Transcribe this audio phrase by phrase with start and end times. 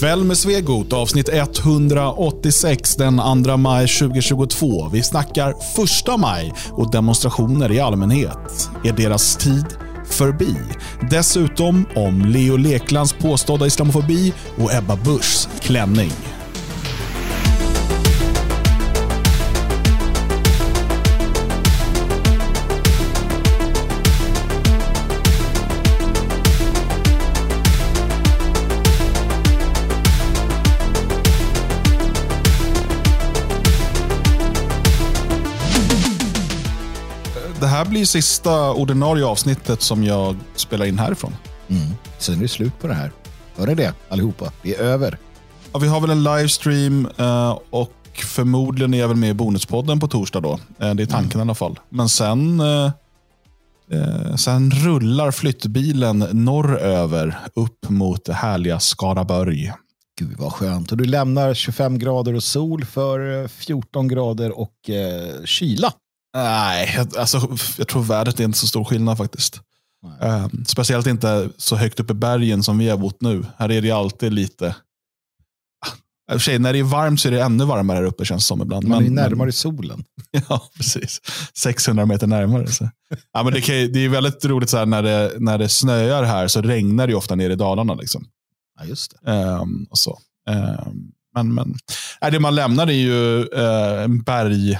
[0.00, 4.88] Kväll med Svegot, avsnitt 186 den 2 maj 2022.
[4.92, 8.70] Vi snackar första maj och demonstrationer i allmänhet.
[8.84, 9.66] Är deras tid
[10.10, 10.56] förbi?
[11.10, 16.12] Dessutom om Leo Leklands påstådda islamofobi och Ebba Buschs klänning.
[37.88, 41.36] Blir sista ordinarie avsnittet som jag spelar in härifrån.
[41.68, 41.86] Mm.
[42.18, 43.12] Sen är det slut på det här.
[43.56, 44.52] Hör ni det allihopa?
[44.62, 45.18] Det är över.
[45.72, 47.92] Ja, vi har väl en livestream eh, och
[48.24, 50.58] förmodligen är jag väl med i Bonuspodden på torsdag då.
[50.78, 51.78] Eh, det är tanken i alla fall.
[51.88, 52.90] Men sen, eh,
[54.36, 59.72] sen rullar flyttbilen norröver upp mot härliga Skaraborg.
[60.18, 60.92] Gud vad skönt.
[60.92, 65.92] Och du lämnar 25 grader och sol för eh, 14 grader och eh, kyla.
[66.34, 69.60] Nej, alltså, jag tror vädret är inte så stor skillnad faktiskt.
[70.22, 73.44] Eh, speciellt inte så högt upp i bergen som vi har bott nu.
[73.58, 74.68] Här är det alltid lite...
[75.86, 78.04] Ah, I och för sig, när det är varmt så är det ännu varmare här
[78.04, 78.88] uppe känns det som ibland.
[78.88, 80.04] Man är Men- närmare solen.
[80.48, 81.20] Ja, precis.
[81.54, 82.66] 600 meter närmare.
[82.66, 82.90] Så.
[83.32, 86.22] Ja, men det, kan, det är väldigt roligt så här, när, det, när det snöar
[86.22, 87.94] här så regnar det ofta nere i Dalarna.
[87.94, 88.26] Liksom.
[88.80, 89.30] Ja, just det.
[89.32, 90.18] Ehm, och så.
[90.50, 91.74] Ehm, men, men,
[92.32, 94.78] det man lämnar är ju eh, en berg,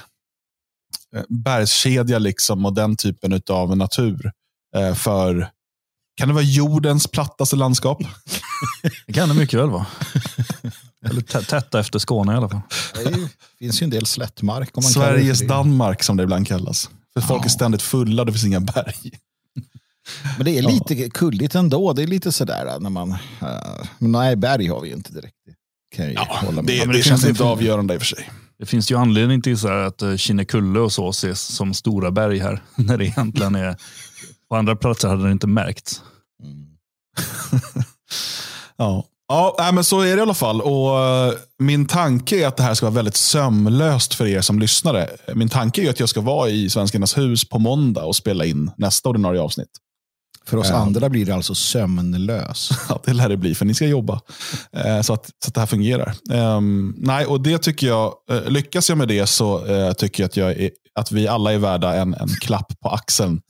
[1.29, 4.33] bergskedja liksom, och den typen av natur.
[4.77, 5.51] eh, för,
[6.17, 7.99] kan det vara jordens plattaste landskap?
[9.07, 9.87] Det kan det mycket väl vara.
[11.05, 12.61] Eller tä- tätta efter Skåne i alla fall.
[12.95, 13.29] Det
[13.59, 14.77] finns ju en del slättmark.
[14.77, 15.41] Om man Sveriges.
[15.47, 16.91] Danmark som det ibland kallas.
[17.15, 17.51] För folk är Ja.
[17.51, 19.11] ständigt fulla, det finns inga berg.
[20.37, 21.93] Men det är lite kulligt ändå.
[21.93, 23.11] Det är lite sådär när man...
[23.11, 23.19] Uh,
[23.99, 25.37] men nej, berg har vi ju inte direkt.
[25.47, 26.65] Det Kan jag ju hålla med.
[26.65, 28.31] Det, det, det känns inte avgörande i och för sig.
[28.59, 32.11] Det finns ju anledning till så här att eh, Kinnekulle och så ses som stora
[32.11, 32.63] berg här.
[32.75, 33.77] När det egentligen är...
[34.49, 36.03] På andra platser hade det inte märkts.
[36.43, 36.67] Mm.
[39.29, 40.61] Ja, ja men så är det i alla fall.
[40.61, 44.59] Och eh, Min tanke är att det här ska vara väldigt sömlöst för er som
[44.59, 45.09] lyssnare.
[45.35, 48.71] Min tanke är att jag ska vara i Svenskarnas hus på måndag och spela in
[48.77, 49.71] nästa ordinarie avsnitt.
[50.49, 52.71] För oss andra blir det alltså sömnlös.
[52.89, 54.21] Ja, det lär det bli, för ni ska jobba.
[54.73, 56.15] Eh, så, att, så att det här fungerar.
[56.33, 60.29] Ehm, nej, och det tycker jag, eh, lyckas jag med det så eh, tycker jag
[60.29, 63.41] att, jag är, att vi alla är värda en, en klapp på axeln.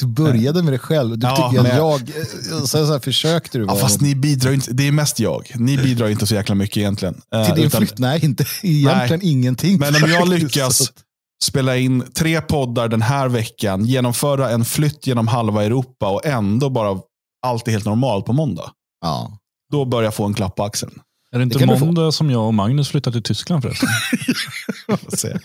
[0.00, 1.18] Du började med det själv.
[1.18, 2.00] Du Ja, tycker men- att jag...
[2.00, 5.52] eh, Så, så här, försökte du Ja, fast ni bidrar inte, det är mest jag.
[5.54, 7.14] Ni bidrar inte så jäkla mycket egentligen.
[7.46, 7.98] Till din utan- flytt?
[7.98, 9.78] Nej, inte, egentligen ingenting.
[9.78, 10.92] Men om jag lyckas
[11.44, 16.70] spela in tre poddar den här veckan, genomföra en flytt genom halva Europa och ändå
[16.70, 17.00] bara
[17.46, 18.72] allt är helt normalt på måndag.
[19.00, 19.38] Ja.
[19.72, 21.00] Då börjar jag få en klapp på axeln.
[21.32, 21.84] Är det inte få.
[21.84, 23.88] måndag som jag och Magnus flyttar till Tyskland förresten?
[24.88, 25.38] Vi får se.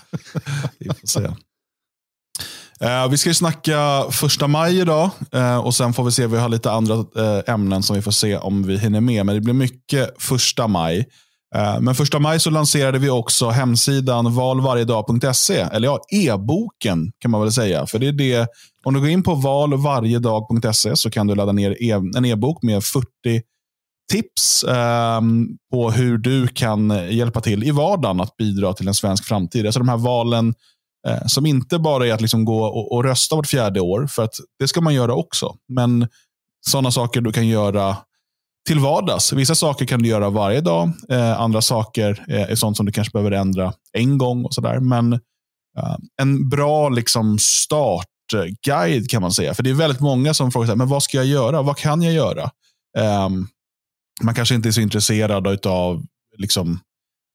[0.80, 1.30] Vi, får se.
[2.80, 6.38] Eh, vi ska ju snacka första maj idag eh, och sen får vi se, vi
[6.38, 9.26] har lite andra eh, ämnen som vi får se om vi hinner med.
[9.26, 11.06] Men det blir mycket första maj.
[11.56, 17.42] Eh, men första maj så lanserade vi också hemsidan valvarjedag.se, eller ja, e-boken kan man
[17.42, 17.86] väl säga.
[17.86, 18.48] För det är det,
[18.84, 22.84] om du går in på valvarjedag.se så kan du ladda ner e, en e-bok med
[22.84, 23.08] 40
[24.12, 25.22] tips eh,
[25.72, 29.66] på hur du kan hjälpa till i vardagen att bidra till en svensk framtid.
[29.66, 30.54] Alltså de här valen
[31.08, 34.24] eh, som inte bara är att liksom gå och, och rösta vart fjärde år, för
[34.24, 35.56] att det ska man göra också.
[35.74, 36.08] Men
[36.68, 37.98] sådana saker du kan göra
[38.66, 39.34] till vardags.
[39.34, 40.92] Vissa saker kan du göra varje dag.
[41.10, 44.46] Eh, andra saker eh, är sånt som du kanske behöver ändra en gång.
[44.46, 44.80] och sådär.
[44.80, 49.54] Men eh, en bra liksom, startguide kan man säga.
[49.54, 51.62] För det är väldigt många som frågar, sig, men vad ska jag göra?
[51.62, 52.50] Vad kan jag göra?
[52.98, 53.48] Ehm,
[54.24, 56.04] man kanske inte är så intresserad av
[56.38, 56.80] liksom,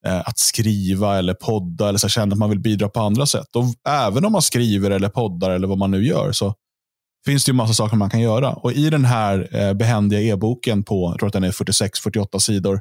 [0.06, 3.56] eh, att skriva eller podda eller så känner att man vill bidra på andra sätt.
[3.56, 6.54] Och även om man skriver eller poddar eller vad man nu gör så
[7.28, 8.52] finns det ju massa saker man kan göra.
[8.52, 12.80] Och i den här eh, behändiga e-boken på, jag tror att den är 46-48 sidor,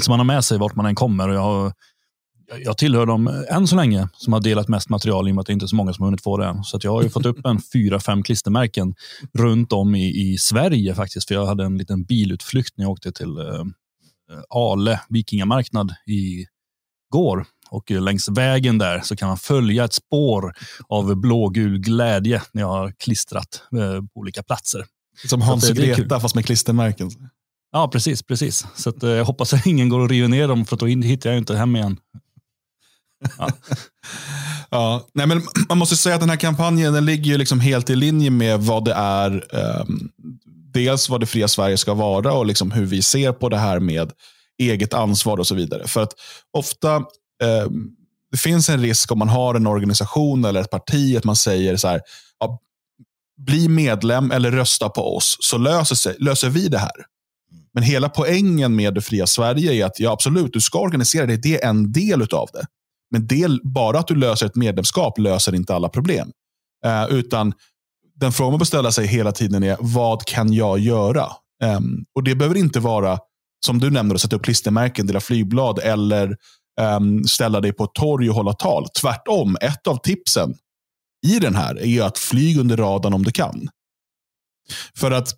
[0.00, 1.28] så man har med sig vart man än kommer.
[1.28, 1.72] Och jag har
[2.64, 5.46] jag tillhör dem än så länge som har delat mest material i och med att
[5.46, 6.64] det inte är så många som har hunnit få det än.
[6.64, 8.94] Så jag har ju fått upp en fyra, fem klistermärken
[9.38, 11.28] runt om i, i Sverige faktiskt.
[11.28, 13.64] För jag hade en liten bilutflykt när jag åkte till eh,
[14.48, 16.46] Ale vikingamarknad i
[17.10, 17.46] går.
[17.70, 20.54] Och längs vägen där så kan man följa ett spår
[20.88, 24.84] av blågul glädje när jag har klistrat eh, på olika platser.
[25.28, 27.10] Som Hans och Greta fast med klistermärken.
[27.72, 28.22] Ja, precis.
[28.22, 28.66] precis.
[28.76, 31.30] Så att, eh, jag hoppas att ingen går och river ner dem för då hittar
[31.30, 31.96] jag inte hem igen.
[33.38, 33.48] Ja.
[34.70, 37.90] ja, nej men man måste säga att den här kampanjen den ligger ju liksom helt
[37.90, 39.56] i linje med vad det är.
[39.80, 40.10] Um,
[40.72, 43.80] dels vad det fria Sverige ska vara och liksom hur vi ser på det här
[43.80, 44.12] med
[44.58, 45.86] eget ansvar och så vidare.
[45.86, 46.12] För att
[46.52, 46.96] ofta
[47.66, 47.96] um,
[48.30, 51.76] det finns en risk om man har en organisation eller ett parti att man säger
[51.76, 52.00] så här,
[52.40, 52.60] ja,
[53.38, 57.04] bli medlem eller rösta på oss så löser, sig, löser vi det här.
[57.76, 61.36] Men hela poängen med det fria Sverige är att ja, absolut, du ska organisera dig.
[61.36, 62.66] Det är en del av det.
[63.10, 66.30] Men del, bara att du löser ett medlemskap löser inte alla problem.
[66.84, 67.52] Eh, utan
[68.14, 71.26] den frågan man bör ställa sig hela tiden är, vad kan jag göra?
[71.64, 73.18] Um, och Det behöver inte vara,
[73.66, 76.36] som du nämnde, att sätta upp klistermärken, dela flygblad eller
[76.80, 78.88] um, ställa dig på ett torg och hålla tal.
[79.00, 80.54] Tvärtom, ett av tipsen
[81.26, 83.68] i den här är att flyg under radarn om du kan.
[84.98, 85.34] För att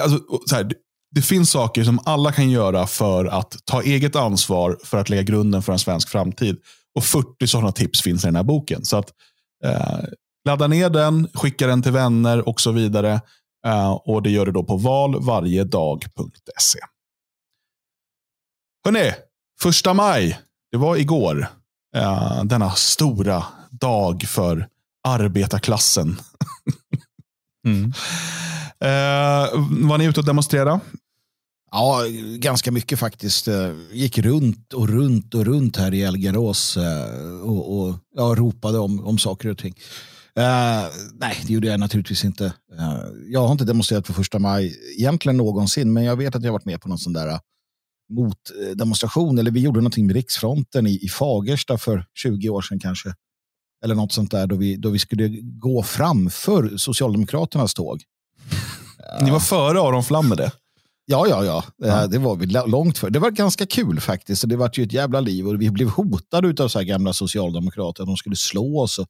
[0.00, 0.72] alltså, så här,
[1.14, 5.22] det finns saker som alla kan göra för att ta eget ansvar för att lägga
[5.22, 6.56] grunden för en svensk framtid.
[6.94, 8.84] Och 40 sådana tips finns i den här boken.
[8.84, 9.12] Så att
[9.64, 9.98] eh,
[10.44, 13.20] ladda ner den, skicka den till vänner och så vidare.
[13.66, 16.78] Eh, och Det gör du då på valvarjedag.se.
[18.84, 19.12] Hörrni,
[19.62, 20.38] första maj,
[20.72, 21.48] det var igår.
[21.96, 24.68] Eh, denna stora dag för
[25.08, 26.20] arbetarklassen.
[27.66, 27.92] mm.
[28.80, 30.80] Eh, var ni ute och demonstrerade?
[31.76, 32.02] Ja,
[32.36, 33.48] ganska mycket faktiskt.
[33.48, 38.78] Eh, gick runt och runt och runt här i Elgarås eh, och, och ja, ropade
[38.78, 39.74] om, om saker och ting.
[40.38, 42.44] Uh, nej, det gjorde jag naturligtvis inte.
[42.44, 46.52] Uh, jag har inte demonstrerat på första maj egentligen någonsin, men jag vet att jag
[46.52, 47.38] varit med på någon sån där
[48.12, 49.38] motdemonstration.
[49.38, 53.14] Eller vi gjorde någonting med Riksfronten i, i Fagersta för 20 år sedan kanske.
[53.84, 58.02] Eller något sånt där då vi, då vi skulle gå framför Socialdemokraternas tåg.
[59.22, 60.52] Ni var före Aron Flam med det?
[61.06, 61.64] Ja, ja, ja.
[61.76, 62.06] ja.
[62.06, 63.10] Det var vi långt för.
[63.10, 64.48] Det var ganska kul faktiskt.
[64.48, 68.06] Det var ju ett jävla liv och vi blev hotade av så här gamla socialdemokrater
[68.06, 68.98] de skulle slå oss.
[68.98, 69.06] Och,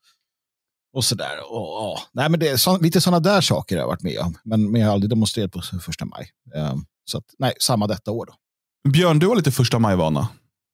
[0.95, 1.53] och sådär.
[1.53, 4.19] Och, och, nej, men det är så, lite sådana där saker jag har varit med
[4.19, 4.35] om.
[4.45, 6.31] Men, men jag har aldrig demonstrerat på första maj.
[6.73, 8.27] Um, så att, nej, samma detta år.
[8.27, 8.35] Då.
[8.91, 10.29] Björn, du har lite första maj-vana.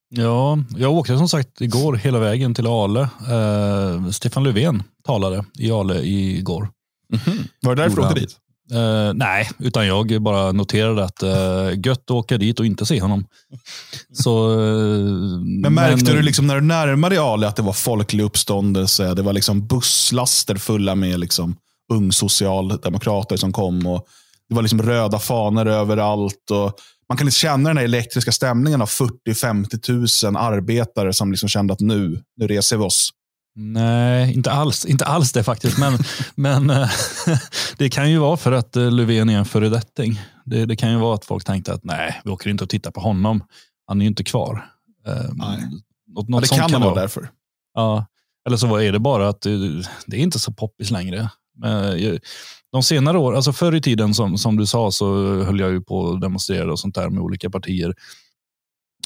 [0.08, 3.00] Ja, jag åkte som sagt igår hela vägen till Ale.
[3.00, 6.68] Uh, Stefan Löfven talade i Ale igår.
[7.12, 7.48] Mm -hmm.
[7.60, 8.36] Var det därför du åkte dit?
[8.74, 13.00] Uh, nej, utan jag bara noterade att uh, gött att åka dit och inte se
[13.00, 13.26] honom.
[14.12, 17.72] Så, uh, men märkte men, du liksom när du närmade dig Ale att det var
[17.72, 19.14] folklig uppståndelse?
[19.14, 21.56] Det var liksom busslaster fulla med liksom
[21.92, 23.86] ungsocialdemokrater som kom.
[23.86, 24.06] och
[24.48, 26.50] Det var liksom röda fanor överallt.
[26.50, 26.72] Och
[27.08, 31.72] man kan liksom känna den här elektriska stämningen av 40-50 000 arbetare som liksom kände
[31.72, 33.10] att nu, nu reser vi oss.
[33.54, 35.78] Nej, inte alls, inte alls det faktiskt.
[35.78, 35.98] Men,
[36.34, 36.90] men eh,
[37.76, 40.20] det kan ju vara för att eh, Löfven är en föredetting.
[40.44, 42.90] Det, det kan ju vara att folk tänkte att nej, vi åker inte och tittar
[42.90, 43.44] på honom.
[43.86, 44.70] Han är ju inte kvar.
[45.06, 45.58] Ehm, nej.
[46.06, 47.30] Något, något ja, det kan, kan vara därför.
[47.74, 48.06] Ja,
[48.46, 51.30] eller så är det bara att det, det är inte så poppis längre.
[52.72, 55.80] De senare år, alltså förr i tiden som, som du sa så höll jag ju
[55.80, 57.94] på att demonstrera och sånt där med olika partier.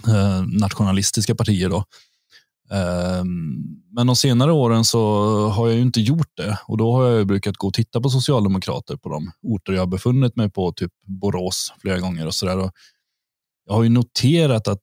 [0.08, 1.84] Eh, nationalistiska partier då.
[2.70, 3.62] Ehm,
[3.96, 5.00] men de senare åren så
[5.48, 8.10] har jag ju inte gjort det och då har jag brukat gå och titta på
[8.10, 12.70] socialdemokrater på de orter jag befunnit mig på, typ Borås flera gånger och sådär.
[13.66, 14.82] Jag har ju noterat att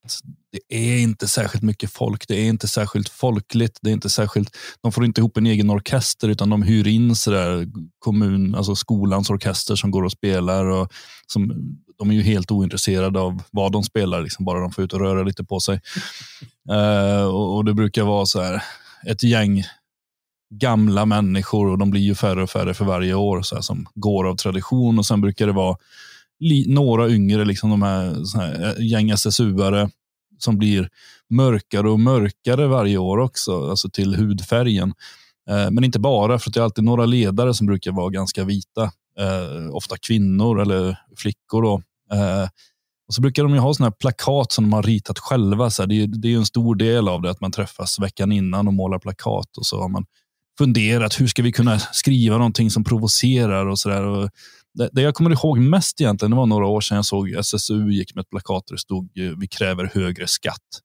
[0.51, 2.27] det är inte särskilt mycket folk.
[2.27, 3.79] Det är inte särskilt folkligt.
[3.81, 7.15] Det är inte särskilt, de får inte ihop en egen orkester utan de hyr in
[7.15, 7.67] sådär
[7.99, 10.65] kommun, alltså skolans orkester som går och spelar.
[10.65, 10.91] Och
[11.27, 11.53] som,
[12.01, 14.99] de är ju helt ointresserade av vad de spelar, liksom bara de får ut och
[14.99, 15.81] röra lite på sig.
[16.71, 18.63] Uh, och, och, Det brukar vara så här,
[19.07, 19.63] ett gäng
[20.53, 23.87] gamla människor och de blir ju färre och färre för varje år så här, som
[23.95, 25.77] går av tradition och sen brukar det vara
[26.67, 29.89] några yngre, liksom de här, här eh, gäng SSU-are
[30.37, 30.89] som blir
[31.29, 34.93] mörkare och mörkare varje år också, alltså till hudfärgen.
[35.49, 38.83] Eh, men inte bara, för det är alltid några ledare som brukar vara ganska vita.
[39.19, 41.61] Eh, ofta kvinnor eller flickor.
[41.61, 41.81] Då.
[42.13, 42.47] Eh,
[43.07, 45.69] och så brukar de ha såna här plakat som de har ritat själva.
[45.69, 48.67] Så det, är, det är en stor del av det, att man träffas veckan innan
[48.67, 49.57] och målar plakat.
[49.57, 50.05] Och så har man
[50.57, 54.29] funderat, hur ska vi kunna skriva någonting som provocerar och sådär.
[54.73, 57.91] Det, det jag kommer ihåg mest egentligen, det var några år sedan jag såg SSU
[57.91, 60.81] gick med ett plakat där det stod vi kräver högre skatt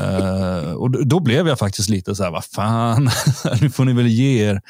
[0.00, 3.04] uh, och då blev jag faktiskt lite så här, vad fan,
[3.60, 4.60] nu får ni väl ge er.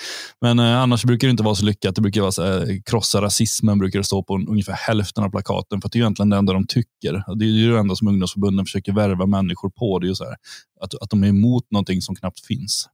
[0.40, 1.94] Men uh, annars brukar det inte vara så lyckat.
[1.94, 5.80] Det brukar vara så här, krossa rasismen, brukar det stå på ungefär hälften av plakaten.
[5.80, 7.36] För det är egentligen det enda de tycker.
[7.38, 9.98] Det är ju det enda som ungdomsförbunden försöker värva människor på.
[9.98, 10.36] Det är ju så här,
[10.80, 12.88] att, att de är emot någonting som knappt finns.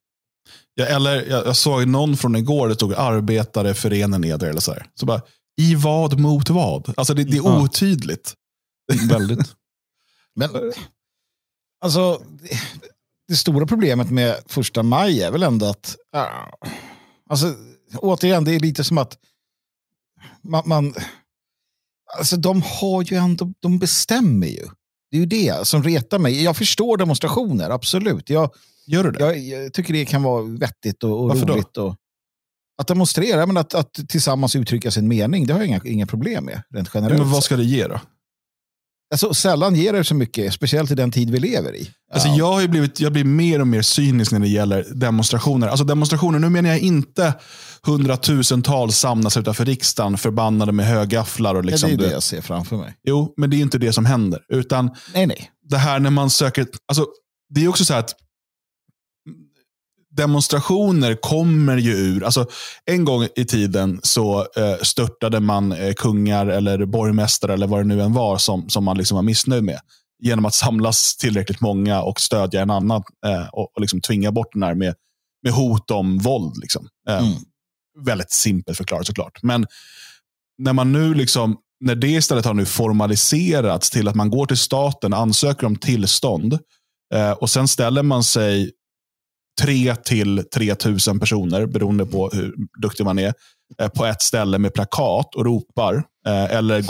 [0.75, 4.50] Ja, eller jag, jag såg någon från igår, det stod arbetare förenen eder.
[4.50, 4.87] Eller så, här.
[4.95, 5.21] så bara,
[5.61, 6.95] I vad mot vad?
[6.97, 8.35] Alltså det, det är otydligt.
[9.09, 9.55] Väldigt.
[10.37, 10.50] Men
[11.80, 12.23] Alltså,
[13.28, 15.97] det stora problemet med första maj är väl ändå att,
[17.30, 17.54] alltså,
[17.97, 19.18] återigen, det är lite som att
[20.42, 20.94] man, man
[22.18, 24.66] alltså de har ju ändå, de bestämmer ju.
[25.11, 26.42] Det är ju det som retar mig.
[26.42, 28.30] Jag förstår demonstrationer, absolut.
[28.30, 28.50] Jag,
[28.87, 29.20] Gör du det?
[29.20, 31.76] Jag, jag tycker det kan vara vettigt och, och roligt.
[31.76, 31.97] Och,
[32.80, 36.44] att demonstrera, men att, att tillsammans uttrycka sin mening, det har jag inga, inga problem
[36.44, 36.62] med.
[36.70, 37.20] Rent generellt.
[37.20, 38.00] men vad ska det ge då?
[39.11, 41.91] Alltså, sällan ger det så mycket, speciellt i den tid vi lever i.
[42.12, 45.69] Alltså, jag, har blivit, jag blir mer och mer cynisk när det gäller demonstrationer.
[45.69, 47.35] Alltså demonstrationer, nu menar jag inte
[47.83, 51.55] hundratusentals samlas utanför riksdagen förbannade med högafflar.
[51.55, 52.95] Och liksom ja, det är det jag ser framför mig.
[53.05, 54.41] Jo, men det är inte det som händer.
[54.49, 55.50] Utan nej, nej.
[55.69, 56.67] det här när man söker...
[56.88, 57.07] Alltså,
[57.55, 58.15] det är också så här att
[60.19, 62.47] demonstrationer kommer ju ur, alltså
[62.85, 67.85] en gång i tiden så eh, störtade man eh, kungar eller borgmästare eller vad det
[67.85, 69.81] nu än var som, som man liksom var missnöjd med.
[70.23, 74.53] Genom att samlas tillräckligt många och stödja en annan eh, och, och liksom tvinga bort
[74.53, 74.95] den här med,
[75.43, 76.57] med hot om våld.
[76.57, 76.89] Liksom.
[77.09, 77.33] Eh, mm.
[78.05, 79.43] Väldigt simpelt förklarat såklart.
[79.43, 79.67] Men
[80.59, 84.57] när man nu liksom när det istället har nu formaliserats till att man går till
[84.57, 86.59] staten, ansöker om tillstånd
[87.15, 88.73] eh, och sen ställer man sig
[89.61, 90.75] 3 till 3
[91.09, 93.35] 000 personer, beroende på hur duktig man är,
[93.81, 95.95] eh, på ett ställe med plakat och ropar.
[96.27, 96.85] Eh, eller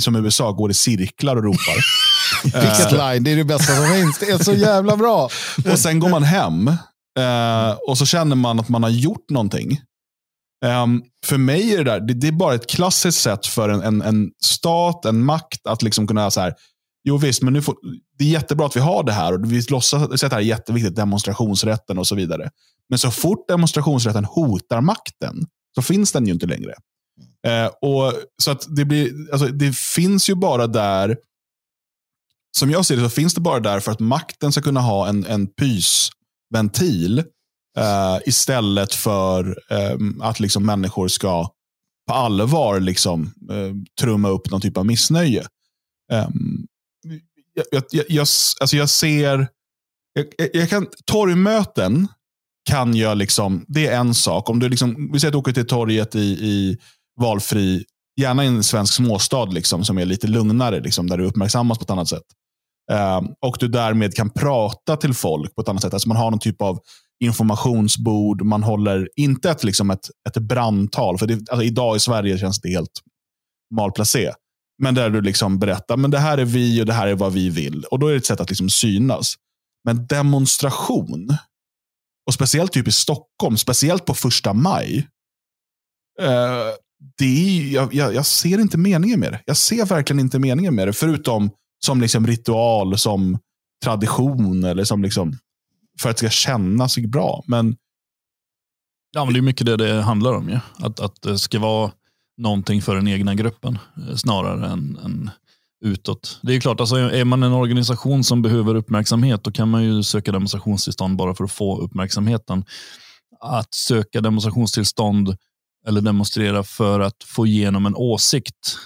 [0.00, 1.84] som i USA, går i cirklar och ropar.
[2.44, 4.18] Vilket eh, line, det är det bästa som finns.
[4.18, 5.28] Det är så jävla bra.
[5.72, 6.70] och sen går man hem
[7.88, 9.80] och så känner man att man har gjort någonting.
[10.64, 13.82] Um, för mig är det där, det, det, är bara ett klassiskt sätt för en,
[13.82, 16.54] en, en stat, en makt att liksom kunna så här,
[17.04, 17.76] Jo visst, men nu får,
[18.18, 20.44] det är jättebra att vi har det här och vi låtsas att det här är
[20.44, 22.50] jätteviktigt, demonstrationsrätten och så vidare.
[22.88, 26.74] Men så fort demonstrationsrätten hotar makten så finns den ju inte längre.
[27.46, 31.16] Eh, och så att det, blir, alltså, det finns ju bara där,
[32.58, 35.08] som jag ser det, så finns det bara där för att makten ska kunna ha
[35.08, 37.18] en, en pysventil
[37.78, 41.48] eh, istället för eh, att liksom människor ska
[42.08, 45.46] på allvar liksom, eh, trumma upp någon typ av missnöje.
[46.12, 46.66] Um,
[47.54, 48.26] jag, jag, jag,
[48.60, 49.48] alltså jag ser...
[50.12, 52.08] Jag, jag, kan, torgmöten
[52.70, 54.50] kan jag liksom, det är en sak.
[54.50, 56.78] Om du liksom, vi säger att du åker till torget i, i
[57.20, 57.84] valfri,
[58.20, 61.82] gärna i en svensk småstad liksom, som är lite lugnare, liksom, där du uppmärksammas på
[61.82, 62.22] ett annat sätt.
[62.92, 65.94] Um, och du därmed kan prata till folk på ett annat sätt.
[65.94, 66.78] Alltså man har någon typ av
[67.24, 68.42] informationsbord.
[68.42, 71.18] Man håller inte ett, liksom ett, ett brandtal.
[71.18, 73.00] För det, alltså idag i Sverige känns det helt
[73.74, 74.32] malplacé.
[74.82, 77.32] Men där du liksom berättar, men det här är vi och det här är vad
[77.32, 77.84] vi vill.
[77.84, 79.34] Och då är det ett sätt att liksom synas.
[79.84, 81.36] Men demonstration,
[82.26, 85.08] och speciellt typ i Stockholm, speciellt på första maj.
[86.20, 86.66] Eh,
[87.18, 89.42] det är, jag, jag, jag, ser inte meningen med det.
[89.46, 90.92] Jag ser verkligen inte meningen med det.
[90.92, 91.50] Förutom
[91.84, 93.38] som liksom ritual, som
[93.84, 95.38] tradition eller som liksom
[96.00, 97.44] för att det ska kännas bra.
[97.46, 97.76] Men,
[99.12, 100.48] ja, men det är mycket det det handlar om.
[100.48, 100.60] Ja.
[100.86, 101.92] Att, att det ska vara
[102.36, 105.30] någonting för den egna gruppen eh, snarare än, än
[105.84, 106.38] utåt.
[106.42, 110.02] Det är klart, alltså, är man en organisation som behöver uppmärksamhet då kan man ju
[110.02, 112.64] söka demonstrationstillstånd bara för att få uppmärksamheten.
[113.40, 115.36] Att söka demonstrationstillstånd
[115.86, 118.76] eller demonstrera för att få igenom en åsikt,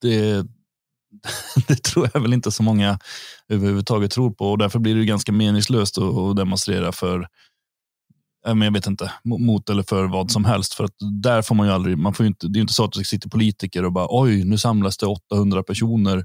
[0.00, 0.46] det,
[1.68, 2.98] det tror jag väl inte så många
[3.48, 7.28] överhuvudtaget tror på och därför blir det ganska meningslöst att demonstrera för
[8.46, 10.74] men jag vet inte, mot eller för vad som helst.
[10.74, 12.92] För att där får man ju aldrig, man får inte, det är inte så att
[12.92, 16.24] det sitter politiker och bara oj, nu samlas det 800 personer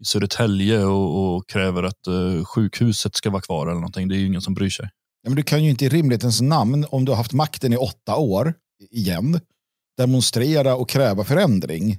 [0.00, 4.08] i Södertälje och, och kräver att uh, sjukhuset ska vara kvar eller någonting.
[4.08, 4.88] Det är ju ingen som bryr sig.
[5.22, 7.76] Ja, men du kan ju inte i rimlighetens namn, om du har haft makten i
[7.76, 8.54] åtta år
[8.90, 9.40] igen,
[9.96, 11.98] demonstrera och kräva förändring.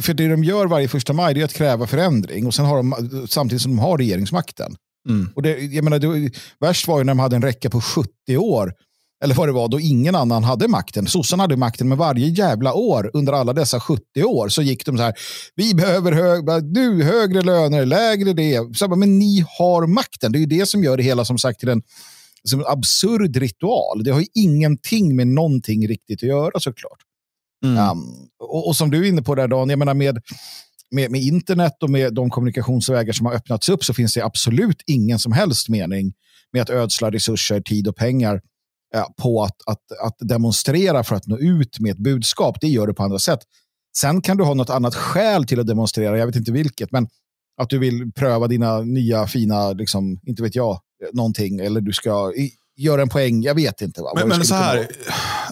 [0.00, 3.26] För det de gör varje första maj är att kräva förändring och sen har de,
[3.28, 4.76] samtidigt som de har regeringsmakten.
[5.08, 5.28] Mm.
[5.34, 8.36] Och det, jag menar, det, värst var ju när de hade en räcka på 70
[8.36, 8.72] år,
[9.24, 11.06] eller vad det var, då ingen annan hade makten.
[11.06, 14.96] Sossarna hade makten, men varje jävla år under alla dessa 70 år så gick de
[14.96, 15.14] så här,
[15.54, 18.76] vi behöver hög, nu högre löner, lägre det.
[18.76, 21.60] Så, men ni har makten, det är ju det som gör det hela som sagt
[21.60, 21.82] till en
[22.48, 24.04] som en absurd ritual.
[24.04, 26.98] Det har ju ingenting med någonting riktigt att göra såklart.
[27.64, 27.90] Mm.
[27.90, 30.22] Um, och, och, som du är inne på där Dan, jag menar med,
[30.90, 34.82] med, med internet och med de kommunikationsvägar som har öppnats upp så finns det absolut
[34.86, 36.12] ingen som helst mening
[36.52, 38.40] med att ödsla resurser, tid och pengar
[38.94, 42.60] eh, på att, att, att demonstrera för att nå ut med ett budskap.
[42.60, 43.40] Det gör du på andra sätt.
[43.98, 47.08] Sen kan du ha något annat skäl till att demonstrera, jag vet inte vilket, men
[47.62, 51.92] att du vill pröva dina nya fina, liksom, inte vet jag, eh, någonting eller du
[51.92, 52.32] ska
[52.76, 53.42] göra en poäng.
[53.42, 54.02] Jag vet inte.
[54.02, 54.12] Va?
[54.14, 54.88] Men, men så här,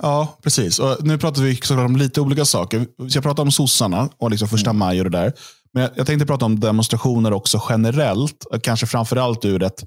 [0.02, 0.78] ja precis.
[0.78, 2.86] Och nu pratar vi såklart om lite olika saker.
[2.96, 4.78] Jag pratar om sossarna och liksom första mm.
[4.78, 5.32] maj och det där.
[5.72, 8.46] Men jag, jag tänkte prata om demonstrationer också generellt.
[8.62, 9.82] Kanske framförallt ur ett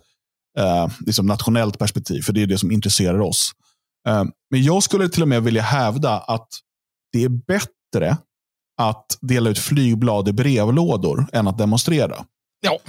[0.57, 2.21] eh, liksom nationellt perspektiv.
[2.21, 3.51] För det är det som intresserar oss.
[4.07, 6.47] Eh, men jag skulle till och med vilja hävda att
[7.11, 8.17] det är bättre
[8.81, 12.25] att dela ut flygblad i brevlådor än att demonstrera.
[12.61, 12.79] Ja.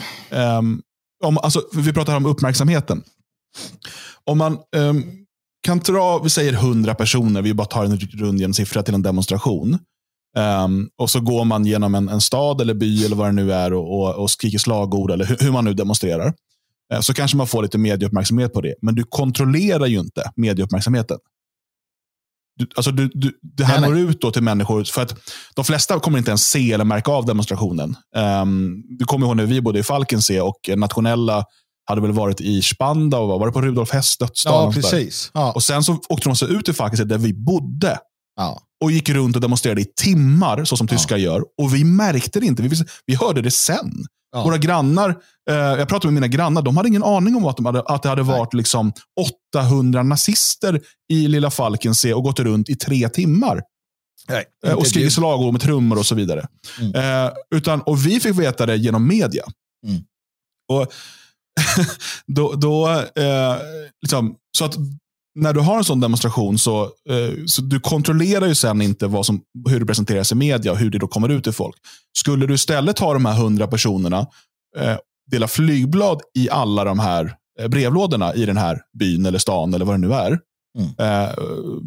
[0.59, 0.83] Um,
[1.25, 3.03] om, alltså, vi pratar om uppmärksamheten.
[4.25, 5.05] Om man um,
[5.63, 9.79] kan dra, vi säger 100 personer, vi bara tar en rundjämn siffra till en demonstration.
[10.37, 13.53] Um, och så går man genom en, en, stad eller by eller vad det nu
[13.53, 16.35] är och, och, och skriker slagord eller hur, hur man nu demonstrerar.
[16.95, 18.75] Uh, så kanske man får lite medieuppmärksamhet på det.
[18.83, 21.19] Men du kontrollerar ju inte medieuppmärksamheten.
[22.57, 24.85] Du, alltså du, du, det här når ut då till människor.
[24.85, 25.15] För att
[25.55, 27.97] de flesta kommer inte ens se eller märka av demonstrationen.
[28.17, 31.45] Um, du kommer ihåg när vi bodde i Falkensee och nationella
[31.89, 34.53] hade väl varit i Spandau, var det på Rudolf Hess dödsdag?
[34.53, 35.31] Ja, precis.
[35.35, 35.53] Ja.
[35.53, 37.99] Och sen så åkte de så ut till Falkensee där vi bodde.
[38.37, 38.61] Ja.
[38.85, 41.45] Och gick runt och demonstrerade i timmar, så som tyskar gör.
[41.63, 42.63] Och vi märkte det inte.
[42.63, 42.71] Vi,
[43.07, 44.07] vi hörde det sen.
[44.33, 44.45] Ja.
[44.45, 45.11] Våra grannar,
[45.51, 48.03] eh, jag pratade med mina grannar, de hade ingen aning om att, de hade, att
[48.03, 48.93] det hade varit liksom
[49.55, 50.81] 800 nazister
[51.13, 53.63] i lilla Falkensee och gått runt i tre timmar.
[54.29, 56.47] Nej, eh, och skrivit slagord med trummor och så vidare.
[56.81, 57.25] Mm.
[57.25, 59.45] Eh, utan, och vi fick veta det genom media.
[59.87, 60.03] Mm.
[60.69, 60.93] Och
[62.27, 63.57] då, då eh,
[64.03, 64.75] liksom, så att
[65.35, 69.27] när du har en sån demonstration så, eh, så du kontrollerar ju sen inte vad
[69.27, 71.77] som, hur det presenteras i media och hur det då kommer ut till folk.
[72.19, 74.27] Skulle du istället ha de här hundra personerna,
[74.79, 74.97] eh,
[75.31, 79.85] dela flygblad i alla de här eh, brevlådorna i den här byn eller stan eller
[79.85, 80.39] vad det nu är.
[80.79, 80.91] Mm.
[80.99, 81.35] Eh,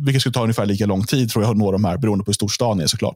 [0.06, 2.30] vilket skulle ta ungefär lika lång tid tror jag att nå de här, beroende på
[2.30, 3.16] hur stor stan är såklart.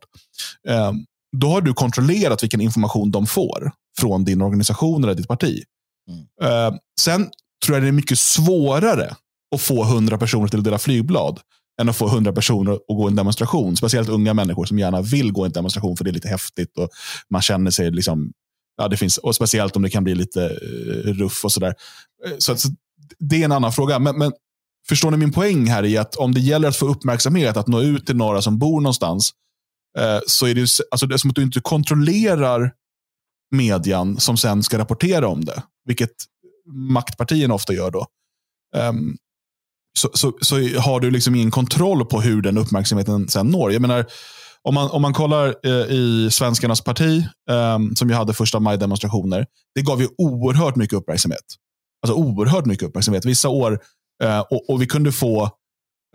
[0.67, 0.91] Eh,
[1.37, 5.63] då har du kontrollerat vilken information de får från din organisation eller ditt parti.
[6.09, 6.25] Mm.
[6.43, 7.29] Eh, sen
[7.65, 9.15] tror jag det är mycket svårare
[9.55, 11.39] att få hundra personer till att dela flygblad
[11.81, 13.75] än att få hundra personer att gå en demonstration.
[13.75, 16.89] Speciellt unga människor som gärna vill gå en demonstration för det är lite häftigt och
[17.29, 18.31] man känner sig liksom
[18.77, 21.73] Ja, det finns, och speciellt om det kan bli lite uh, ruff och sådär.
[22.25, 22.69] Eh, så, så,
[23.19, 23.99] det är en annan fråga.
[23.99, 24.31] Men, men,
[24.87, 27.81] förstår ni min poäng här i att om det gäller att få uppmärksamhet, att nå
[27.81, 29.31] ut till några som bor någonstans,
[30.27, 32.71] så är det, alltså det är som att du inte kontrollerar
[33.51, 35.63] median som sen ska rapportera om det.
[35.85, 36.11] Vilket
[36.73, 38.05] maktpartierna ofta gör då.
[38.75, 39.17] Um,
[39.99, 43.73] så, så, så, har du liksom ingen kontroll på hur den uppmärksamheten sen når.
[43.73, 44.05] Jag menar,
[44.61, 49.45] om man, om man kollar eh, i Svenskarnas parti, eh, som ju hade första maj-demonstrationer,
[49.75, 51.45] det gav ju oerhört mycket uppmärksamhet.
[52.07, 53.25] Alltså oerhört mycket uppmärksamhet.
[53.25, 53.79] Vissa år,
[54.23, 55.49] eh, och, och, vi kunde få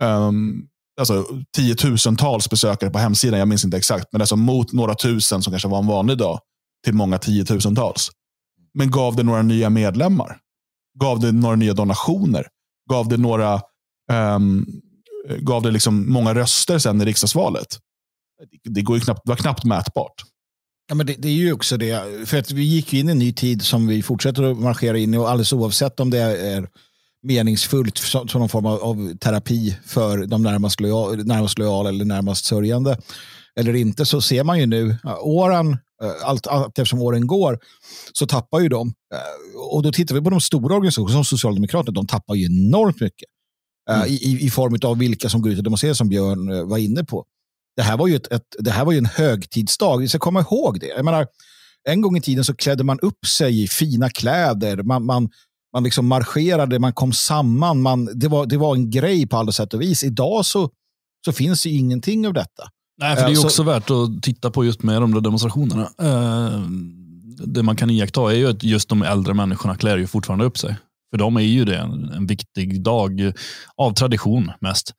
[0.03, 0.67] um,
[0.99, 5.53] alltså, tiotusentals besökare på hemsidan, jag minns inte exakt, men alltså mot några tusen som
[5.53, 6.39] kanske var en vanlig dag,
[6.85, 8.09] till många tiotusentals.
[8.73, 10.37] Men gav det några nya medlemmar?
[10.99, 12.47] Gav det några nya donationer?
[12.89, 13.61] Gav det några
[14.11, 14.81] um,
[15.39, 17.67] gav det liksom många röster sen i riksdagsvalet.
[18.63, 20.23] Det, går ju knappt, det var knappt mätbart.
[20.87, 23.19] Ja, men det, det, är ju också det, för att vi gick in i en
[23.19, 26.69] ny tid som vi fortsätter att marschera in i och alldeles oavsett om det är
[27.23, 32.05] meningsfullt som, som någon form av, av, terapi för de närmast, lojal, närmast lojala eller
[32.05, 32.97] närmast sörjande
[33.59, 37.59] eller inte så ser man ju nu, åren, eh, allt, allt eftersom åren går,
[38.13, 38.87] så tappar ju de.
[38.87, 43.01] Eh, och då tittar vi på de stora organisationerna som Socialdemokraterna, de tappar ju enormt
[43.01, 43.29] mycket.
[43.89, 44.07] Eh, mm.
[44.09, 47.25] I, I form av vilka som går ut och demonstrerar som Björn var inne på.
[47.75, 50.39] Det här var ju, ett, ett, det här var ju en högtidsdag, vi ska komma
[50.39, 50.87] ihåg det.
[50.87, 51.27] Jag menar,
[51.89, 55.29] en gång i tiden så klädde man upp sig i fina kläder, man, man,
[55.73, 59.51] man liksom marscherade, man kom samman, man, det, var, det var en grej på alla
[59.51, 60.03] sätt och vis.
[60.03, 60.69] Idag så,
[61.25, 62.63] så finns det ingenting av detta.
[63.01, 63.63] Nej, för det är uh, också så...
[63.63, 65.89] värt att titta på just med de där demonstrationerna.
[66.01, 66.67] Uh,
[67.45, 70.57] det man kan iaktta är ju att just de äldre människorna klär ju fortfarande upp
[70.57, 70.77] sig.
[71.11, 73.33] För dem är ju det en, viktig dag
[73.77, 74.93] av tradition mest.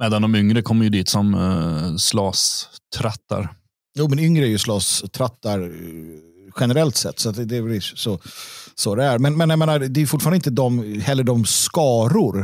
[0.00, 3.54] Medan de yngre kommer ju dit som uh, slastrattar.
[3.98, 5.68] Jo, men yngre är ju slastrattar eh,
[6.60, 7.18] generellt sett.
[7.18, 8.18] Så det, det är så,
[8.74, 9.18] så det är.
[9.18, 12.40] Men, men jag menar, det är fortfarande inte de, heller de skaror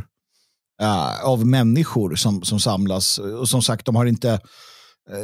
[0.82, 3.18] uh, av människor som, som samlas.
[3.18, 4.40] Och som sagt, de har inte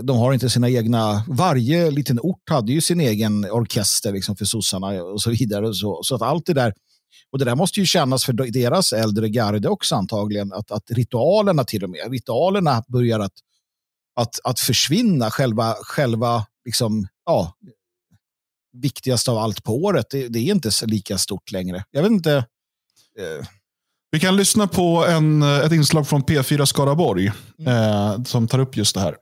[0.02, 4.44] de har inte sina egna, varje liten ort hade ju sin egen orkester liksom för
[4.44, 5.74] sossarna och så vidare.
[5.74, 6.72] Så, så att allt det där
[7.30, 11.64] och det där måste ju kännas för deras äldre garde också antagligen, att, att ritualerna
[11.64, 13.32] till och med, ritualerna börjar att,
[14.16, 17.52] att, att försvinna, själva, själva liksom, ja,
[18.72, 21.84] viktigast av allt på året, det, det är inte lika stort längre.
[21.90, 22.36] Jag vet inte.
[23.18, 23.46] Eh.
[24.10, 27.72] Vi kan lyssna på en, ett inslag från P4 Skaraborg mm.
[27.72, 29.16] eh, som tar upp just det här.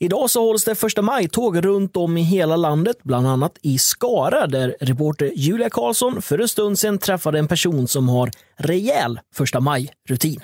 [0.00, 4.46] Idag så hålls det första maj-tåg runt om i hela landet, bland annat i Skara
[4.46, 9.60] där reporter Julia Karlsson för en stund sedan träffade en person som har rejäl första
[9.60, 10.40] maj-rutin.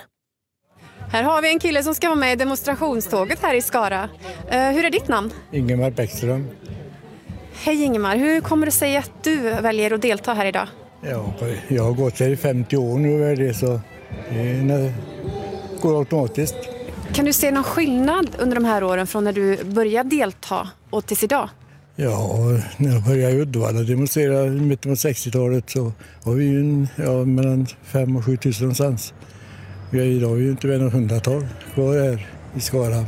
[1.09, 4.03] Här har vi en kille som ska vara med i demonstrationståget här i Skara.
[4.03, 5.31] Uh, hur är ditt namn?
[5.51, 6.47] Ingemar Bäckström.
[7.53, 10.67] Hej Ingemar, hur kommer det sig att du väljer att delta här idag?
[11.01, 11.33] Ja,
[11.67, 13.79] jag har gått här i 50 år nu så
[14.29, 14.93] det
[15.81, 16.74] går automatiskt.
[17.15, 21.05] Kan du se någon skillnad under de här åren från när du började delta och
[21.05, 21.49] tills idag?
[21.95, 22.37] Ja,
[22.77, 25.91] när jag började i Uddevalla demonstrera i mitten på 60-talet så
[26.23, 29.13] var vi ju ja, mellan 5 och 7 tusen någonstans.
[29.91, 33.05] Vi är idag är ju inte mer än hundratal kvar här i Skara.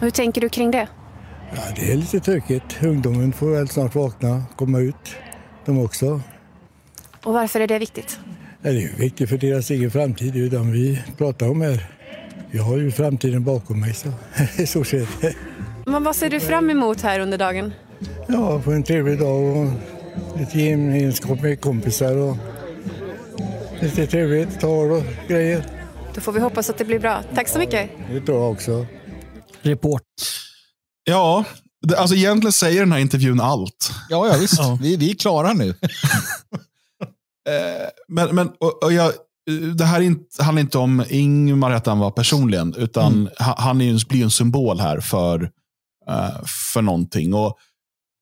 [0.00, 0.88] hur tänker du kring det?
[1.56, 2.82] Ja, det är lite tråkigt.
[2.82, 5.16] Ungdomen får väl snart vakna, komma ut,
[5.64, 6.20] de också.
[7.24, 8.18] Och varför är det viktigt?
[8.62, 11.60] Ja, det är viktigt för deras egen framtid, det är ju den vi pratar om
[11.60, 11.97] här.
[12.50, 14.12] Jag har ju framtiden bakom mig så
[14.58, 15.08] i stort sett.
[15.86, 17.72] Men vad ser du fram emot här under dagen?
[18.26, 19.70] Ja, få en trevlig dag och
[20.38, 22.36] lite gemenskap med kompisar och
[23.80, 25.64] lite trevligt tal och grejer.
[26.14, 27.22] Då får vi hoppas att det blir bra.
[27.34, 27.90] Tack så mycket.
[28.10, 28.86] Det tror jag också.
[29.62, 30.02] Report.
[31.04, 31.44] Ja,
[31.96, 33.92] alltså egentligen säger den här intervjun allt.
[34.08, 34.58] Ja, ja visst.
[34.58, 34.78] Ja.
[34.82, 35.74] Vi, vi är klara nu.
[37.48, 39.12] Eh, men men och, och jag,
[39.74, 43.28] det här inte, handlar inte om Ingmar att han var personligen, utan mm.
[43.38, 45.42] han är blir en symbol här för,
[46.10, 47.34] uh, för någonting.
[47.34, 47.56] Och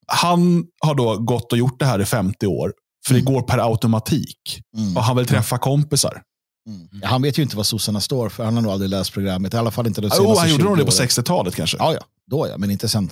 [0.07, 2.73] han har då gått och gjort det här i 50 år,
[3.07, 3.25] för mm.
[3.25, 4.61] det går per automatik.
[4.77, 4.97] Mm.
[4.97, 6.21] Och han vill träffa kompisar.
[6.67, 6.87] Mm.
[7.01, 8.43] Ja, han vet ju inte vad sossarna står för.
[8.45, 9.53] Han har nog aldrig läst programmet.
[9.53, 11.77] I alla fall inte det senaste oh, Han gjorde nog det på 60-talet kanske.
[11.79, 12.01] Ja, ja.
[12.31, 12.57] Då ja.
[12.57, 13.09] Men inte sen,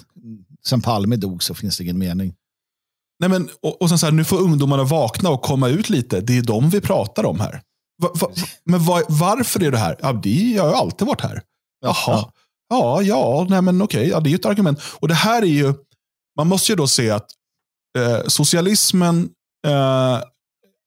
[0.67, 2.33] sen Palme dog så finns det ingen mening.
[3.19, 6.21] Nej, men, och, och sen så här, nu får ungdomarna vakna och komma ut lite.
[6.21, 7.61] Det är de vi pratar om här.
[7.97, 8.27] Va, va,
[8.65, 9.95] men va, varför är det här?
[10.01, 11.41] Ja, det, jag har alltid varit här.
[11.81, 12.31] Jaha.
[12.69, 14.07] Ja, ja, nej men okej.
[14.07, 14.79] Ja, det är ju ett argument.
[14.99, 15.73] Och det här är ju,
[16.37, 17.27] man måste ju då se att
[17.97, 19.29] eh, socialismen
[19.67, 20.21] eh,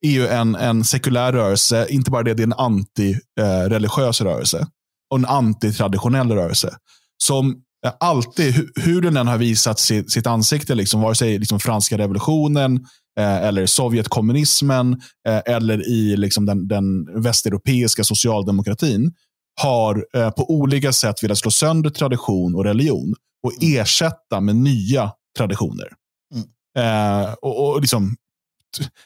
[0.06, 1.86] är ju en, en sekulär rörelse.
[1.90, 4.66] Inte bara det, det är en anti-religiös eh, rörelse.
[5.10, 6.76] Och en antitraditionell rörelse.
[7.24, 7.62] Som
[8.00, 12.80] alltid, hur den än har visat sitt, sitt ansikte, liksom, vare sig liksom franska revolutionen,
[12.80, 19.12] Eh, eller Sovjetkommunismen eh, eller i liksom den, den västeuropeiska socialdemokratin
[19.60, 23.80] har eh, på olika sätt velat slå sönder tradition och religion och mm.
[23.80, 25.88] ersätta med nya traditioner.
[26.34, 27.34] Mm.
[27.42, 28.16] och, och liksom,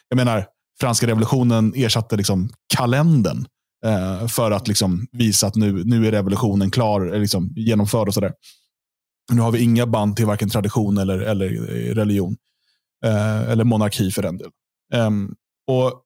[0.09, 0.45] jag menar,
[0.79, 3.45] franska revolutionen ersatte liksom kalendern
[4.29, 8.33] för att liksom visa att nu, nu är revolutionen klar, liksom genomförd och sådär.
[9.31, 11.49] Nu har vi inga band till varken tradition eller, eller
[11.93, 12.37] religion.
[13.03, 14.53] Eh, eller monarki för den delen.
[14.93, 15.35] Um,
[15.67, 16.01] och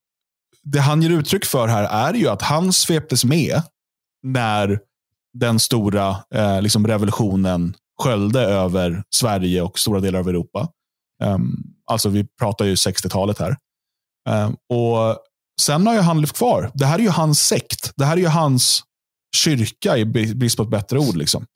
[0.62, 3.62] Det han ger uttryck för här är ju att han sveptes med
[4.22, 4.80] när
[5.38, 10.68] den stora eh, liksom revolutionen sköljde över Sverige och stora delar av Europa.
[11.24, 13.56] Um, alltså vi pratar ju 60-talet här.
[14.28, 15.18] Um, och
[15.60, 16.70] Sen har ju han levt kvar.
[16.74, 17.92] Det här är ju hans sekt.
[17.96, 18.82] Det här är ju hans
[19.36, 21.16] kyrka i brist på ett bättre ord.
[21.16, 21.46] Liksom.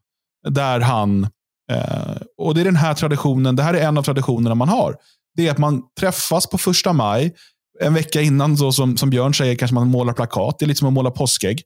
[0.49, 1.27] Där han,
[1.71, 4.97] eh, och det är den här traditionen, det här är en av traditionerna man har
[5.37, 7.35] det är att man träffas på första maj.
[7.81, 10.59] En vecka innan, så, som, som Björn säger, kanske man målar plakat.
[10.59, 11.63] Det är lite som att måla påskägg.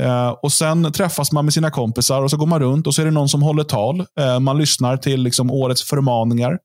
[0.00, 3.02] Eh, och Sen träffas man med sina kompisar och så går man runt och så
[3.02, 4.06] är det någon som håller tal.
[4.20, 6.58] Eh, man lyssnar till liksom, årets förmaningar.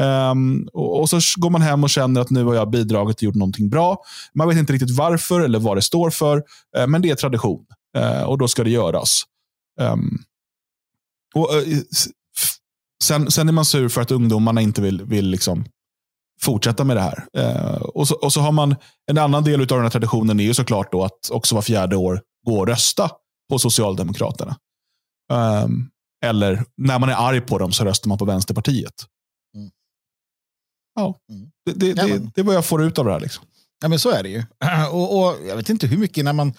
[0.00, 3.22] Um, och, och, så går man hem och känner att nu har jag bidragit och
[3.22, 4.02] gjort någonting bra.
[4.34, 6.36] Man vet inte riktigt varför eller vad det står för,
[6.78, 7.64] uh, men det är tradition.
[7.98, 9.22] Uh, och då ska det göras.
[9.80, 10.18] Um,
[11.34, 11.78] och, uh,
[13.04, 15.64] Sen, sen är man sur för att ungdomarna inte vill, vill liksom
[16.40, 17.26] fortsätta med det här.
[17.36, 20.44] Eh, och, så, och så har man En annan del av den här traditionen är
[20.44, 23.10] ju såklart då att också var fjärde år gå och rösta
[23.50, 24.56] på Socialdemokraterna.
[25.32, 25.66] Eh,
[26.24, 28.94] eller när man är arg på dem så röstar man på Vänsterpartiet.
[29.56, 29.70] Mm.
[30.94, 31.50] Ja, mm.
[31.64, 33.20] Det, det, det, det är vad jag får ut av det här.
[33.20, 33.44] Liksom.
[33.82, 34.42] Ja, men så är det ju.
[34.92, 36.52] Och, och Jag vet inte hur mycket, när man,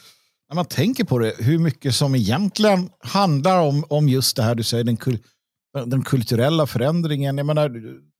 [0.50, 4.56] när man tänker på det, hur mycket som egentligen handlar om, om just det här
[4.56, 5.20] du säger, den, kul,
[5.74, 7.38] den kulturella förändringen.
[7.38, 7.70] Jag menar,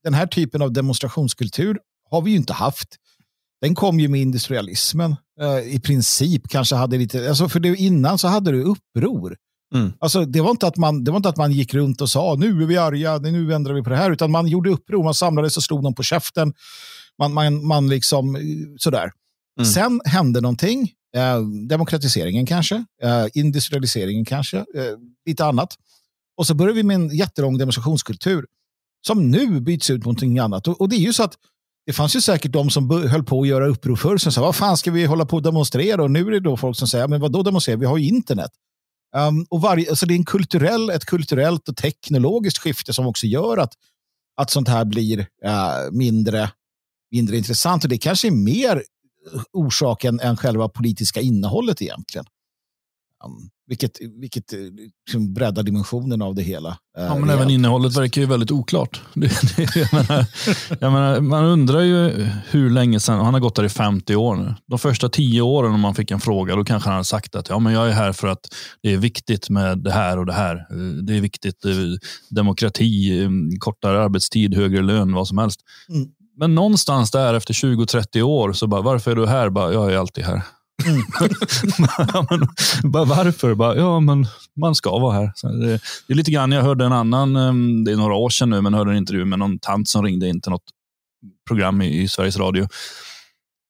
[0.04, 1.78] den här typen av demonstrationskultur
[2.10, 2.88] har vi ju inte haft.
[3.60, 5.16] Den kom ju med industrialismen.
[5.42, 9.36] Uh, I princip kanske hade lite, alltså för det, innan så hade du uppror.
[9.74, 9.92] Mm.
[9.98, 12.34] Alltså, det, var inte att man, det var inte att man gick runt och sa
[12.38, 15.14] nu är vi arga, nu ändrar vi på det här, utan man gjorde uppror, man
[15.14, 16.54] samlades och slog dem på käften.
[17.18, 18.36] Man, man, man liksom,
[18.78, 19.10] sådär.
[19.58, 19.66] Mm.
[19.66, 25.74] Sen hände någonting, eh, demokratiseringen kanske, eh, industrialiseringen kanske, eh, lite annat.
[26.42, 28.46] Och så började vi med en jättelång demonstrationskultur
[29.06, 30.68] som nu byts ut mot någonting annat.
[30.68, 31.34] Och, och, det är ju så att
[31.86, 34.56] det fanns ju säkert de som höll på att göra uppror förr som sa vad
[34.56, 36.02] fan ska vi hålla på att demonstrera?
[36.02, 37.76] Och nu är det då folk som säger men vad då demonstrera?
[37.76, 38.50] Vi har ju internet.
[39.16, 43.26] Um, och varje, alltså det är en kulturell, ett kulturellt och teknologiskt skifte som också
[43.26, 43.72] gör att,
[44.36, 45.26] att sånt här blir uh,
[45.92, 46.50] mindre,
[47.10, 47.84] mindre intressant.
[47.84, 48.82] Och det kanske är mer
[49.52, 52.26] orsaken än själva politiska innehållet egentligen.
[53.24, 56.68] Um, vilket, vilket liksom breddar dimensionen av det hela.
[56.68, 59.00] Uh, ja, men även innehållet verkar ju väldigt oklart.
[59.14, 60.26] Det, det, jag menar,
[60.80, 64.36] jag menar, man undrar ju hur länge sedan, han har gått där i 50 år
[64.36, 64.54] nu.
[64.66, 67.48] De första 10 åren om man fick en fråga, då kanske han hade sagt att
[67.48, 68.40] ja, men jag är här för att
[68.82, 70.66] det är viktigt med det här och det här.
[71.02, 71.62] Det är viktigt,
[72.30, 75.60] demokrati, kortare arbetstid, högre lön, vad som helst.
[75.88, 76.08] Mm.
[76.36, 79.50] Men någonstans där efter 20-30 år, så bara, varför är du här?
[79.50, 80.42] Bara, jag är alltid här.
[80.86, 81.02] Mm.
[82.92, 83.54] bara, varför?
[83.54, 85.32] Bara, ja, men man ska vara här.
[85.34, 85.66] Så det,
[86.06, 88.60] det, är lite grann, jag hörde en annan, ehm, det är några år sedan nu,
[88.60, 90.64] men hörde en intervju med någon tant som ringde in till något
[91.48, 92.68] program i, i Sveriges Radio.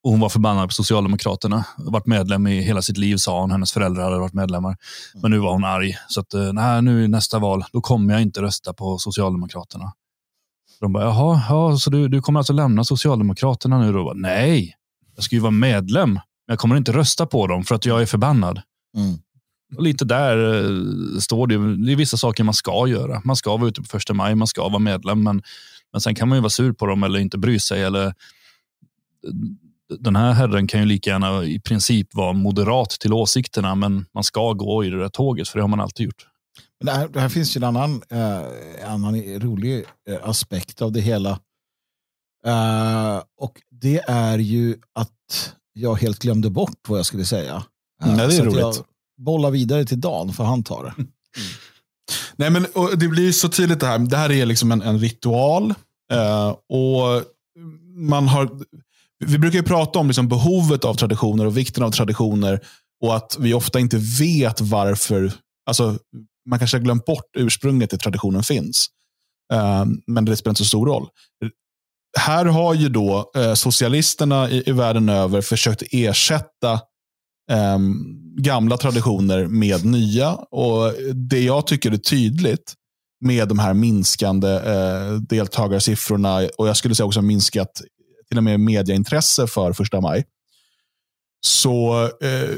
[0.04, 1.64] Och hon var förbannad på Socialdemokraterna.
[1.76, 3.50] Varit medlem i hela sitt liv, sa hon.
[3.50, 4.76] Hennes föräldrar hade varit medlemmar.
[5.22, 5.96] Men nu var hon arg.
[6.08, 9.92] Så att, eh, nej, nu i nästa val, då kommer jag inte rösta på Socialdemokraterna.
[10.80, 13.92] De bara, jaha, ja, så du, du kommer alltså lämna Socialdemokraterna nu?
[13.92, 14.04] Då?
[14.04, 14.74] Bara, Nej,
[15.16, 16.20] jag ska ju vara medlem.
[16.52, 18.60] Jag kommer inte rösta på dem för att jag är förbannad.
[18.96, 19.18] Mm.
[19.76, 21.86] Och lite där eh, står det.
[21.86, 23.22] Det är vissa saker man ska göra.
[23.24, 25.22] Man ska vara ute på första maj, man ska vara medlem.
[25.22, 25.42] Men,
[25.92, 27.82] men sen kan man ju vara sur på dem eller inte bry sig.
[27.82, 28.14] Eller,
[29.98, 34.24] den här herren kan ju lika gärna i princip vara moderat till åsikterna, men man
[34.24, 36.26] ska gå i det där tåget, för det har man alltid gjort.
[36.80, 40.92] Men det, här, det här finns ju en annan, eh, annan rolig eh, aspekt av
[40.92, 41.30] det hela.
[42.46, 47.64] Eh, och det är ju att jag helt glömde bort vad jag skulle säga.
[48.04, 48.58] Mm, det är så roligt.
[48.61, 48.74] Jag
[49.20, 50.94] bollar vidare till Dan, för han tar det.
[50.98, 51.11] Mm.
[52.37, 53.98] Nej, men, det blir så tydligt det här.
[53.98, 55.74] Det här är liksom en, en ritual.
[56.12, 57.22] Eh, och
[57.96, 58.50] man har,
[59.24, 62.61] vi brukar ju prata om liksom behovet av traditioner och vikten av traditioner.
[63.02, 65.32] Och att vi ofta inte vet varför.
[65.66, 65.98] Alltså,
[66.48, 68.87] man kanske har glömt bort ursprunget till traditionen finns.
[69.52, 71.08] Eh, men det spelar inte så stor roll
[72.18, 76.72] här har ju då eh, socialisterna i, i, världen över försökt ersätta
[77.51, 77.79] eh,
[78.37, 80.33] gamla traditioner med nya.
[80.33, 82.75] Och Det jag tycker är tydligt
[83.20, 87.83] med de här minskande eh, deltagarsiffrorna och jag skulle säga också minskat
[88.29, 90.25] till och med medieintresse för första maj.
[91.46, 92.51] Så eh,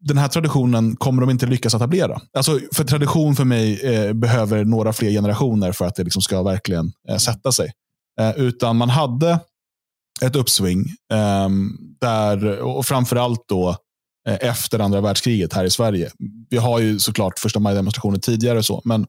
[0.00, 2.20] den här traditionen kommer de inte lyckas etablera.
[2.32, 6.42] Alltså, för tradition för mig eh, behöver några fler generationer för att det liksom ska
[6.42, 7.72] verkligen eh, sätta sig.
[8.20, 9.40] Eh, utan man hade
[10.22, 10.80] ett uppsving.
[11.12, 11.48] Eh,
[12.00, 13.76] där, och framförallt då
[14.28, 16.10] eh, efter andra världskriget här i Sverige.
[16.50, 19.06] Vi har ju såklart första maj-demonstrationer tidigare, så, men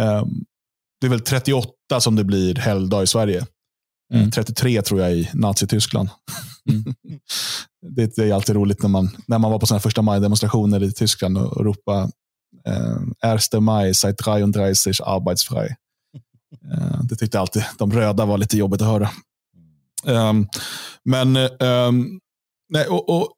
[0.00, 0.44] ehm,
[1.00, 3.46] det är väl 38 som det blir helgdag i Sverige.
[4.14, 4.30] Eh, mm.
[4.30, 6.08] 33 tror jag i Nazityskland.
[6.70, 6.94] Mm.
[7.96, 10.92] det, det, är alltid roligt när man, när man var på såna första maj-demonstrationer i
[10.92, 12.10] Tyskland och ropade
[12.66, 15.74] eh, Erste Mai seit 33 arbeitsfrei.
[16.72, 19.10] Eh, det tyckte alltid de röda var lite jobbigt att höra.
[20.04, 20.48] Um,
[21.04, 22.20] men um,
[22.68, 23.32] nej, och, och,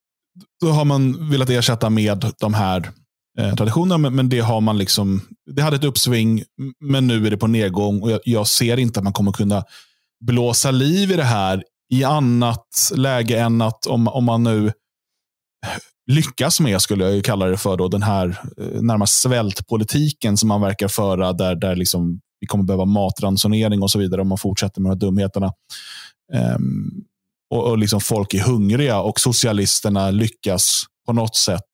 [0.60, 2.90] då har man velat ersätta med de här
[3.38, 6.42] eh, traditionerna, men, men, det har man liksom, det hade ett uppsving,
[6.80, 9.64] men nu är det på nedgång och jag, jag, ser inte att man kommer kunna
[10.24, 14.72] blåsa liv i det här i annat läge än att om, om man nu
[16.10, 20.60] lyckas med, skulle jag kalla det för, då, den här eh, närmast svältpolitiken som man
[20.60, 24.80] verkar föra, där, där liksom vi kommer behöva matransonering och så vidare om man fortsätter
[24.80, 25.52] med de här dumheterna.
[26.56, 27.04] Um,
[27.50, 31.64] och, och liksom folk är hungriga och socialisterna lyckas på något sätt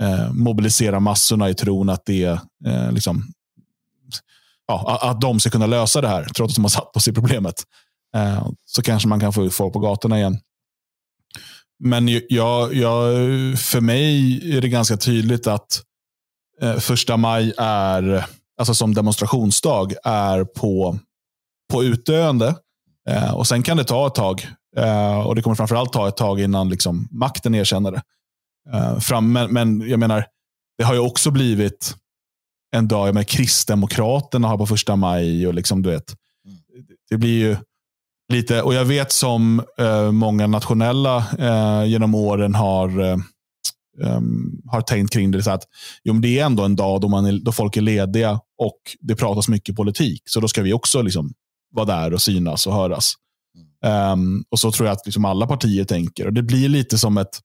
[0.00, 2.24] eh, mobilisera massorna i tron att det
[2.66, 3.32] eh, liksom,
[4.66, 7.12] ja, att de ska kunna lösa det här, trots att de har satt oss i
[7.12, 7.54] problemet.
[8.14, 10.38] Eh, så kanske man kan få ut folk på gatorna igen.
[11.78, 13.12] Men jag, jag,
[13.58, 15.82] för mig är det ganska tydligt att
[16.62, 18.26] eh, första maj är
[18.58, 20.98] alltså som demonstrationsdag, är på,
[21.72, 22.54] på utdöende.
[23.08, 26.16] Eh, och Sen kan det ta ett tag Eh, och Det kommer framförallt ta ett
[26.16, 28.02] tag innan liksom, makten erkänner det.
[28.72, 30.26] Eh, fram, men, men jag menar,
[30.78, 31.94] det har ju också blivit
[32.76, 36.14] en dag, jag menar, Kristdemokraterna har på första maj och liksom, du vet,
[37.10, 37.56] det blir ju
[38.32, 43.16] lite, och jag vet som eh, många nationella eh, genom åren har eh,
[44.02, 45.42] um, har tänkt kring det.
[45.42, 45.62] Så att,
[46.04, 48.78] jo, men det är ändå en dag då, man är, då folk är lediga och
[49.00, 50.22] det pratas mycket politik.
[50.24, 51.32] Så då ska vi också liksom
[51.74, 53.14] vara där och synas och höras.
[54.12, 56.26] Um, och så tror jag att liksom alla partier tänker.
[56.26, 57.40] Och Det blir lite som ett,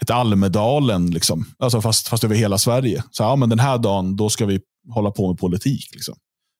[0.00, 1.44] ett Almedalen, liksom.
[1.58, 3.02] alltså fast, fast över hela Sverige.
[3.10, 5.88] Så ja, men Den här dagen då ska vi hålla på med politik.
[5.94, 6.14] Liksom.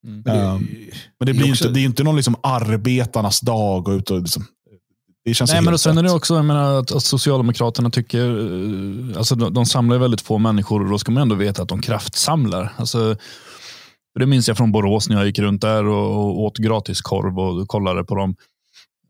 [0.06, 0.16] Mm.
[0.16, 0.68] Um,
[1.18, 1.64] men det, blir också...
[1.64, 3.88] inte, det är inte någon liksom arbetarnas dag.
[3.88, 4.44] Och ut och liksom,
[5.24, 9.18] det känns Nej, men sen är det också, jag menar, att, att Socialdemokraterna tycker, eh,
[9.18, 11.80] alltså de, de samlar väldigt få människor och då ska man ändå veta att de
[11.80, 12.72] kraftsamlar.
[12.76, 13.16] Alltså,
[14.18, 17.68] det minns jag från Borås när jag gick runt där och, och åt gratiskorv och
[17.68, 18.36] kollade på dem.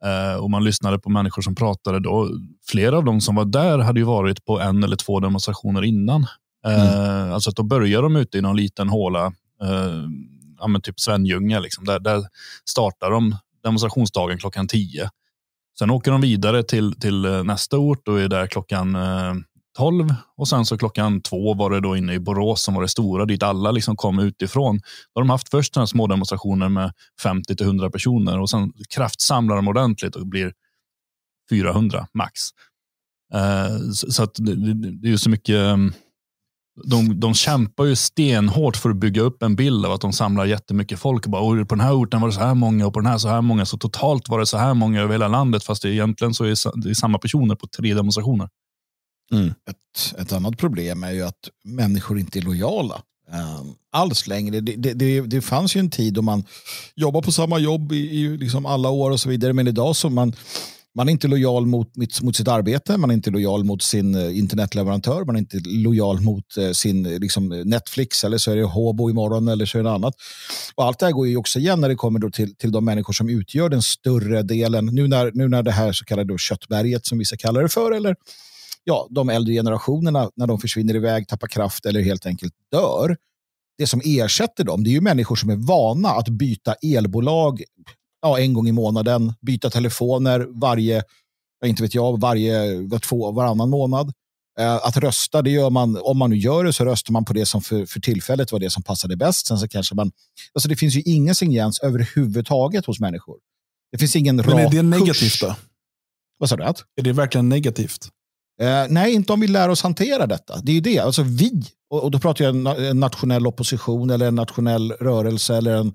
[0.05, 2.31] Eh, och man lyssnade på människor som pratade då.
[2.67, 6.27] Flera av de som var där hade ju varit på en eller två demonstrationer innan.
[6.67, 7.33] Eh, mm.
[7.33, 9.27] Alltså att då börjar de ute i någon liten håla,
[9.63, 10.05] eh,
[10.59, 11.85] ja, typ Svenljunga, liksom.
[11.85, 12.23] där, där
[12.71, 15.11] startar de demonstrationsdagen klockan tio.
[15.79, 19.35] Sen åker de vidare till, till eh, nästa ort och är där klockan eh,
[19.79, 22.89] 12 och sen så klockan två var det då inne i Borås som var det
[22.89, 24.79] stora dit alla liksom kom utifrån.
[24.79, 28.73] Då har de haft först sådana små demonstrationer med 50 till 100 personer och sen
[28.95, 30.53] kraftsamlar de ordentligt och blir
[31.51, 32.41] 400 max.
[33.35, 35.77] Eh, så, så att det, det, det, är ju så mycket eh,
[36.85, 40.45] de, de kämpar ju stenhårt för att bygga upp en bild av att de samlar
[40.45, 41.27] jättemycket folk.
[41.27, 43.29] Bara, på den här orten var det så här många och på den här så
[43.29, 43.67] här många.
[43.67, 45.65] Så totalt var det så här många över hela landet.
[45.65, 48.49] Fast det egentligen så är det samma personer på tre demonstrationer.
[49.33, 49.49] Mm.
[49.49, 53.03] Ett, ett annat problem är ju att människor inte är lojala
[53.61, 54.61] um, alls längre.
[54.61, 56.45] Det, det, det, det, fanns ju en tid då man
[56.95, 59.53] jobbade på samma jobb i, i liksom alla år och så vidare.
[59.53, 60.33] Men idag så man
[60.97, 64.39] man är inte lojal mot, mot sitt arbete, man är inte lojal mot sin eh,
[64.39, 68.57] internetleverantör, man är inte lojal mot eh, sin eh, liksom eh, Netflix eller så är
[68.57, 70.15] det Hobo imorgon eller så är det annat.
[70.75, 72.85] Och allt det här går ju också igen när det kommer då till, till de
[72.85, 74.87] människor som utgör den större delen.
[74.87, 78.17] Nu när, nu när det här så kallade köttberget som vissa kallar det för eller
[78.85, 83.17] ja, de äldre generationerna när de försvinner iväg, tappar kraft eller helt enkelt dör.
[83.79, 87.63] Det som ersätter dem det är ju människor som är vana att byta elbolag
[88.25, 91.03] ja, en gång i månaden, byta telefoner varje,
[91.65, 94.13] inte vet jag, varje var två, varannan månad.
[94.59, 97.33] Eh, att rösta, det gör man, om man nu gör det så röstar man på
[97.33, 99.47] det som för, för tillfället var det som passade bäst.
[99.47, 100.13] Sen så kanske man,
[100.55, 103.37] alltså det finns ju ingen stringens överhuvudtaget hos människor.
[103.93, 105.57] Det finns ingen Men är det negativt då?
[106.39, 106.63] Vad sa du?
[106.63, 108.09] Är det verkligen negativt?
[108.61, 110.61] Eh, nej, inte om vi lär oss hantera detta.
[110.63, 110.99] Det är ju det.
[110.99, 115.57] Alltså vi, och, och då pratar jag en, en nationell opposition eller en nationell rörelse
[115.57, 115.95] eller en,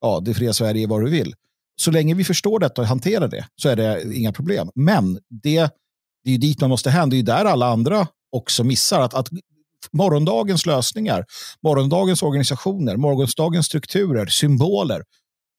[0.00, 1.34] ja, det fria Sverige, vad du vill
[1.76, 4.70] så länge vi förstår detta och hanterar det så är det inga problem.
[4.74, 5.70] Men det,
[6.24, 7.14] det är dit man måste hända.
[7.14, 9.00] Det är där alla andra också missar.
[9.00, 9.28] Att, att
[9.92, 11.24] morgondagens lösningar,
[11.62, 15.04] morgondagens organisationer, morgondagens strukturer, symboler,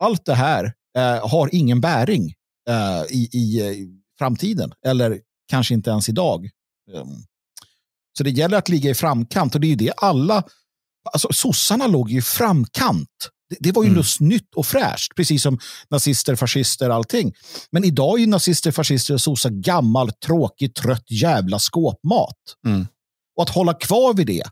[0.04, 2.34] allt det här eh, har ingen bäring
[2.70, 6.50] eh, i, i, eh, framtiden eller kanske inte ens idag.
[6.92, 7.26] Um,
[8.18, 10.44] så det gäller att ligga i framkant och det är ju det alla,
[11.14, 13.98] alltså sossarna låg i framkant det, det var ju mm.
[13.98, 17.34] något nytt och fräscht, precis som nazister, fascister, allting.
[17.72, 22.38] Men idag är ju nazister, fascister och sossar gammal, tråkig, trött jävla skåpmat.
[22.66, 22.88] Mm.
[23.38, 24.44] Och att hålla kvar vid det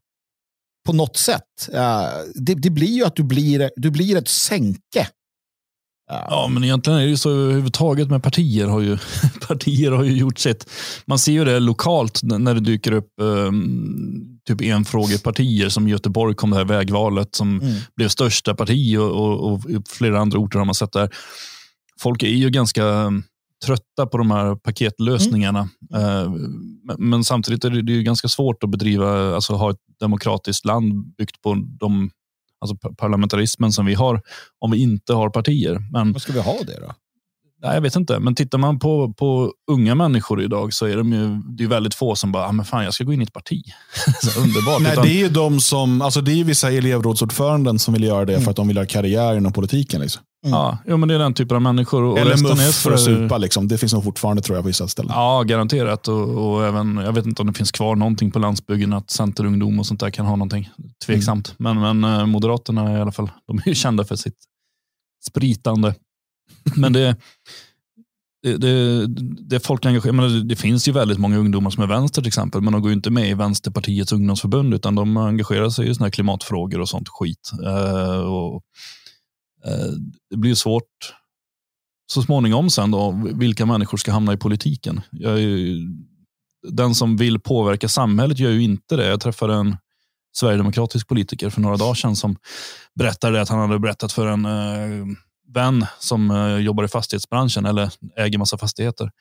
[0.86, 5.08] på något sätt, uh, det, det, blir ju att du blir, du blir ett sänke.
[6.10, 8.98] Ja, men egentligen är det ju så överhuvudtaget med partier har ju,
[9.48, 10.70] partier har ju gjort sitt.
[11.06, 16.50] Man ser ju det lokalt när det dyker upp um, typ enfrågepartier som Göteborg kom
[16.50, 17.76] det här vägvalet som mm.
[17.96, 21.10] blev största parti och, och, och, flera andra orter har man sett där.
[22.02, 23.12] Folk är ju ganska
[23.66, 25.70] trötta på de här paketlösningarna.
[25.94, 26.34] Mm.
[26.34, 26.50] Uh,
[26.98, 31.42] men samtidigt är det, är ganska svårt att bedriva, alltså ha ett demokratiskt land byggt
[31.42, 32.10] på de
[32.60, 34.22] alltså parlamentarismen som vi har,
[34.60, 35.80] om vi inte har partier.
[35.92, 36.94] Men, Vad ska vi ha det då?
[37.62, 41.14] Nej, jag vet inte, men tittar man på, på unga människor idag så är de
[41.14, 43.24] ju, det är väldigt få som bara, ah, men fan jag ska gå in i
[43.24, 43.64] ett parti.
[44.38, 44.82] underbart.
[44.82, 45.06] Nej, Utan...
[45.06, 48.44] det är ju de som, alltså det är vissa elevrådsordföranden som vill göra det mm.
[48.44, 50.02] för att de vill ha karriär inom politiken.
[50.02, 50.22] Liksom.
[50.46, 50.58] Mm.
[50.58, 52.04] Ja, jo, men det är den typen av människor.
[52.04, 53.38] Och Eller muff för att supa.
[53.38, 53.68] Liksom.
[53.68, 55.12] Det finns nog fortfarande tror jag på vissa ställen.
[55.16, 56.08] Ja, garanterat.
[56.08, 59.80] Och, och, även, jag vet inte om det finns kvar någonting på landsbygden att Centerungdom
[59.80, 60.70] och sånt där kan ha någonting.
[61.06, 61.56] Tveksamt.
[61.60, 61.78] Mm.
[61.78, 64.38] Men, men eh, Moderaterna i alla fall, de är ju kända för sitt
[65.30, 65.94] spritande.
[66.76, 67.16] Men det,
[68.44, 69.08] det, det,
[69.50, 72.74] det folk engagerar, det finns ju väldigt många ungdomar som är vänster till exempel, men
[72.74, 76.82] de går ju inte med i Vänsterpartiets ungdomsförbund, utan de engagerar sig i såna klimatfrågor
[76.82, 77.52] och sånt skit.
[77.66, 78.64] Eh, och,
[79.66, 79.92] eh,
[80.30, 81.14] det blir svårt
[82.12, 85.02] så småningom sen då, vilka människor ska hamna i politiken.
[85.12, 85.88] Jag är ju,
[86.70, 89.08] den som vill påverka samhället gör ju inte det.
[89.08, 89.78] Jag träffade en
[90.38, 92.38] sverigedemokratisk politiker för några dagar sedan som
[92.96, 95.16] berättade att han hade berättat för en eh,
[95.56, 99.12] vän som eh, jobbar i fastighetsbranschen eller äger massa fastigheter.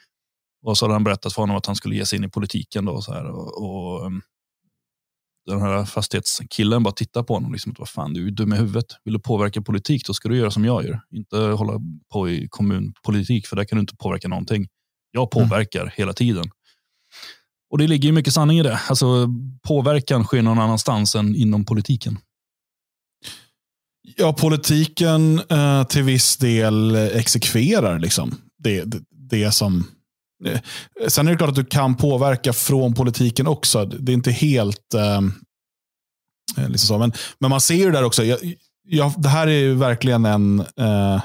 [0.67, 2.85] Och så hade han berättat för honom att han skulle ge sig in i politiken.
[2.85, 4.23] Då, så här, och, och, ehm,
[5.47, 7.53] den här fastighetskillen bara tittar på honom.
[7.53, 8.87] Liksom, vad fan, du är dum i huvudet.
[9.05, 11.01] Vill du påverka politik, då ska du göra som jag gör.
[11.11, 11.81] Inte hålla
[12.13, 14.67] på i kommunpolitik, för där kan du inte påverka någonting.
[15.11, 15.93] Jag påverkar mm.
[15.97, 16.45] hela tiden.
[17.71, 18.81] Och det ligger mycket sanning i det.
[18.89, 19.29] Alltså,
[19.69, 22.19] påverkan sker någon annanstans än inom politiken.
[24.17, 29.87] Ja, politiken eh, till viss del exekverar liksom det, det, det som
[30.47, 30.61] eh,
[31.09, 33.85] Sen är det klart att du kan påverka från politiken också.
[33.85, 34.95] Det är inte helt...
[34.95, 35.17] Eh,
[36.59, 36.99] eh liksom så.
[36.99, 38.25] Men, men man ser ju där också.
[38.25, 38.39] Jag,
[38.89, 40.61] jag, det här är ju verkligen en...
[40.61, 41.23] Eh,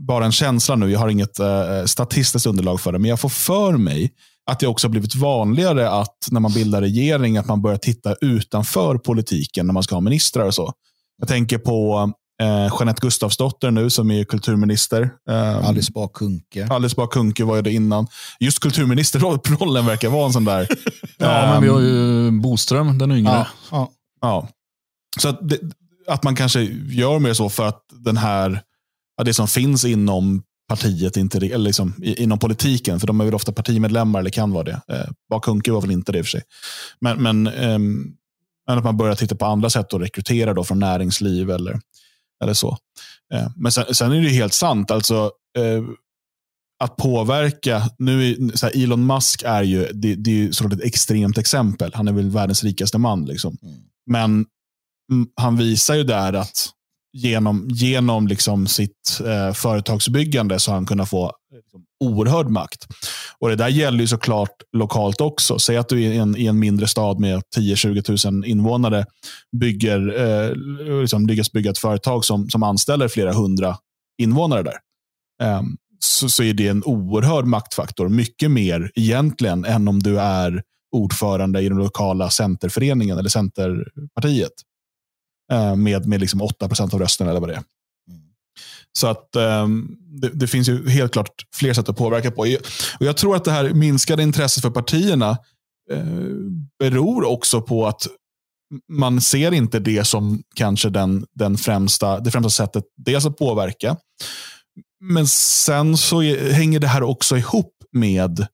[0.00, 0.90] bara en känsla nu.
[0.90, 2.98] Jag har inget eh, statistiskt underlag för det.
[2.98, 4.12] Men jag får för mig
[4.50, 8.14] att det också har blivit vanligare att när man bildar regering, att man börjar titta
[8.20, 10.72] utanför politiken när man ska ha ministrar och så.
[11.18, 12.12] Jag tänker på
[12.42, 15.10] eh, Jeanette Gustafsdotter nu som är kulturminister.
[15.30, 16.66] Eh, Alice Bah Kuhnke.
[16.70, 18.06] Alice Bah Kuhnke var ju det innan.
[18.40, 20.68] Just kulturministerrollen verkar vara en sån där.
[21.18, 23.32] ja, um, men vi har ju Boström, den yngre.
[23.32, 23.90] Ja, ja.
[24.20, 24.48] ja.
[25.20, 25.58] Så att, det,
[26.06, 26.60] att man kanske
[26.90, 28.62] gör mer så för att den här,
[29.24, 33.52] det som finns inom partiet, inte, eller liksom, inom politiken, för de är väl ofta
[33.52, 34.80] partimedlemmar eller kan vara det.
[34.88, 36.42] Eh, Bah Kuhnke var väl inte det i och för sig.
[37.00, 38.14] Men, men um,
[38.68, 41.80] men att man börjar titta på andra sätt att rekrytera då från näringsliv eller,
[42.42, 42.78] eller så.
[43.34, 44.90] Eh, men sen, sen, är det helt sant.
[44.90, 45.82] Alltså, eh,
[46.84, 50.84] att påverka, nu så här, Elon Musk är ju, det, det är ju såklart ett
[50.84, 51.90] extremt exempel.
[51.94, 53.24] Han är väl världens rikaste man.
[53.24, 53.56] Liksom.
[53.62, 53.74] Mm.
[54.06, 54.46] Men
[55.12, 56.70] mm, han visar ju där att
[57.12, 62.86] genom, genom liksom sitt eh, företagsbyggande så har han kunnat få liksom, oerhörd makt.
[63.38, 65.58] Och Det där gäller ju såklart lokalt också.
[65.58, 69.06] Säg att du i en, i en mindre stad med 10-20 000 invånare
[69.60, 73.76] bygger, eh, liksom lyckas bygga ett företag som, som anställer flera hundra
[74.22, 74.76] invånare där.
[75.42, 75.62] Eh,
[75.98, 78.08] så, så är det en oerhörd maktfaktor.
[78.08, 80.62] Mycket mer egentligen än om du är
[80.96, 84.52] ordförande i den lokala centerföreningen eller centerpartiet.
[85.52, 87.62] Eh, med, med liksom 8 procent av rösterna eller vad det är.
[88.92, 92.40] Så att um, det, det, finns ju helt klart fler sätt att påverka på.
[93.00, 95.30] Och jag tror att det här minskade intresset för partierna
[95.90, 96.04] eh,
[96.78, 98.06] beror också på att
[98.92, 103.96] man ser inte det som kanske den, den främsta, det främsta sättet dels att påverka.
[105.00, 106.20] Men sen så
[106.52, 108.46] hänger det här också ihop med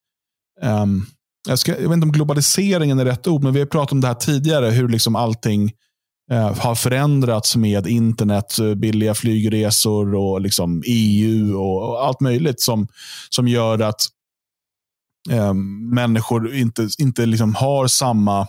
[0.62, 1.06] um,
[1.48, 4.00] jag, ska, jag vet inte om globaliseringen är rätt ord, men vi har pratat om
[4.00, 4.70] det här tidigare.
[4.70, 5.83] Hur liksom allting Eh,
[6.30, 12.88] Eh, har förändrats med internet, eh, billiga flygresor och liksom EU och, allt möjligt som,
[13.30, 14.00] som gör att
[15.30, 15.54] eh,
[15.94, 18.46] människor inte, inte liksom har samma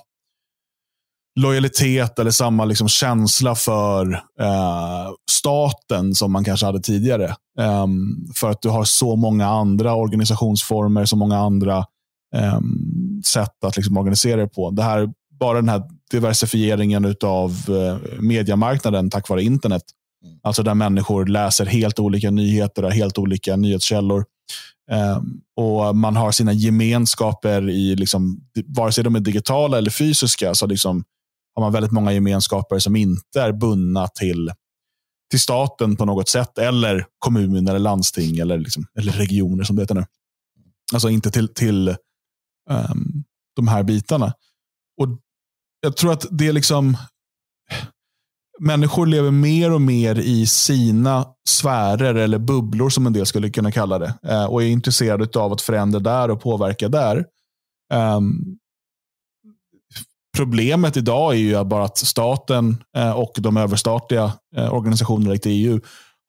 [1.39, 7.35] lojalitet eller samma liksom känsla för eh, staten som man kanske hade tidigare.
[7.59, 7.87] Eh,
[8.35, 11.77] för att du har så många andra organisationsformer, så många andra
[12.35, 12.59] eh,
[13.25, 14.71] sätt att liksom organisera dig på.
[14.71, 15.09] Det här
[15.39, 15.83] bara den här
[16.15, 19.83] diversifieringen av eh, mediemarknaden tack vare internet.
[20.25, 20.39] Mm.
[20.43, 24.25] Alltså där människor läser helt olika nyheter och helt olika nyhetskällor.
[24.91, 30.55] Um, och Man har sina gemenskaper i, liksom, vare sig de är digitala eller fysiska,
[30.55, 31.03] så liksom,
[31.55, 34.51] har man väldigt många gemenskaper som inte är bundna till,
[35.31, 39.81] till staten på något sätt, eller kommun eller landsting eller, liksom, eller regioner som det
[39.81, 40.05] heter nu.
[40.93, 41.89] Alltså inte till, till
[42.69, 43.23] um,
[43.55, 44.33] de här bitarna.
[45.01, 45.07] Och
[45.81, 46.97] jag tror att det är liksom
[48.59, 53.71] människor lever mer och mer i sina sfärer eller bubblor som en del skulle kunna
[53.71, 54.13] kalla det.
[54.23, 57.25] Eh, och är intresserade av att förändra där och påverka där.
[57.93, 58.57] Um,
[60.37, 65.79] problemet idag är ju bara att staten eh, och de överstatliga eh, organisationerna likt EU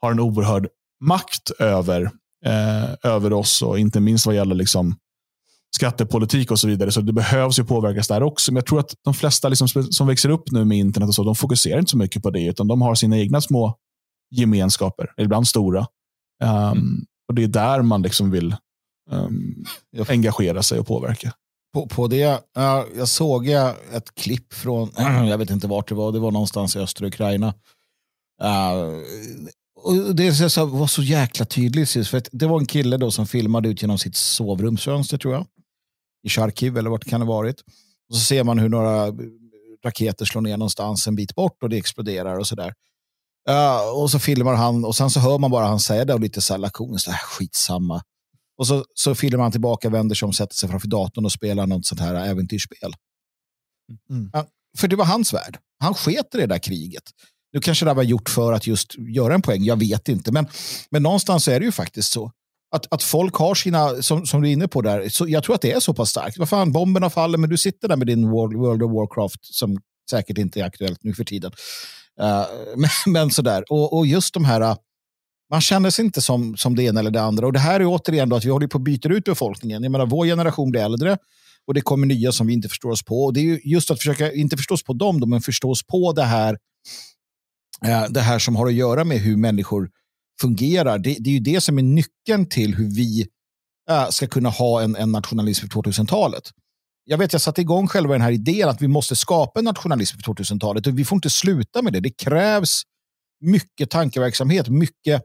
[0.01, 0.68] har en oerhörd
[1.05, 2.03] makt över,
[2.44, 4.97] eh, över oss och inte minst vad gäller liksom
[5.77, 6.93] skattepolitik och så vidare.
[6.93, 8.53] Så det behövs ju påverkas där också.
[8.53, 11.24] Men jag tror att de flesta liksom som växer upp nu med internet och så,
[11.24, 13.77] de fokuserar inte så mycket på det, utan de har sina egna små
[14.31, 15.87] gemenskaper, ibland stora.
[16.45, 17.05] Um, mm.
[17.29, 18.57] Och Det är där man liksom vill
[19.11, 19.64] um,
[20.09, 21.33] engagera sig och påverka.
[21.74, 22.27] På, på det,
[22.59, 24.91] uh, jag såg ett klipp från,
[25.29, 27.55] jag vet inte vart det var, det var någonstans i östra Ukraina.
[28.43, 29.03] Uh,
[29.83, 31.91] och det så, var så jäkla tydligt.
[31.91, 35.47] För det var en kille då som filmade ut genom sitt sovrumsfönster tror jag
[36.23, 37.61] i Charkiv eller vart kan det varit.
[38.09, 39.12] Och så ser man hur några
[39.85, 42.75] raketer slår ner någonstans en bit bort och det exploderar och sådär.
[43.51, 46.21] Uh, och så filmar han och sen så hör man bara han säga det och
[46.21, 48.03] lite så här lakoniskt, äh, skitsamma.
[48.59, 51.67] Och så, så filmar han tillbaka, vänder sig om, sätter sig framför datorn och spelar
[51.67, 52.95] något sånt här äventyrsspel.
[54.11, 54.31] Mm.
[54.37, 54.45] Uh,
[54.79, 55.59] för det var hans värld.
[55.81, 57.03] Han sket i det där kriget.
[57.53, 60.33] Nu kanske det var gjort för att just göra en poäng, jag vet inte.
[60.33, 60.47] Men,
[60.91, 62.33] men någonstans är det ju faktiskt så.
[62.71, 65.55] Att, att folk har sina, som, som du är inne på där, så jag tror
[65.55, 66.39] att det är så pass starkt.
[66.39, 69.79] Vad fan, bomberna faller, men du sitter där med din World, World of Warcraft som
[70.11, 71.53] säkert inte är aktuellt nu för tiden.
[72.21, 72.45] Uh,
[72.77, 74.77] men, men, sådär, och, och just de här,
[75.51, 77.47] man känner sig inte som, som det ena eller det andra.
[77.47, 79.83] Och det här är återigen då att vi håller på att byta ut befolkningen.
[79.83, 81.19] Jag menar, vår generation blir äldre
[81.67, 83.25] och det kommer nya som vi inte förstår oss på.
[83.25, 85.87] Och det är just att försöka, inte förstå oss på dem, då, men förstå oss
[85.87, 86.53] på det här,
[87.87, 89.91] uh, det här som har att göra med hur människor
[90.41, 90.99] fungerar.
[90.99, 93.26] Det, det är ju det som är nyckeln till hur vi
[93.91, 96.51] äh, ska kunna ha en, en nationalism för 2000-talet
[97.09, 100.16] jag vet, jag satte igång själva den här idén att vi måste skapa en nationalism
[100.18, 102.01] för 2000-talet och vi får inte sluta med det.
[102.01, 102.82] Det krävs
[103.41, 105.22] mycket tankeverksamhet, mycket,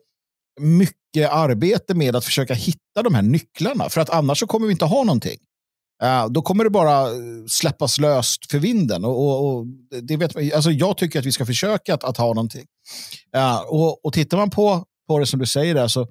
[0.60, 3.90] mycket arbete med att försöka hitta de här nycklarna.
[3.90, 5.38] För att annars så kommer vi inte ha någonting.
[6.04, 7.16] Uh, då kommer det bara äh,
[7.50, 9.06] släppas löst för vinden.
[9.06, 9.66] Och, och, och,
[10.02, 12.66] det vet, alltså jag tycker att vi ska försöka att, att ha någonting.
[13.38, 16.08] Uh, och, och tittar man på, på det som du säger, där, så,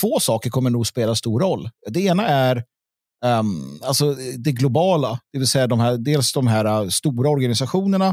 [0.00, 1.70] två saker kommer nog spela stor roll.
[1.86, 2.64] Det ena är
[3.24, 8.08] um, alltså det globala, det vill säga de här, dels de här äh, stora organisationerna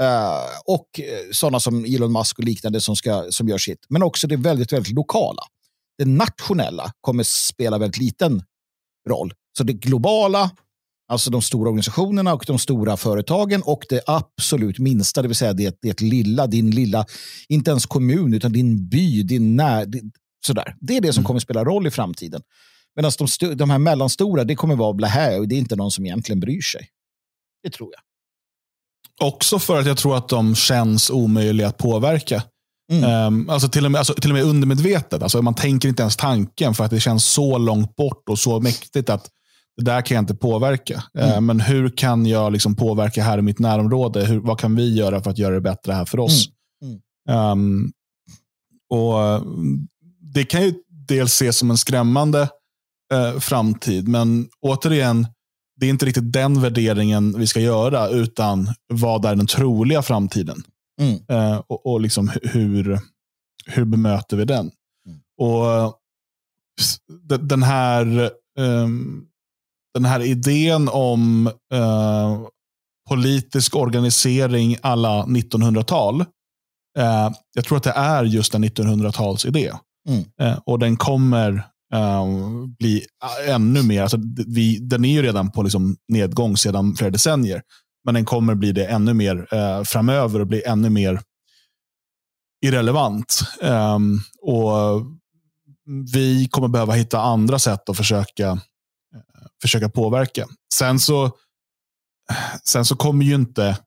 [0.00, 4.02] uh, och eh, sådana som Elon Musk och liknande som, ska, som gör sitt, men
[4.02, 5.42] också det väldigt, väldigt lokala.
[5.98, 8.42] Det nationella kommer spela väldigt liten
[9.08, 9.34] roll.
[9.58, 10.50] Så det globala,
[11.12, 15.52] alltså de stora organisationerna och de stora företagen och det absolut minsta, det vill säga
[15.52, 17.06] det, det lilla, din lilla,
[17.48, 19.86] inte ens kommun, utan din by, din när,
[20.46, 20.76] sådär.
[20.80, 21.26] Det är det som mm.
[21.26, 22.42] kommer spela roll i framtiden.
[22.96, 26.06] Medan de, de här mellanstora, det kommer vara blä och det är inte någon som
[26.06, 26.88] egentligen bryr sig.
[27.62, 28.02] Det tror jag.
[29.28, 32.42] Också för att jag tror att de känns omöjliga att påverka.
[32.92, 33.26] Mm.
[33.26, 35.22] Um, alltså till, och med, alltså till och med undermedvetet.
[35.22, 38.60] Alltså man tänker inte ens tanken för att det känns så långt bort och så
[38.60, 39.28] mäktigt att
[39.76, 41.04] det där kan jag inte påverka.
[41.14, 41.34] Ehm, mm.
[41.34, 44.24] Uh, men hur kan jag liksom påverka här i mitt närområde?
[44.24, 46.48] Hur, vad kan vi göra för att göra det bättre här för oss?
[46.84, 47.50] Mm.
[47.50, 47.92] Um,
[48.90, 49.46] och
[50.34, 52.48] Det kan ju dels ses som en skrämmande
[53.12, 54.08] eh, framtid.
[54.08, 55.26] Men återigen,
[55.80, 60.62] det är inte riktigt den värderingen vi ska göra, utan vad är den troliga framtiden?
[61.00, 61.20] Mm.
[61.28, 63.00] Eh, och, och liksom hur,
[63.66, 64.70] hur bemöter vi den?
[65.06, 65.20] Mm.
[65.38, 65.98] Och
[67.40, 69.26] den här, um,
[69.94, 72.46] den här idén om uh,
[73.08, 76.20] politisk organisering alla 1900-tal.
[76.98, 79.72] Uh, jag tror att det är just en 1900-tals idé.
[80.08, 80.24] Mm.
[80.42, 83.06] Uh, och den kommer um, bli
[83.48, 84.02] ännu mer.
[84.02, 87.62] Alltså, vi, den är ju redan på liksom nedgång sedan flera decennier.
[88.04, 91.20] Men den kommer bli det ännu mer uh, framöver och bli ännu mer
[92.64, 93.40] irrelevant.
[93.62, 95.02] Um, och
[96.12, 98.58] Vi kommer behöva hitta andra sätt att försöka,
[99.62, 100.48] försöka påverka.
[100.74, 101.30] Sen så,
[102.64, 103.78] sen så kommer ju inte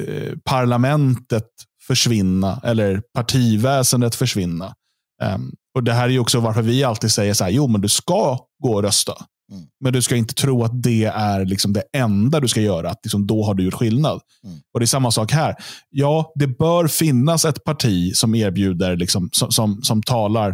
[0.00, 1.48] uh, parlamentet
[1.86, 4.74] försvinna eller partiväsendet försvinna.
[5.22, 7.88] Um, och Det här är också varför vi alltid säger så här, jo men du
[7.88, 9.12] ska gå och rösta.
[9.52, 9.64] Mm.
[9.80, 12.90] Men du ska inte tro att det är liksom det enda du ska göra.
[12.90, 14.20] Att liksom då har du gjort skillnad.
[14.44, 14.58] Mm.
[14.74, 15.56] Och Det är samma sak här.
[15.90, 20.50] Ja, det bör finnas ett parti som erbjuder, liksom, som, som, som talar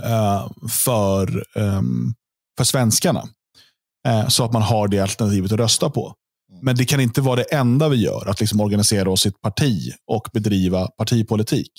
[0.00, 0.50] uh,
[0.84, 2.14] för, um,
[2.58, 3.28] för svenskarna.
[4.08, 6.14] Eh, så att man har det alternativet att rösta på.
[6.62, 9.40] Men det kan inte vara det enda vi gör, att liksom organisera oss i ett
[9.40, 11.70] parti och bedriva partipolitik.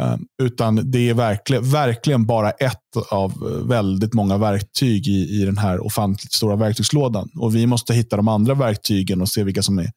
[0.00, 5.44] Eh, utan det är verkligen, verkligen bara ett av eh, väldigt många verktyg i, i
[5.44, 7.30] den här ofantligt stora verktygslådan.
[7.36, 9.90] Och Vi måste hitta de andra verktygen och se vilka som är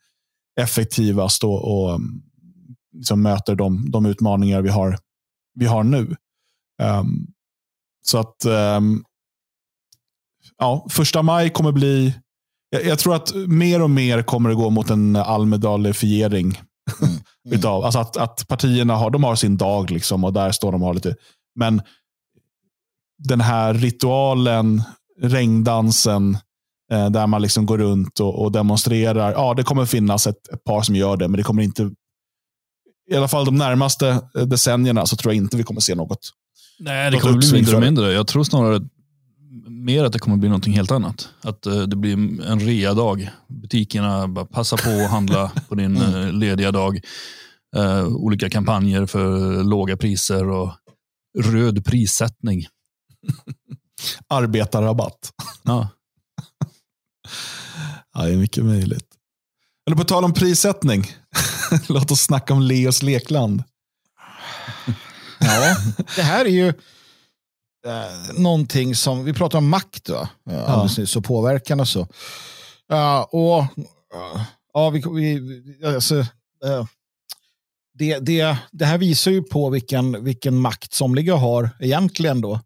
[0.61, 1.99] effektivast och, och
[2.95, 4.97] liksom möter de, de utmaningar vi har,
[5.59, 6.15] vi har nu.
[6.83, 7.27] Um,
[8.01, 9.03] så att um,
[10.61, 12.13] ja, första maj kommer bli...
[12.69, 16.57] Jag, jag, tror att mer och mer kommer det gå mot en almedalifiering
[17.01, 17.13] Mm.
[17.45, 17.59] Mm.
[17.59, 20.81] utav, alltså att, att partierna har, de har sin dag liksom, och där står de
[20.81, 21.15] och har lite.
[21.55, 21.81] Men
[23.17, 24.83] den här ritualen,
[25.21, 26.37] regndansen,
[26.91, 29.31] eh, där man liksom går runt och, och, demonstrerar.
[29.31, 31.91] Ja, det kommer finnas ett, ett, par som gör det, men det kommer inte,
[33.11, 36.19] i alla fall de närmaste decennierna, så tror jag inte vi kommer se något.
[36.79, 38.11] Nej, det kommer bli mindre och mindre.
[38.11, 38.79] Jag tror snarare
[39.81, 41.29] mer att det kommer bli något helt annat.
[41.41, 42.13] Att uh, det blir
[42.45, 43.29] en rea-dag.
[43.47, 46.99] Butikerna bara passa på att handla på din uh, lediga dag.
[47.77, 50.71] Uh, olika kampanjer för låga priser och
[51.39, 52.65] röd prissättning.
[54.27, 55.31] Arbetarrabatt.
[55.63, 55.89] Ja.
[58.13, 59.07] ja, det är mycket möjligt.
[59.87, 61.05] Eller på tal om prissättning.
[61.89, 63.63] Låt oss snacka om Leos lekland.
[65.39, 65.75] Ja,
[66.15, 66.73] det här är ju
[67.85, 70.29] eh, någonting som, vi pratar om makt va?
[70.43, 70.65] Ja.
[70.65, 72.07] Alldeles nyss, och påverkan och så.
[72.87, 74.41] Ja, och eh,
[74.73, 76.19] ja, vi, vi, alltså,
[76.65, 76.85] eh,
[77.93, 82.59] det, det, det här visar ju på vilken, vilken makt somliga har egentligen då.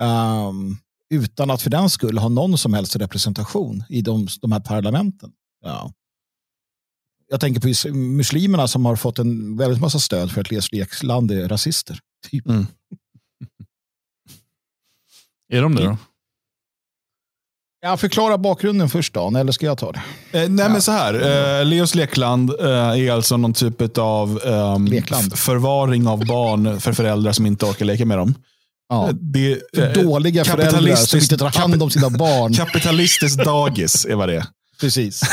[0.00, 0.78] Um,
[1.10, 5.30] utan att för den skull ha någon som helst representation i de, de här parlamenten.
[5.64, 5.92] Ja.
[7.28, 11.30] Jag tänker på muslimerna som har fått en väldigt massa stöd för att Leos lekland
[11.30, 11.98] är rasister.
[12.30, 12.46] Typ.
[12.46, 12.66] Mm.
[15.52, 15.96] Är de det då?
[17.80, 20.02] Ja, förklara bakgrunden först Dan, eller ska jag ta det?
[20.32, 21.14] Eh, nej, men så här.
[21.60, 24.86] Eh, Leos lekland eh, är alltså någon typ av ehm,
[25.36, 28.34] förvaring av barn för föräldrar som inte orkar leka med dem.
[28.88, 29.08] Ja.
[29.08, 32.54] Eh, Det, För eh, dåliga föräldrar som inte tar hand om sina barn.
[32.54, 34.44] Kapitalistiskt dagis är vad det är.
[34.80, 35.20] Precis.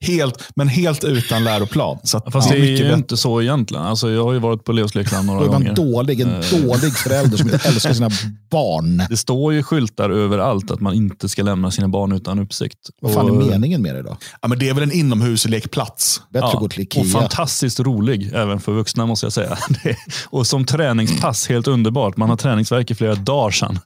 [0.00, 1.98] Helt, men helt utan läroplan.
[2.04, 3.84] Så att Fast det det är mycket ju inte så egentligen.
[3.84, 5.74] Alltså, jag har ju varit på Leos lekland några gånger.
[5.74, 6.40] dålig, en Eh.
[6.62, 8.10] dålig förälder som inte älskar sina
[8.50, 9.02] barn.
[9.10, 12.78] Det står ju skyltar överallt att man inte ska lämna sina barn utan uppsikt.
[13.00, 14.16] Vad fan är Och- meningen med det då?
[14.42, 16.20] Ja, men det är väl en inomhuslekplats.
[16.30, 17.04] Bättre Ja, gå till och Ikea.
[17.20, 19.58] fantastiskt rolig, även för vuxna måste jag säga.
[20.26, 22.16] Och som träningspass, helt underbart.
[22.16, 23.78] Man har träningsverk i flera dagar sedan.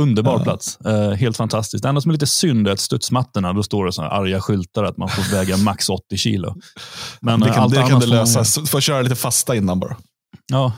[0.00, 0.78] Underbar plats.
[0.86, 1.82] Eh, helt fantastiskt.
[1.82, 4.40] Det enda som är lite synd är att studsmattorna, då står det såna här arga
[4.40, 6.54] skyltar att man får väga max 80 kilo.
[7.20, 8.66] Men Det eh, kan, allt det kan annat du får man lösa.
[8.66, 9.96] Får köra lite fasta innan bara.
[10.46, 10.72] Ja,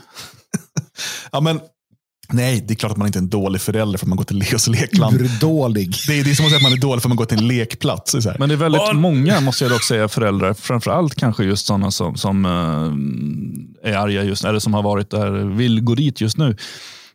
[1.31, 1.59] Ja, men,
[2.33, 4.23] nej, det är klart att man inte är en dålig förälder för att man går
[4.23, 5.21] till Leos lekland.
[5.21, 5.95] Urdålig.
[6.07, 7.25] Det är, det är som att säga att man är dålig för att man går
[7.25, 8.11] till en lekplats.
[8.11, 8.37] Det är så här.
[8.39, 10.53] Men det är väldigt många, måste jag dock säga, föräldrar.
[10.53, 12.45] Framförallt kanske just sådana som, som
[13.83, 16.55] eh, är arga just eller som har varit där, vill gå dit just nu.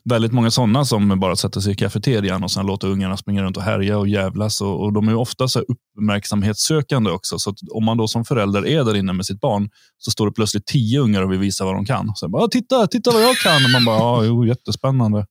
[0.05, 3.57] Väldigt många sådana som bara sätter sig i kafeterian och sen låter ungarna springa runt
[3.57, 4.61] och härja och jävlas.
[4.61, 7.39] Och, och de är ofta så uppmärksamhetssökande också.
[7.39, 10.27] Så att om man då som förälder är där inne med sitt barn så står
[10.27, 12.13] det plötsligt tio ungar och vill visa vad de kan.
[12.15, 13.65] Så bara, titta, titta vad jag kan.
[13.65, 15.27] Och man bara, ja, jo, jättespännande.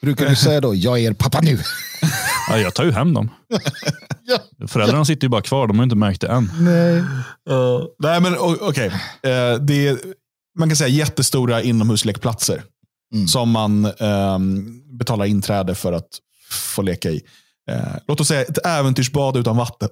[0.00, 1.58] Brukar du säga då, jag är er pappa nu?
[2.50, 3.30] Ja, jag tar ju hem dem.
[4.68, 6.50] Föräldrarna sitter ju bara kvar, de har inte märkt det än.
[6.60, 7.04] Nej.
[7.98, 8.86] Nej, men okej.
[9.22, 9.98] Eh, det är,
[10.58, 12.62] man kan säga jättestora inomhuslekplatser.
[13.14, 13.28] Mm.
[13.28, 16.08] Som man ehm, betalar inträde för att
[16.50, 17.22] få leka i.
[17.70, 19.88] Eh, låt oss säga ett äventyrsbad utan vatten.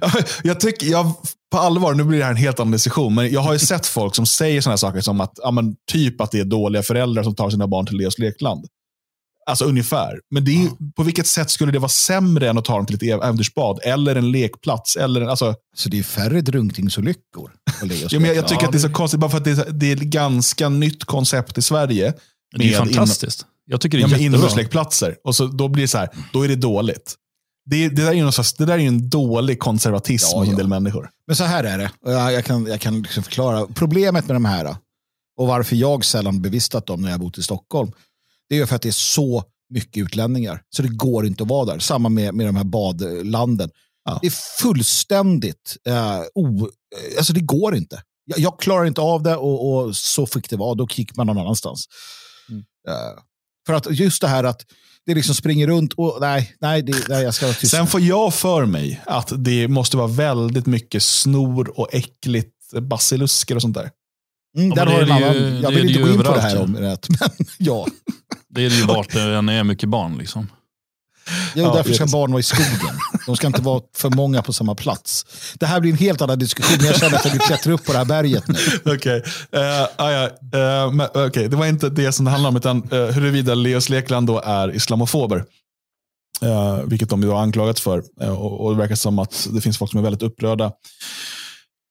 [0.00, 0.10] jag,
[0.44, 1.12] jag tycker, jag,
[1.50, 3.86] på allvar, nu blir det här en helt annan diskussion, men jag har ju sett
[3.86, 7.22] folk som säger sådana saker som att, ja, men, typ att det är dåliga föräldrar
[7.22, 8.66] som tar sina barn till Leos lekland.
[9.48, 10.20] Alltså ungefär.
[10.30, 12.86] Men det är, ju- på vilket sätt skulle det vara sämre än att ta dem
[12.86, 13.80] till ett äventyrsbad?
[13.82, 14.96] Eller en lekplats?
[14.96, 18.72] Eller, en- alltså, Så det är färre drunkningsolyckor Ja, men jag, jag tycker Ja, att
[18.72, 21.58] det är så konstigt, bara för att det är, det är ett ganska nytt koncept
[21.58, 22.14] i Sverige.
[22.56, 23.46] Det är fantastiskt.
[23.66, 24.26] Jag tycker det Ja, är jättebra.
[24.26, 25.16] inomhuslekplatser.
[25.24, 27.14] Och så, då blir det så här, då är det dåligt.
[27.70, 30.38] Det, det, där är ju någon slags, det där är ju en dålig konservatism Ja,
[30.38, 30.56] hos en ja.
[30.58, 31.10] del människor.
[31.26, 31.90] Men så här är det.
[32.04, 33.66] Jag, jag kan, jag kan liksom förklara.
[33.74, 34.76] Problemet med de här
[35.38, 37.92] och varför jag sällan bevistat dem när jag bott i Stockholm.
[38.48, 40.62] Det är ju för att det är så mycket utlänningar.
[40.70, 41.78] Så det går inte att vara där.
[41.78, 43.70] Samma med, med de här badlanden.
[44.04, 44.18] Ja.
[44.22, 46.58] Det är fullständigt eh, o...
[46.60, 48.02] eh, Alltså det går inte.
[48.24, 50.74] Jag, jag klarar inte av det och, och så fick det vara.
[50.74, 51.84] Då gick man någon annanstans.
[52.48, 52.60] Mm.
[52.88, 53.22] Eh,
[53.66, 54.62] för att just det här att
[55.06, 57.70] det liksom springer runt och nej, nej, det, nej jag ska vara tyst.
[57.72, 63.56] Sen får jag för mig att det måste vara väldigt mycket snor och äckligt basilusker
[63.56, 63.90] och sånt där.
[64.56, 65.60] Mm, Ja, där har en det ju- annan.
[65.62, 66.62] Jag vill inte gå in på det här ja.
[66.62, 67.86] området, men ja.
[68.50, 70.18] Det är det ju vart det än är mycket barn.
[70.18, 70.46] Liksom.
[71.54, 72.98] Jo, Ja, därför ska det barn vara i skogen.
[73.26, 75.26] De ska inte vara för många på samma plats.
[75.54, 76.86] Det här blir en helt annan diskussion.
[76.86, 78.58] Jag känner att jag vill klättra upp på det här berget nu.
[78.94, 83.06] Okej, ja, eh, men, okej, det var inte det som det handlar om, utan uh,
[83.06, 85.44] huruvida Leos Lekland då är islamofober.
[86.42, 88.02] Eh, vilket de ju har anklagats för.
[88.20, 90.64] Eh, och, och det verkar som att det finns folk som är väldigt upprörda.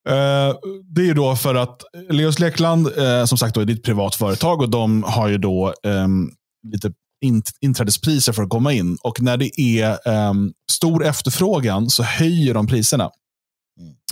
[0.10, 2.90] Eh, det är ju då för att Leos Lekland,
[3.26, 6.30] som sagt, då, är ett privat företag och de har ju då ehm,
[6.72, 8.98] lite in, inträdespriser för att komma in.
[9.02, 13.12] Och när det är ehm, stor efterfrågan så höjer de priserna.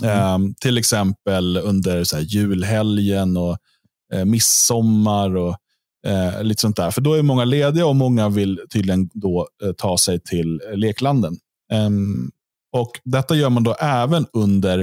[0.04, 3.58] Ehm, till exempel under så här, julhelgen och
[4.12, 5.56] eh, midsommar och
[6.06, 6.90] eh, lite sånt där.
[6.90, 11.36] För då är många lediga och många vill tydligen då eh, ta sig till leklanden.
[11.72, 12.30] Ehm,
[12.72, 14.80] och Detta gör man då även under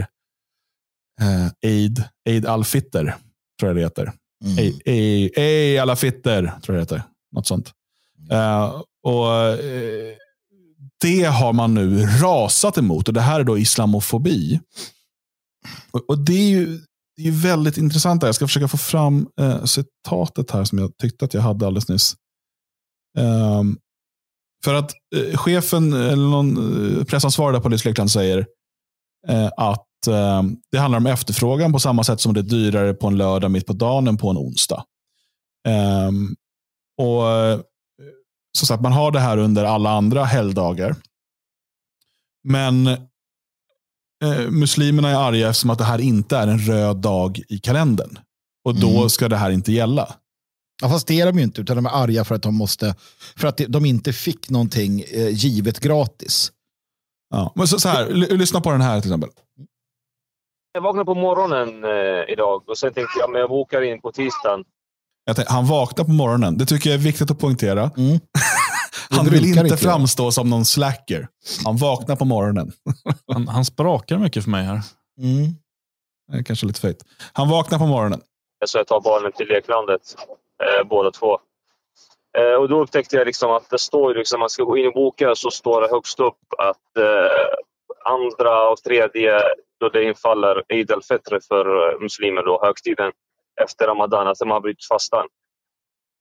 [1.22, 3.16] eh, Eid, Eid al-Fitr,
[3.60, 4.12] tror jag det heter.
[4.46, 4.58] Mm.
[4.58, 7.12] Ej, ej, ej alla fitter, tror jag det heter.
[7.34, 7.72] Något sånt.
[8.32, 10.16] Eh, och eh,
[11.02, 14.60] Det har man nu rasat emot och det här är då islamofobi.
[15.92, 16.80] Och, och det är ju
[17.16, 18.22] det är ju väldigt intressant.
[18.22, 18.28] Där.
[18.28, 21.90] Jag ska försöka få fram eh, citatet här som jag tyckte att jag hade alldeles
[21.90, 22.16] nyss.
[23.18, 23.78] Ehm,
[24.64, 24.92] för att
[25.34, 28.48] chefen, eller någon pressansvarig på Livs Lekland säger
[29.58, 33.08] att att eh, det handlar om efterfrågan på samma sätt som det är dyrare på
[33.08, 34.84] en lördag mitt på dagen än på en onsdag.
[36.08, 36.36] Um,
[36.98, 37.60] och eh,
[38.58, 40.96] så sagt, Man har det här under alla andra helgdagar.
[42.44, 47.60] Men eh, muslimerna är arga eftersom att det här inte är en röd dag i
[47.60, 48.20] kalendern.
[48.66, 49.10] Och då mm.
[49.10, 50.16] ska det här inte gälla.
[50.82, 52.96] Ja, fast det är de ju inte, utan de är arga för att de, måste,
[53.38, 56.52] för att de inte fick någonting eh, givet gratis.
[57.30, 57.54] Ja.
[57.56, 59.30] Men så, så här, lyssna på den här till exempel.
[60.72, 64.12] Jag vaknade på morgonen eh, idag och sen tänkte jag men jag bokar in på
[64.12, 64.64] tisdagen.
[65.26, 66.58] Tänkte, han vaknar på morgonen.
[66.58, 67.92] Det tycker jag är viktigt att poängtera.
[67.98, 68.20] Mm.
[69.10, 71.28] han vill inte, inte framstå som någon slacker.
[71.66, 72.72] Han vaknar på morgonen.
[73.34, 74.82] han, han sprakar mycket för mig här.
[75.20, 75.52] Mm.
[76.32, 77.06] Det är kanske lite fejt.
[77.34, 78.22] Han vaknar på morgonen.
[78.66, 80.02] Så jag tar barnen till leklandet,
[80.64, 81.40] eh, båda två.
[82.38, 84.94] Eh, och då upptäckte jag liksom att det står, liksom, man ska gå in och
[84.94, 89.42] boka, så står det högst upp att eh, andra och tredje,
[89.80, 93.12] då det infaller Eid al-Fitr för eh, muslimer, då, högtiden
[93.62, 95.28] efter Ramadan, alltså man har brutit fastan.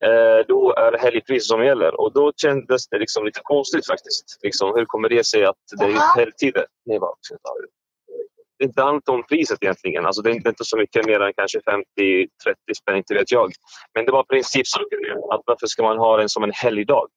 [0.05, 4.39] Eh, då är det helgpriser som gäller och då kändes det liksom lite konstigt faktiskt.
[4.43, 6.67] Liksom, hur kommer det sig att det är helgtider?
[6.85, 6.99] Nej,
[8.59, 10.07] det är inte allt om priset egentligen.
[10.07, 12.27] Alltså det är inte så mycket mer än kanske 50-30
[12.77, 13.53] spänn, inte vet jag.
[13.95, 14.99] Men det var principsaken.
[15.31, 17.09] Att varför ska man ha den som en helgdag?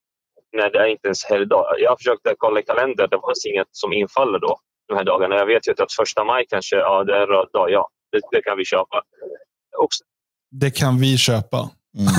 [0.54, 1.76] När det är inte ens helgdag.
[1.80, 5.36] Jag försökte kolla i kalendern, det fanns inget som infaller då de här dagarna.
[5.36, 7.90] Jag vet ju att första maj kanske, ja det är en röd dag, ja.
[8.12, 9.02] Det, det kan vi köpa.
[9.84, 10.04] Också.
[10.52, 11.58] Det kan vi köpa.
[11.98, 12.14] Mm.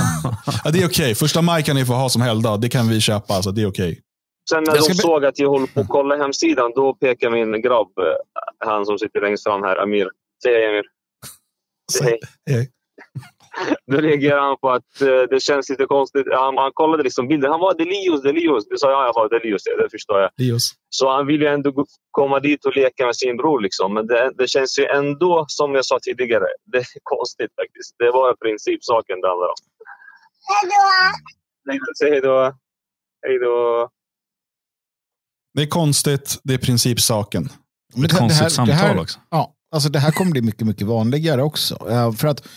[0.65, 0.87] ja, det är okej.
[0.87, 1.15] Okay.
[1.15, 2.61] Första maj kan ni få ha som helgdag.
[2.61, 3.35] Det kan vi köpa.
[3.35, 3.91] Alltså, det är okej.
[3.91, 4.03] Okay.
[4.51, 7.99] Sen när de såg att jag håller på att kolla hemsidan, då pekar min grabb,
[7.99, 10.09] eh, han som sitter längst fram här, Amir.
[10.43, 10.85] Säg hej Amir.
[11.93, 12.19] Säg
[12.51, 12.71] hej.
[13.93, 16.27] Då reagerar han på att uh, det känns lite konstigt.
[16.33, 17.51] Han, han kollade liksom bilden.
[17.51, 18.69] Han var Delius, Delius.
[18.69, 19.63] Det sa jag, jag var Delius.
[19.65, 20.31] Det förstår jag.
[20.37, 20.73] Lios.
[20.89, 23.61] Så han vill ju ändå komma dit och leka med sin bror.
[23.61, 23.95] Liksom.
[23.95, 27.95] Men det, det, känns ju ändå, som jag sa tidigare, det är konstigt faktiskt.
[27.99, 29.61] Det var principsaken det handlar om.
[31.69, 31.93] Hej då!
[31.99, 32.55] Säg hej då.
[33.27, 33.89] Hej då.
[35.55, 37.49] Det är konstigt, det är principsaken.
[37.95, 39.21] Det är ett konstigt det här, samtal det här, också.
[39.31, 41.77] Ja, alltså det här kommer bli mycket, mycket vanligare också.
[42.19, 42.49] För att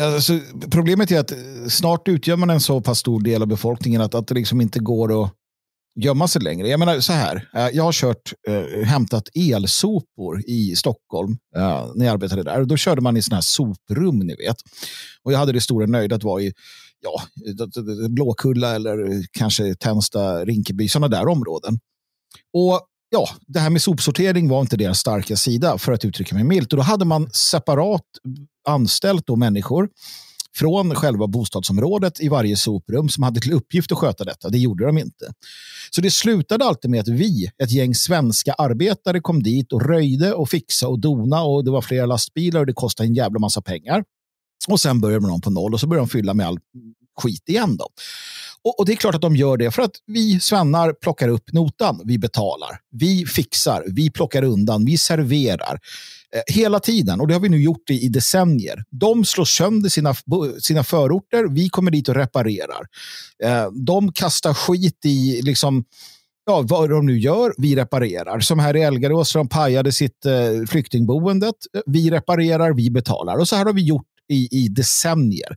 [0.00, 0.40] alltså,
[0.70, 1.38] Problemet är att eh,
[1.68, 4.78] snart utgör man en så pass stor del av befolkningen att, att det liksom inte
[4.78, 5.32] går att
[6.00, 6.68] gömma sig längre.
[6.68, 12.06] Jag menar så här, eh, jag har kört, eh, hämtat elsopor i Stockholm eh, när
[12.06, 12.64] jag arbetade där.
[12.64, 14.56] Då körde man i sådana här soprum, ni vet.
[15.22, 16.52] Och jag hade det stora nöjet att vara i
[17.00, 21.78] ja, eh, Blåkulla eller kanske Tensta, Rinkeby, sådana där områden.
[22.52, 22.80] Och
[23.14, 26.72] ja, det här med sopsortering var inte deras starka sida för att uttrycka mig milt.
[26.72, 28.02] Och då hade man separat
[28.68, 29.88] anställt då människor
[30.56, 34.48] från själva bostadsområdet i varje soprum som hade till uppgift att sköta detta.
[34.48, 35.32] Det gjorde de inte.
[35.90, 40.32] Så det slutade alltid med att vi, ett gäng svenska arbetare, kom dit och röjde
[40.32, 43.62] och fixade och dona och det var flera lastbilar och det kostade en jävla massa
[43.62, 44.04] pengar.
[44.68, 46.58] Och sen började de på noll och så började de fylla med all
[47.16, 47.76] skit igen.
[47.76, 47.88] Då.
[48.64, 51.52] Och, och, det är klart att de gör det för att vi svennar plockar upp
[51.52, 52.00] notan.
[52.04, 55.78] Vi betalar, vi fixar, vi plockar undan, vi serverar.
[56.34, 58.84] Eh, hela tiden, och det har vi nu gjort i, i decennier.
[58.90, 60.14] De slår sönder sina,
[60.58, 62.86] sina förorter, vi kommer dit och reparerar.
[63.44, 65.84] Eh, de kastar skit i liksom,
[66.46, 68.40] ja, vad de nu gör, vi reparerar.
[68.40, 71.54] Som här i Elgarås, de pajade sitt eh, flyktingboendet.
[71.76, 73.36] Eh, vi reparerar, vi betalar.
[73.36, 75.56] Och så här har vi gjort i, i decennier.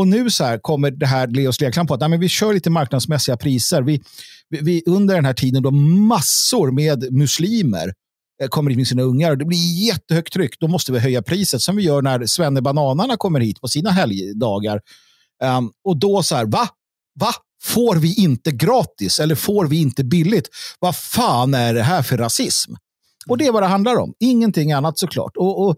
[0.00, 2.54] Och nu så här kommer det här Leos Lekland på att nej, men vi kör
[2.54, 3.82] lite marknadsmässiga priser.
[3.82, 4.02] Vi,
[4.48, 7.92] vi, under den här tiden då massor med muslimer
[8.42, 10.60] eh, kommer hit med sina ungar och det blir jättehögt tryck.
[10.60, 14.80] Då måste vi höja priset som vi gör när Svennebananerna kommer hit på sina helgdagar.
[15.44, 16.68] Um, och då så här, va?
[17.20, 17.32] Va?
[17.62, 20.48] Får vi inte gratis eller får vi inte billigt?
[20.78, 22.72] Vad fan är det här för rasism?
[23.28, 24.14] Och det är vad det handlar om.
[24.20, 25.36] Ingenting annat såklart.
[25.36, 25.76] Och, och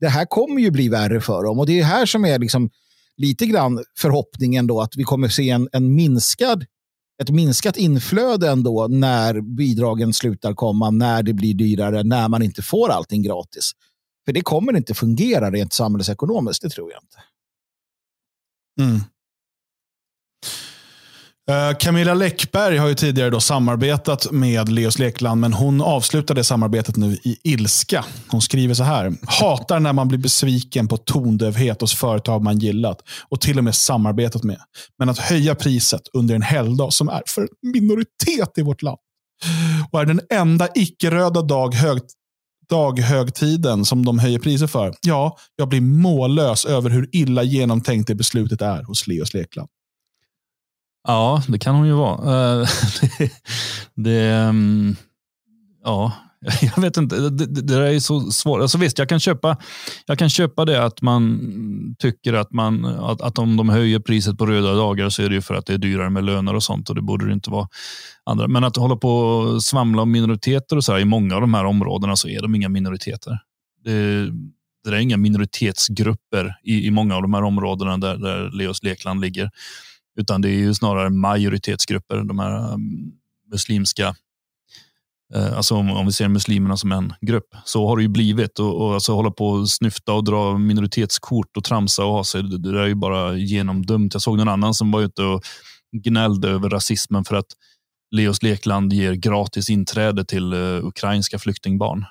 [0.00, 1.58] det här kommer ju bli värre för dem.
[1.58, 2.70] Och det är här som är liksom
[3.16, 6.66] lite grann förhoppningen då att vi kommer se en, en minskad
[7.22, 12.62] ett minskat inflöde ändå när bidragen slutar komma, när det blir dyrare, när man inte
[12.62, 13.72] får allting gratis.
[14.24, 17.18] För det kommer inte fungera rent samhällsekonomiskt, det tror jag inte.
[18.90, 19.00] Mm.
[21.50, 26.44] Eh, Camilla Läckberg har ju tidigare då samarbetat med Leos Lekland, men hon avslutar det
[26.44, 28.04] samarbetet nu i ilska.
[28.28, 29.12] Hon skriver så här.
[29.26, 33.74] Hatar när man blir besviken på tondövhet hos företag man gillat och till och med
[33.74, 34.58] samarbetat med.
[34.98, 38.98] Men att höja priset under en helgdag som är för en minoritet i vårt land
[39.90, 41.98] och är den enda icke-röda dag hög,
[42.70, 44.94] daghögtiden som de höjer priser för.
[45.00, 49.68] Ja, jag blir mållös över hur illa genomtänkt det beslutet är hos Leos Lekland.
[51.08, 52.60] Ja, det kan hon ju vara.
[52.60, 52.68] Eh,
[53.16, 53.30] det,
[53.94, 54.54] det,
[55.84, 56.12] ja,
[56.76, 58.60] Jag vet inte, det, det, det där är så svårt.
[58.60, 59.56] Alltså visst, jag kan, köpa,
[60.06, 61.40] jag kan köpa det att man
[61.98, 65.34] tycker att, man, att, att om de höjer priset på röda dagar så är det
[65.34, 67.50] ju för att det är dyrare med löner och sånt och det borde det inte
[67.50, 67.68] vara.
[68.24, 68.48] andra.
[68.48, 71.54] Men att hålla på och svamla om minoriteter och så här, i många av de
[71.54, 73.38] här områdena så är de inga minoriteter.
[73.84, 74.30] Det,
[74.84, 79.20] det är inga minoritetsgrupper i, i många av de här områdena där, där Leos lekland
[79.20, 79.50] ligger.
[80.16, 83.12] Utan det är ju snarare majoritetsgrupper, de här um,
[83.50, 84.14] muslimska
[85.34, 87.54] eh, alltså om, om, vi ser muslimerna som en grupp.
[87.64, 88.58] Så har det ju blivit.
[88.58, 92.42] Och, och alltså hålla på och snyfta och dra minoritetskort och tramsa och ha sig.
[92.42, 94.14] Det, det är ju bara genomdumt.
[94.14, 95.42] Jag såg någon annan som var ute och
[95.92, 97.46] gnällde över rasismen för att
[98.10, 102.04] Leos lekland ger gratis inträde till uh, ukrainska flyktingbarn.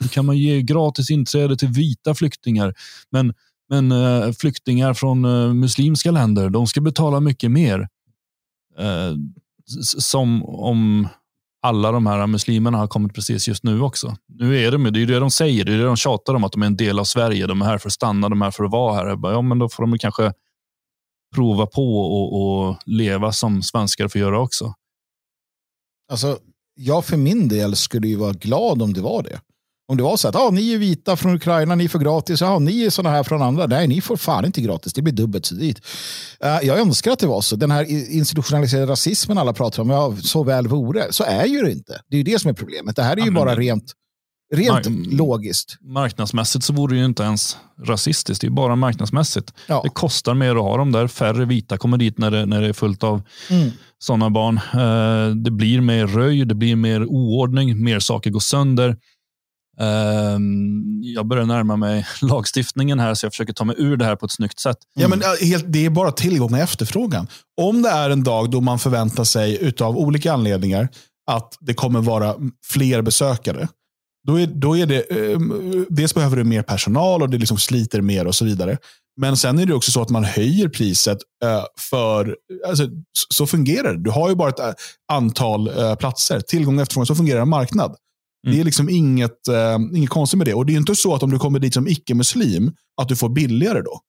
[0.00, 2.74] Hur kan man ge gratis inträde till vita flyktingar?
[3.10, 3.34] Men,
[3.68, 7.88] men eh, flyktingar från eh, muslimska länder, de ska betala mycket mer.
[8.78, 9.14] Eh,
[9.98, 11.08] som om
[11.62, 14.16] alla de här muslimerna har kommit precis just nu också.
[14.28, 16.52] Nu är de, det är det de säger, det är det de tjatar om, att
[16.52, 17.46] de är en del av Sverige.
[17.46, 19.16] De är här för att stanna, de är här för att vara här.
[19.16, 20.32] Bara, ja, men då får de kanske
[21.34, 24.74] prova på och, och leva som svenskar får göra också.
[26.10, 26.38] Alltså,
[26.74, 29.40] jag för min del skulle ju vara glad om det var det.
[29.90, 32.42] Om det var så att ah, ni är vita från Ukraina, ni får gratis.
[32.42, 33.66] Ah, ni är sådana här från andra.
[33.66, 34.92] Nej, ni får fan inte gratis.
[34.92, 35.80] Det blir dubbelt så dyrt.
[36.44, 37.56] Uh, jag önskar att det var så.
[37.56, 41.12] Den här institutionaliserade rasismen alla pratar om, ja, så väl vore.
[41.12, 42.00] Så är ju det inte.
[42.10, 42.96] Det är ju det som är problemet.
[42.96, 43.60] Det här är ju ja, bara det...
[43.60, 43.92] rent,
[44.54, 45.76] rent Mar logiskt.
[45.80, 48.40] Marknadsmässigt så vore det ju inte ens rasistiskt.
[48.40, 49.52] Det är bara marknadsmässigt.
[49.66, 49.80] Ja.
[49.84, 51.06] Det kostar mer att ha dem där.
[51.06, 53.70] Färre vita kommer dit när det, när det är fullt av mm.
[53.98, 54.60] sådana barn.
[54.74, 58.96] Uh, det blir mer röj, det blir mer oordning, mer saker går sönder.
[59.80, 64.16] Ehm, jag börjar närma mig lagstiftningen här så jag försöker ta mig ur det här
[64.16, 64.76] på ett snyggt sätt.
[64.94, 65.22] Ja, men
[65.66, 67.26] det är bara tillgång och efterfrågan.
[67.60, 70.88] Om det är en dag då man förväntar sig av olika anledningar
[71.30, 72.34] att det kommer vara
[72.66, 73.68] fler besökare.
[74.26, 75.38] Då är, då är det, eh,
[75.88, 78.78] dels behöver du mer personal och det liksom sliter mer och så vidare.
[79.20, 82.36] Men sen är det också så att man höjer priset eh, för,
[82.68, 82.88] alltså,
[83.28, 84.02] så fungerar det.
[84.02, 84.72] Du har ju bara ett eh,
[85.12, 87.96] antal eh, platser, tillgång och efterfrågan, så fungerar en marknad.
[88.46, 88.56] Mm.
[88.56, 90.54] Det är liksom inget, eh, inget konstigt med det.
[90.54, 93.28] Och det är inte så att om du kommer dit som icke-muslim, att du får
[93.28, 94.00] billigare då.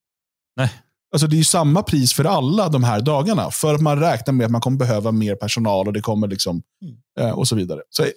[0.55, 0.71] Nej.
[1.11, 3.51] Alltså det är samma pris för alla de här dagarna.
[3.51, 6.61] För att man räknar med att man kommer behöva mer personal och det kommer liksom,
[6.84, 6.97] mm.
[7.19, 7.82] eh, och så vidare.
[7.89, 8.09] Så, eh,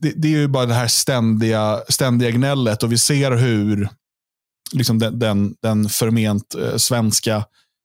[0.00, 3.88] det, det, är ju bara det här ständiga, ständiga gnället och vi ser hur
[4.72, 7.44] liksom den, den, den förment eh, svenska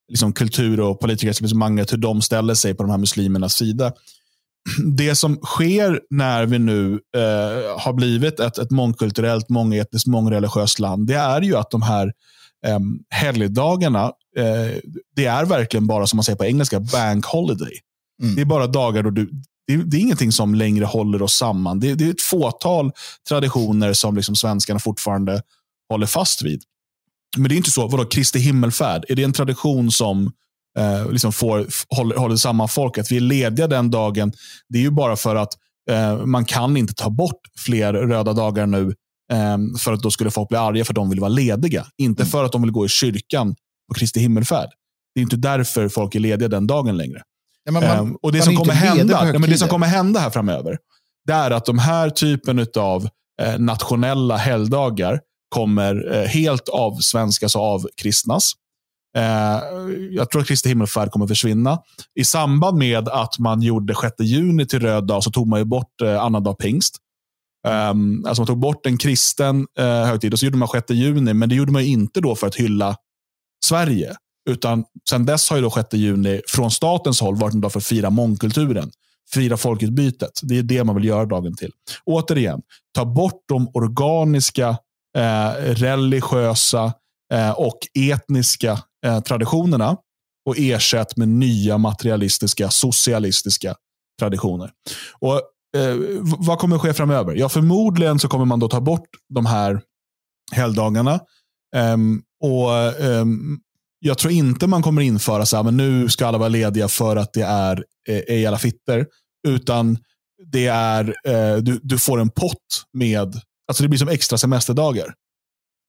[0.09, 3.93] liksom kultur och politikeretablissemanget, hur de ställer sig på de här muslimernas sida
[4.95, 11.07] det som sker när vi nu eh, har blivit ett, ett mångkulturellt, mångetniskt, mångreligiöst land,
[11.07, 12.13] det är ju att de här
[12.67, 12.79] eh,
[13.09, 14.03] helgdagarna,
[14.37, 14.77] eh,
[15.15, 17.79] det är verkligen bara som man säger på engelska, bank holiday.
[18.21, 18.35] Mm.
[18.35, 19.29] Det är bara dagar då du,
[19.67, 21.79] det, det, är ingenting som längre håller oss samman.
[21.79, 22.91] Det, det är ett fåtal
[23.29, 25.41] traditioner som liksom svenskarna fortfarande
[25.89, 26.63] håller fast vid.
[27.37, 30.31] Men det är inte så, vadå, Kristi himmelfärd, är det en tradition som
[30.77, 33.11] eh, liksom får, håller, håller samman folket.
[33.11, 34.33] Vi är lediga den dagen.
[34.69, 35.53] Det är ju bara för att
[35.91, 38.93] eh, man kan inte ta bort fler röda dagar nu
[39.31, 41.85] eh, för att då skulle folk bli arga för att de vill vara lediga.
[41.97, 42.31] Inte mm.
[42.31, 43.55] för att de vill gå i kyrkan
[43.87, 44.69] på Kristi himmelfärd.
[45.15, 47.21] Det är inte därför folk är lediga den dagen längre.
[47.63, 50.29] Ja, man, ehm, och det som, kommer hända, ja, men det som kommer hända här
[50.29, 50.77] framöver,
[51.27, 53.09] det är att de här typen av
[53.41, 58.53] eh, nationella helgdagar kommer eh, helt avsvenskas och avkristnas.
[59.17, 59.59] Eh,
[60.11, 61.79] jag tror att Kristi himmelfärd kommer försvinna.
[62.15, 65.65] I samband med att man gjorde 6 juni till röd dag så tog man ju
[65.65, 66.97] bort eh, annandag pingst.
[67.67, 71.33] Um, alltså man tog bort en kristen eh, högtid och så gjorde man 6 juni,
[71.33, 72.95] men det gjorde man inte då för att hylla
[73.65, 74.15] Sverige.
[74.49, 77.79] Utan sen dess har ju då 6 juni från statens håll varit en dag för
[77.79, 78.91] att fira mångkulturen.
[79.33, 80.39] Fira folkutbytet.
[80.43, 81.71] Det är det man vill göra dagen till.
[82.05, 82.61] Återigen,
[82.95, 84.69] ta bort de organiska,
[85.17, 86.93] eh, religiösa
[87.33, 89.97] Eh, och etniska eh, traditionerna
[90.45, 93.75] och ersätt med nya materialistiska, socialistiska
[94.19, 94.71] traditioner.
[95.19, 95.35] Och
[95.77, 97.35] eh, Vad kommer att ske framöver?
[97.35, 99.81] Ja, förmodligen så kommer man då ta bort de här
[100.51, 101.19] helgdagarna.
[101.75, 103.59] Um, och um,
[103.99, 107.15] Jag tror inte man kommer införa så här, men nu ska alla vara lediga för
[107.15, 109.07] att det är eh, ej fitter.
[109.47, 109.97] Utan
[110.51, 115.13] det är, eh, du, du får en pott med, alltså det blir som extra semesterdagar.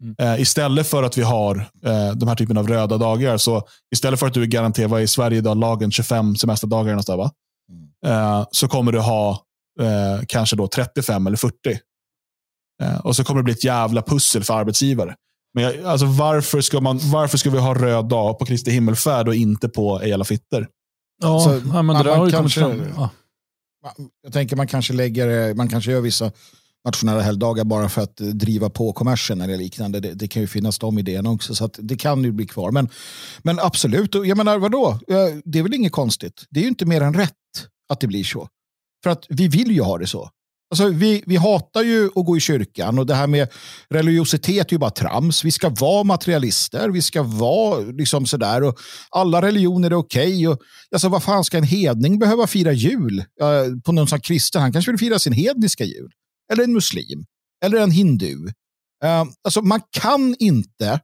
[0.00, 0.14] Mm.
[0.18, 3.62] Eh, istället för att vi har eh, de här typen av röda dagar, så
[3.94, 7.30] istället för att du är garanterad, vad är i Sverige idag, lagen 25 semesterdagar va?
[7.70, 8.16] Mm.
[8.16, 9.30] Eh, så kommer du ha
[9.80, 11.54] eh, kanske då 35 eller 40.
[12.82, 15.14] Eh, och så kommer det bli ett jävla pussel för arbetsgivare.
[15.54, 19.28] Men jag, alltså, varför, ska man, varför ska vi ha röd dag på Kristi himmelfärd
[19.28, 20.68] och inte på Ejala Fitter?
[21.22, 22.82] Ja, så, ja men det där har ju kommit fram.
[22.96, 23.10] Ja.
[24.22, 26.32] Jag tänker man kanske lägger, man kanske gör vissa
[26.84, 30.00] nationella helgdagar bara för att eh, driva på kommersen eller liknande.
[30.00, 32.70] Det, det kan ju finnas de idéerna också, så det kan ju bli kvar.
[32.70, 32.88] Men,
[33.42, 34.98] men absolut, jag menar vadå?
[35.08, 36.44] Eh, det är väl inget konstigt.
[36.50, 37.32] Det är ju inte mer än rätt
[37.88, 38.48] att det blir så.
[39.02, 40.30] För att vi vill ju ha det så.
[40.70, 43.48] Alltså, vi, vi hatar ju att gå i kyrkan och det här med
[43.88, 45.44] religiositet är ju bara trams.
[45.44, 48.78] Vi ska vara materialister, vi ska vara liksom sådär och
[49.10, 50.48] alla religioner är okej.
[50.48, 54.62] Okay alltså, vad fan ska en hedning behöva fira jul uh, på någon som kristen?
[54.62, 56.10] Han kanske vill fira sin hedniska jul.
[56.52, 57.24] Eller en muslim.
[57.64, 58.36] Eller en hindu.
[59.04, 61.00] Uh, alltså, man kan inte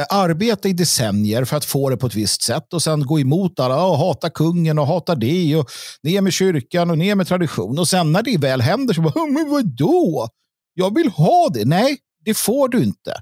[0.00, 3.20] eh, arbeta i decennier för att få det på ett visst sätt och sen gå
[3.20, 5.70] emot alla och hata kungen och hata det och
[6.02, 7.78] ner med kyrkan och ner med tradition.
[7.78, 10.28] Och sen när det väl händer så bara, men vadå?
[10.74, 11.64] Jag vill ha det.
[11.64, 13.14] Nej, det får du inte.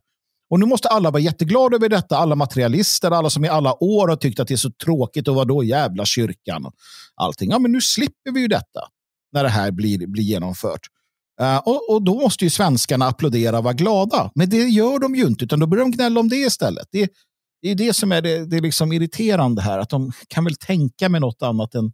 [0.51, 4.09] Och nu måste alla vara jätteglada över detta, alla materialister, alla som i alla år
[4.09, 6.73] har tyckt att det är så tråkigt och vadå jävla kyrkan och
[7.15, 7.51] allting.
[7.51, 8.81] Ja, men nu slipper vi ju detta
[9.33, 10.81] när det här blir, blir genomfört.
[11.43, 14.31] Uh, och, och, då måste ju svenskarna applådera och vara glada.
[14.35, 16.89] Men det gör de ju inte, utan då börjar de gnälla om det istället.
[16.91, 17.11] Det,
[17.63, 20.55] det är det som är det, det är liksom irriterande här, att de kan väl
[20.55, 21.93] tänka med något annat än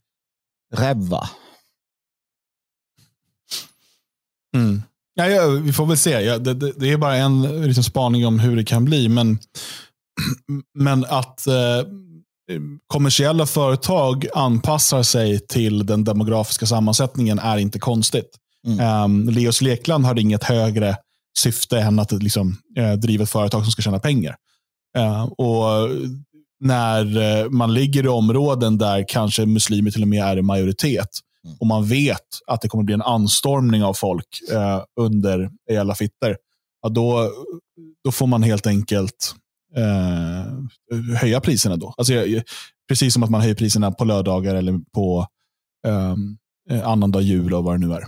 [0.74, 1.30] revva.
[4.56, 4.82] Mm.
[5.14, 6.10] Ja, ja, vi får väl se.
[6.10, 9.08] Ja, det, det, det, är bara en liksom, spaning om hur det kan bli.
[9.08, 9.38] Men,
[10.74, 11.54] men att eh,
[12.86, 18.36] kommersiella företag anpassar sig till den demografiska sammansättningen är inte konstigt.
[18.66, 19.04] Mm.
[19.04, 20.96] Um, Leos Lekland har inget högre
[21.38, 24.36] syfte än att liksom, uh, driva ett företag som ska tjäna pengar.
[24.98, 25.90] Uh, och
[26.60, 31.08] när uh, man ligger i områden där kanske muslimer till och med är i majoritet
[31.44, 31.56] mm.
[31.60, 36.36] och man vet att det kommer bli en anstormning av folk uh, under Ela Fitter,
[36.82, 37.32] ja, då,
[38.04, 39.34] då får man helt enkelt
[41.16, 41.76] höja priserna.
[41.76, 41.94] då.
[41.96, 42.12] Alltså,
[42.88, 45.26] precis som att man höjer priserna på lördagar eller på
[45.86, 46.38] um,
[46.84, 48.04] annandag jul och vad det nu är.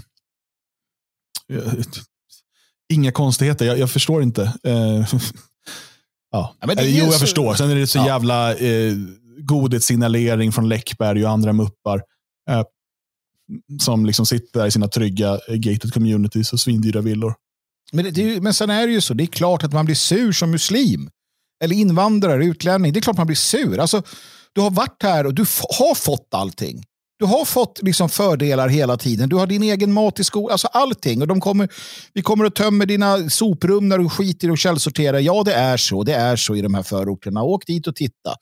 [2.92, 4.42] Inga konstigheter, jag, jag förstår inte.
[4.42, 4.72] Eh,
[6.32, 6.56] ja.
[6.60, 7.18] ja jo, jag så...
[7.18, 7.54] förstår.
[7.54, 8.06] Sen är det så ja.
[8.06, 8.94] jävla eh,
[9.38, 12.02] godhetssignalering från Läckberg och andra muppar.
[12.50, 12.62] Eh,
[13.80, 17.34] som liksom sitter där i sina trygga eh, gated communities och svindyra villor.
[17.92, 19.94] Men, det, det, men sen är det ju så, det är klart att man blir
[19.94, 21.10] sur som muslim.
[21.64, 22.92] Eller invandrare, utlänning.
[22.92, 23.78] Det är klart man blir sur.
[23.78, 24.02] Alltså,
[24.52, 25.42] du har varit här och du
[25.78, 26.84] har fått allting.
[27.22, 29.28] Du har fått liksom fördelar hela tiden.
[29.28, 31.20] Du har din egen mat i skolan, alltså allting.
[31.20, 31.68] Och de kommer,
[32.14, 35.18] vi kommer att tömma dina soprum när du skiter och källsorterar.
[35.18, 36.02] Ja, det är så.
[36.02, 37.42] Det är så i de här förorterna.
[37.42, 38.34] Åk dit och titta.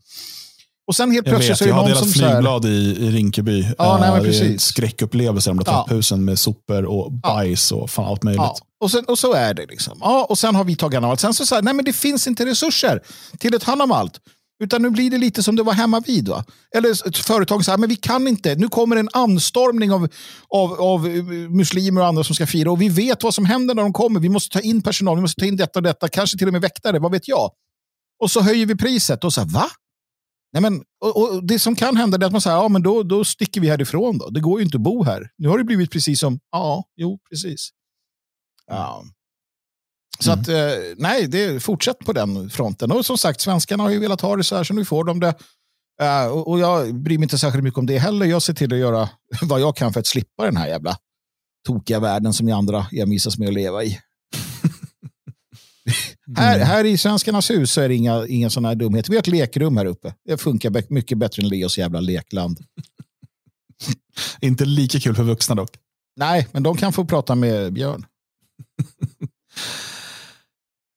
[0.86, 2.22] Och sen helt plötsligt så är det någon som...
[2.22, 3.66] Jag har delat flygblad i, i Rinkeby.
[3.78, 4.40] Ja, nej, men precis.
[4.40, 8.42] Det är en skräckupplevelse, de där trapphusen med sopor och bajs och fan allt möjligt.
[8.42, 8.56] Ja.
[8.80, 9.66] Och, sen, och så är det.
[9.66, 9.98] liksom.
[10.00, 11.20] Ja, och sen har vi tagit allt.
[11.20, 13.00] Sen så säger nej men det finns inte resurser
[13.38, 14.20] till att ta hand om allt.
[14.60, 16.28] Utan nu blir det lite som det var hemma vid.
[16.28, 16.44] Va?
[16.76, 18.54] Eller ett företag säger, men vi kan inte.
[18.54, 20.08] Nu kommer en anstormning av,
[20.48, 22.70] av, av eh, muslimer och andra som ska fira.
[22.70, 24.20] Och vi vet vad som händer när de kommer.
[24.20, 26.08] Vi måste ta in personal, vi måste ta in detta och detta.
[26.08, 27.50] Kanske till och med väktare, vad vet jag.
[28.22, 29.24] Och så höjer vi priset.
[29.24, 29.66] Och så va?
[30.52, 33.02] Nej, men, och, och det som kan hända är att man säger, ja men då,
[33.02, 34.18] då sticker vi härifrån.
[34.18, 34.30] Då.
[34.30, 35.30] Det går ju inte att bo här.
[35.38, 37.70] Nu har det blivit precis som, ja, jo, precis.
[38.66, 39.04] Ja.
[40.20, 40.40] Så mm.
[40.40, 42.92] att, eh, nej, det, fortsätt på den fronten.
[42.92, 45.20] Och som sagt, svenskarna har ju velat ha det så här, så nu får de
[45.20, 45.34] det.
[46.02, 48.26] Uh, och, och, jag bryr mig inte särskilt mycket om det heller.
[48.26, 49.08] Jag ser till att göra
[49.42, 50.96] vad jag kan för att slippa den här jävla
[51.66, 53.86] tokiga världen som ni andra envisas med att leva i.
[56.26, 56.36] mm.
[56.36, 59.10] här, här i Svenskarnas hus så är det inga, inga sådana här dumheter.
[59.10, 60.14] Vi har ett lekrum här uppe.
[60.24, 62.58] Det funkar mycket bättre än Leos jävla lekland.
[64.40, 65.70] inte lika kul för vuxna dock.
[66.16, 68.06] Nej, men de kan få prata med Björn.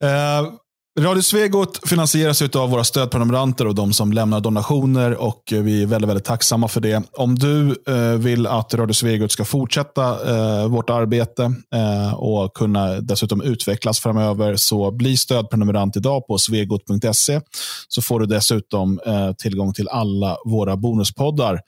[0.04, 0.54] Eh,
[1.00, 6.10] Radio Svegot finansieras av våra stödprenumeranter och de som lämnar donationer och vi är väldigt,
[6.10, 7.04] väldigt tacksamma för det.
[7.12, 10.04] Om du eh, vill att Radio Svegot ska fortsätta
[10.36, 11.44] eh, vårt arbete
[11.76, 17.42] eh, och kunna dessutom utvecklas framöver så bli stödprenumerant idag på svegot.se
[17.88, 19.00] så får du dessutom
[19.38, 21.60] tillgång till alla våra bonuspoddar.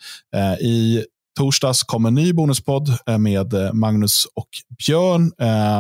[0.62, 1.04] I
[1.38, 5.32] torsdags kom en ny bonuspodd med Magnus och Björn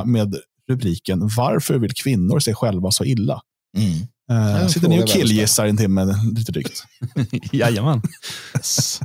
[0.05, 0.35] med
[0.69, 3.41] rubriken Varför vill kvinnor sig själva så illa?
[3.77, 4.07] Mm.
[4.31, 6.83] Uh, sitter ni och killgissar en timme lite drygt?
[7.51, 8.01] Jajamän.
[8.55, 9.01] yes.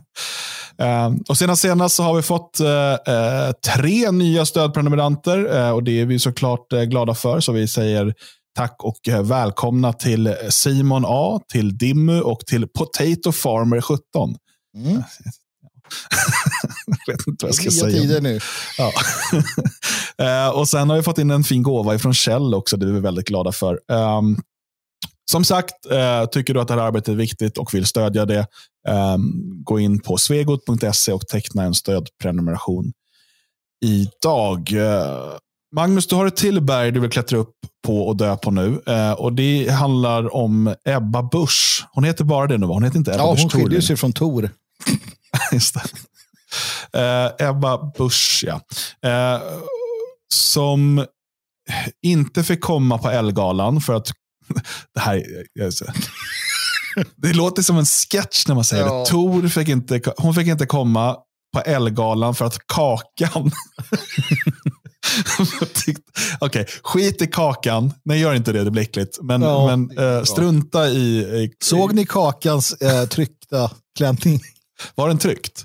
[0.82, 6.06] Uh, och senast senast så har vi fått uh, tre nya stödprenumeranter och det är
[6.06, 7.40] vi såklart glada för.
[7.40, 8.14] Så vi säger
[8.56, 14.36] tack och välkomna till Simon A, till Dimmu och till Potato Farmer 17.
[14.76, 15.02] Mm
[17.06, 18.00] jag vet inte vad jag ska säga.
[18.00, 18.40] tider nu.
[18.78, 18.92] Ja.
[20.18, 22.76] Eh, och sen har vi fått in en fin gåva från Kjell också.
[22.76, 23.80] Det är vi väldigt glada för.
[23.92, 24.42] Um,
[25.30, 28.46] som sagt, eh, tycker du att det här arbetet är viktigt och vill stödja det,
[28.88, 29.16] eh,
[29.64, 32.92] gå in på svegot.se och teckna en stödprenumeration
[33.84, 34.72] idag.
[34.72, 35.36] Eh,
[35.76, 37.54] Magnus, du har ett till berg du vill klättra upp
[37.86, 38.82] på och dö på nu.
[38.86, 41.84] Eh, och Det handlar om Ebba Busch.
[41.92, 42.74] Hon heter bara det nu, va?
[42.74, 44.50] Hon heter inte Ebba Ja, Busch hon skiljer sig från Tor.
[45.52, 45.76] Just.
[46.92, 48.60] Eh, Ebba Busch, ja.
[49.10, 49.40] Eh,
[50.34, 51.06] som
[52.02, 54.12] inte fick komma på Elgalan för att
[54.94, 55.22] det här
[57.16, 58.98] Det låter som en sketch när man säger Ja.
[58.98, 59.06] det.
[59.06, 61.16] Tor fick inte, hon fick inte komma
[61.54, 63.52] på Elgalan för att Kakan
[66.38, 67.92] Okej, skit i Kakan.
[68.04, 68.64] Nej, gör inte det.
[68.64, 69.18] Det blir äckligt.
[69.22, 71.52] Men, Ja, men eh, strunta i, i...
[71.64, 74.40] Såg ni Kakans eh, tryckta klänning?
[74.94, 75.64] Var den tryckt?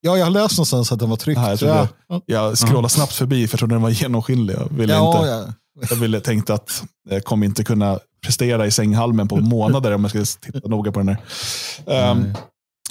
[0.00, 1.38] Ja, jag har läst någonstans att den var tryckt.
[1.38, 2.22] Aha, jag, trodde, jag.
[2.26, 4.54] jag scrollade snabbt förbi för jag trodde den var genomskinlig.
[4.54, 5.46] Jag ville, Ja, inte, ja.
[5.90, 10.10] jag ville tänkte att jag kommer inte kunna prestera i sänghalmen på månader om jag
[10.10, 11.18] skulle titta noga på den här.
[11.86, 12.34] Ehm,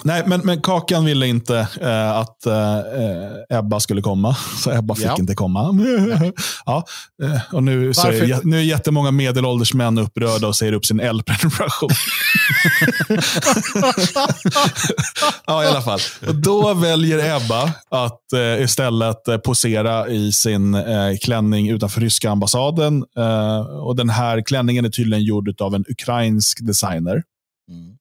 [0.04, 5.04] nej, men, men Kakan ville inte eh, att eh, Ebba skulle komma, så Ebba fick
[5.06, 5.16] Ja.
[5.18, 5.70] inte komma.
[6.66, 6.84] ja,
[7.22, 11.00] eh, och nu, så är, nu är jättemånga medelålders män upprörda och säger upp sin
[11.00, 11.90] L-prenumeration.
[15.46, 16.00] ja, i alla fall.
[16.28, 22.30] Och då väljer Ebba att eh, istället eh, posera i sin eh, klänning utanför ryska
[22.30, 23.04] ambassaden.
[23.18, 27.22] Eh, och Den här klänningen är tydligen gjord av en ukrainsk designer
[27.70, 27.96] Mm.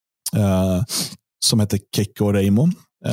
[1.44, 2.64] Eh, som heter Kekko Reimo.
[3.06, 3.12] Eh,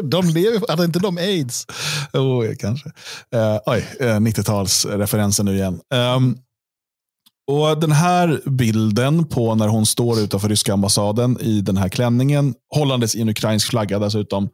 [0.02, 1.66] De lever, hade inte de aids?
[2.12, 2.88] oh, kanske.
[3.34, 5.80] Eh, oj, eh, 90-talsreferensen nu igen.
[5.94, 6.36] Ehm,
[7.50, 12.54] och Den här bilden på när hon står utanför ryska ambassaden i den här klänningen,
[12.74, 14.48] hållandes i en ukrainsk flagga dessutom,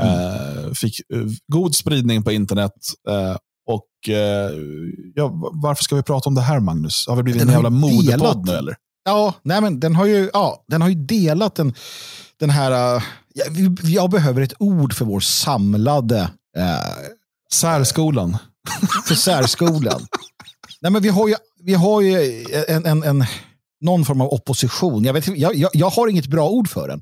[0.00, 1.20] eh, fick eh,
[1.52, 2.72] god spridning på internet.
[3.08, 3.36] Eh,
[3.70, 4.50] och eh,
[5.14, 7.04] ja, va- Varför ska vi prata om det här, Magnus?
[7.08, 8.76] Har vi blivit Den en jävla modepodd nu, eller?
[9.08, 11.74] Ja, nej men den har ju, ja, den har ju delat den,
[12.40, 12.96] den här...
[12.96, 13.02] eh,
[13.34, 16.18] ja, vi- jag behöver ett ord för vår samlade
[16.56, 17.06] eh,
[17.52, 18.36] Särskolan.
[19.06, 20.06] för särskolan.
[20.80, 21.34] nej, men vi har ju,
[21.64, 23.24] vi har ju en, en, en,
[23.80, 25.04] någon form av opposition.
[25.04, 27.00] Jag, vet, jag, jag, jag har inget bra ord för den.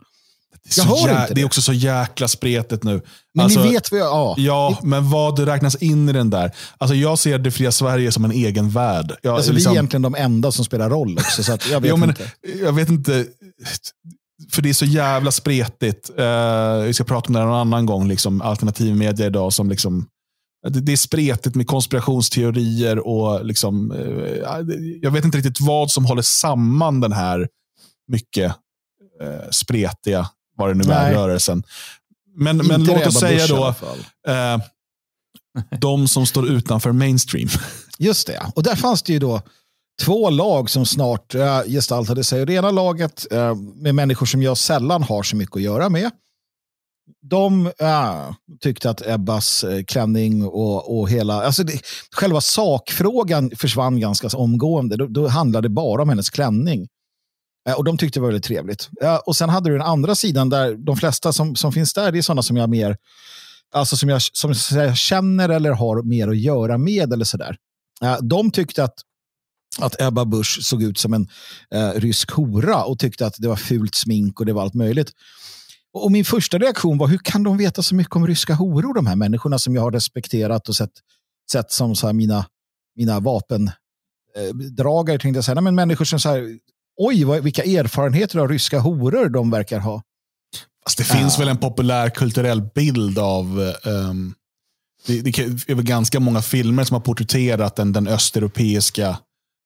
[0.68, 1.44] Det är, Jag hör inte det är det.
[1.44, 3.02] också så jäkla spretigt nu.
[3.34, 4.06] Men Alltså- ni vet vad jag...
[4.06, 4.34] Ja.
[4.38, 6.50] Ja, men vad räknas in i den där?
[6.78, 9.12] Alltså jag ser det fria Sverige som en egen värld.
[9.22, 11.42] Jag, Alltså, liksom- Vi är egentligen de enda som spelar roll också.
[11.42, 12.30] Så jag vet Jo, men, inte.
[12.62, 13.26] jag vet inte.
[14.52, 16.10] För det är så jävla spretigt.
[16.18, 18.08] Uh, vi ska prata om det någon annan gång.
[18.08, 20.06] Liksom, alternativ media idag som liksom
[20.68, 24.56] det, det är spretigt med konspirationsteorier och liksom, eh,
[25.02, 27.48] jag vet inte riktigt vad som håller samman den här
[28.12, 28.52] mycket
[29.22, 31.62] eh, spretiga, vad det nu är, rörelsen.
[32.36, 33.74] Men, men låt oss säga då,
[34.28, 34.58] eh,
[35.80, 37.48] de som står utanför mainstream.
[37.98, 39.42] Just det, och där fanns det ju då
[40.02, 42.40] två lag som snart äh, gestaltade sig.
[42.40, 45.88] Och det ena laget äh, med människor som jag sällan har så mycket att göra
[45.88, 46.10] med.
[47.22, 51.80] De äh, tyckte att Ebbas äh, klänning och, och hela, alltså det,
[52.12, 54.96] själva sakfrågan försvann ganska omgående.
[54.96, 56.88] Då, då handlade det bara om hennes klänning.
[57.68, 58.88] Eh, och de tyckte det var väldigt trevligt.
[58.92, 62.12] Ja, och sen hade du den andra sidan där de flesta som, som finns där,
[62.12, 62.96] det är sådana som jag mer
[63.74, 67.56] alltså som jag, som jag känner eller har mer att göra med eller sådär.
[68.02, 68.94] Eh, de tyckte att,
[69.80, 71.28] att Ebba Busch såg ut som en
[71.74, 75.12] eh, rysk hora och tyckte att det var fult smink och det var allt möjligt.
[75.92, 78.94] Och och min första reaktion var, hur kan de veta så mycket om ryska horor,
[78.94, 80.90] de här människorna som jag har respekterat och sett,
[81.52, 82.46] sett som så här mina,
[82.96, 85.60] mina vapendragare, eh, tänkte jag säga.
[85.60, 86.58] Men människor som så här,
[86.96, 90.02] oj, vad, vilka erfarenheter av ryska horor de verkar ha.
[90.84, 91.38] Fast det finns Ja.
[91.38, 93.74] väl en populär kulturell bild av...
[93.84, 94.34] ehm,
[95.06, 95.38] det, det
[95.70, 99.18] är väl ganska många filmer som har porträtterat den, den östeuropeiska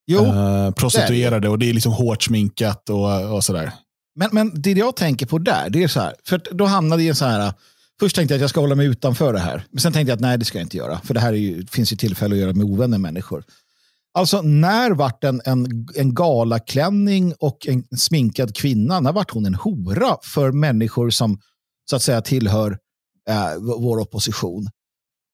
[0.07, 1.49] Jo, eh, prostituerade.
[1.49, 3.73] Och det är liksom hårt sminkat och, och sådär.
[4.17, 7.17] Men, men det jag tänker på där, det är så här, för då hamnade jag
[7.17, 7.53] så här,
[8.01, 10.15] först tänkte jag att jag ska hålla mig utanför det här, men sen tänkte jag
[10.17, 12.35] att nej, det ska jag inte göra, för det här är ju, finns ju tillfälle
[12.35, 13.45] att göra med ovänner människor.
[14.21, 19.55] Alltså, när vart en, en, en galaklänning och en sminkad kvinna, när vart hon en
[19.55, 21.41] hora för människor som
[21.91, 22.79] så att säga tillhör
[23.29, 24.69] eh, vår opposition?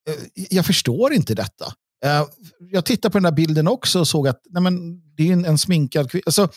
[0.08, 1.64] Eh, jag förstår inte detta.
[2.04, 2.24] Eh,
[2.70, 5.44] jag tittade på den där bilden också och såg att nej men, det är en,
[5.44, 6.22] en sminkad kvinna.
[6.26, 6.48] Alltså,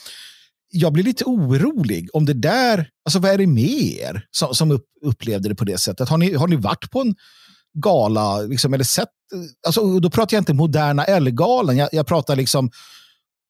[0.71, 4.71] jag blir lite orolig om det där, alltså vad är det med er som, som
[4.71, 6.09] upp, upplevde det på det sättet?
[6.09, 7.15] Har ni, har ni varit på en
[7.81, 9.09] gala, liksom, eller sett,
[9.67, 12.71] alltså, då pratar jag inte moderna Ellegalan, jag, jag pratar liksom,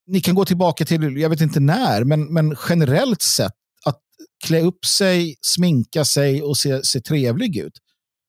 [0.07, 3.53] ni kan gå tillbaka till, jag vet inte när, men, men generellt sett,
[3.85, 3.99] att
[4.45, 7.73] klä upp sig, sminka sig och se, se trevlig ut.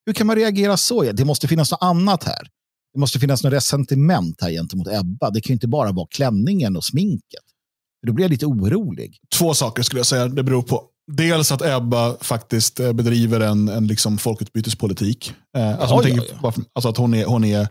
[0.06, 1.12] Hur kan man reagera så?
[1.12, 2.48] Det måste finnas något annat här.
[2.94, 5.30] Det måste finnas något resentiment här gentemot Ebba.
[5.30, 7.44] Det kan ju inte bara vara klänningen och sminket.
[8.06, 9.18] Då blir jag lite orolig.
[9.38, 10.89] Två saker skulle jag säga det beror på.
[11.12, 15.32] Dels att Ebba faktiskt eh, bedriver en, en liksom folkutbytespolitik.
[15.56, 17.68] Eh, alltså, Ja, man ja, tänker, varför- alltså att hon är, hon är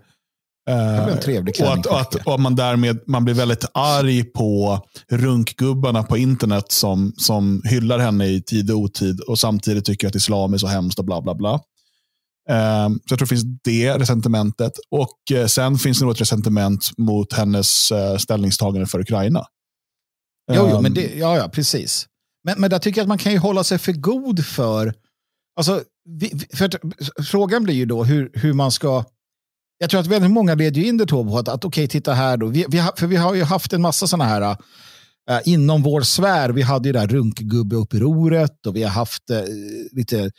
[0.70, 1.80] eh, en trevlig och klänning.
[1.80, 4.80] att, och att, och att man därmed man blir väldigt arg på
[5.11, 10.16] runkgubbarna på internet som, som hyllar henne i tid och otid och samtidigt tycker att
[10.16, 11.53] islam är så hemskt och bla bla bla.
[12.49, 14.74] Eh, så jag tror det finns det resentimentet.
[14.91, 19.45] Och eh, sen finns det nog ett resentiment mot hennes eh, ställningstagande för Ukraina.
[20.52, 22.06] Jo, jo men det, ja, ja, precis.
[22.44, 24.94] Men, men där tycker jag att man kan ju hålla sig för god för...
[25.56, 26.76] Alltså, vi, för att,
[27.28, 29.03] frågan blir ju då hur, hur man ska...
[29.78, 32.38] Jag tror att väldigt många leder ju in det på att, att okej, titta här
[32.38, 32.48] då.
[32.48, 34.57] Vi, vi, för vi har ju haft en massa sådana här
[35.30, 36.49] äh, inom vår sfär.
[36.49, 39.41] Vi hade ju det här runkgubbeupproret och vi har haft äh,
[39.91, 40.30] lite äh,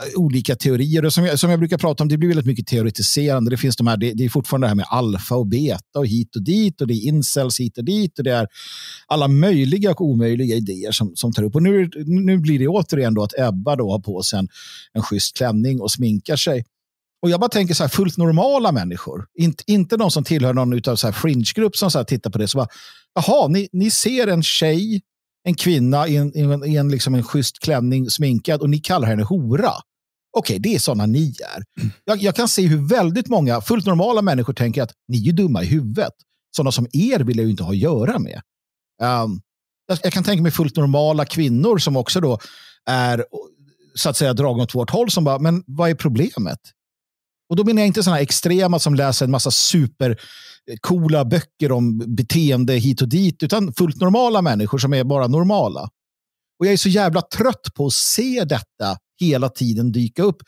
[0.00, 1.04] Eh, olika teorier.
[1.04, 3.50] Och som, jag, som jag brukar prata om, det blir väldigt mycket teoretiserande.
[3.50, 6.06] Det finns de här, det, det är fortfarande det här med alfa och beta och
[6.06, 8.46] hit och dit och det är incels hit och dit och det är
[9.06, 11.54] alla möjliga och omöjliga idéer som, som tar upp.
[11.54, 14.48] Och nu, nu blir det återigen då att Ebba då har på sig en,
[14.92, 16.64] en schysst klänning och sminkar sig.
[17.22, 20.90] Och jag bara tänker så här, fullt normala människor, inte, inte de som tillhör någon
[20.90, 22.48] av så här fringe-grupp som så här tittar på det.
[22.48, 22.68] Så bara,
[23.14, 25.00] Jaha, ni, ni ser en tjej,
[25.44, 28.78] en kvinna i en, i en, i en, liksom en schysst klänning sminkad och ni
[28.78, 29.72] kallar henne hora.
[30.32, 31.62] Okej, det är sådana ni är.
[32.04, 35.62] Jag, jag kan se hur väldigt många fullt normala människor tänker att ni är dumma
[35.62, 36.12] i huvudet.
[36.56, 38.40] Sådana som er vill jag ju inte ha att göra med.
[39.02, 39.40] Um,
[39.86, 42.38] jag, jag kan tänka mig fullt normala kvinnor som också då
[42.86, 43.24] är
[43.94, 46.58] så att säga dragna åt vårt håll som bara, men vad är problemet?
[47.50, 52.74] Och då menar jag inte sådana extrema som läser en massa supercoola böcker om beteende
[52.74, 55.88] hit och dit, utan fullt normala människor som är bara normala.
[56.58, 60.42] Och jag är så jävla trött på att se detta hela tiden dyka upp.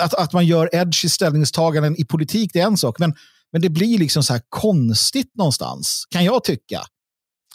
[0.00, 3.14] Att, att man gör edgy ställningstaganden i politik, det är en sak, men,
[3.52, 6.80] men det blir liksom så här konstigt någonstans, kan jag tycka.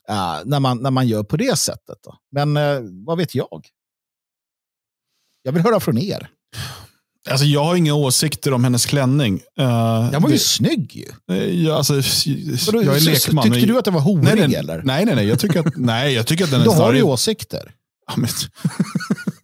[0.09, 1.97] Uh, när, man, när man gör på det sättet.
[2.03, 2.15] Då.
[2.31, 3.65] Men uh, vad vet jag?
[5.43, 6.29] Jag vill höra från er.
[7.29, 9.33] Alltså, jag har inga åsikter om hennes klänning.
[9.59, 11.35] Uh, Den var ju snygg ju.
[11.65, 13.43] Ja, alltså, jag är lekman.
[13.43, 14.83] Tyckte men- du att den var horig nej, eller?
[14.83, 15.27] Nej, nej, nej.
[15.27, 17.71] Jag tycker att, nej, jag tycker att den är Då har du åsikter.
[18.07, 18.29] Ja, men-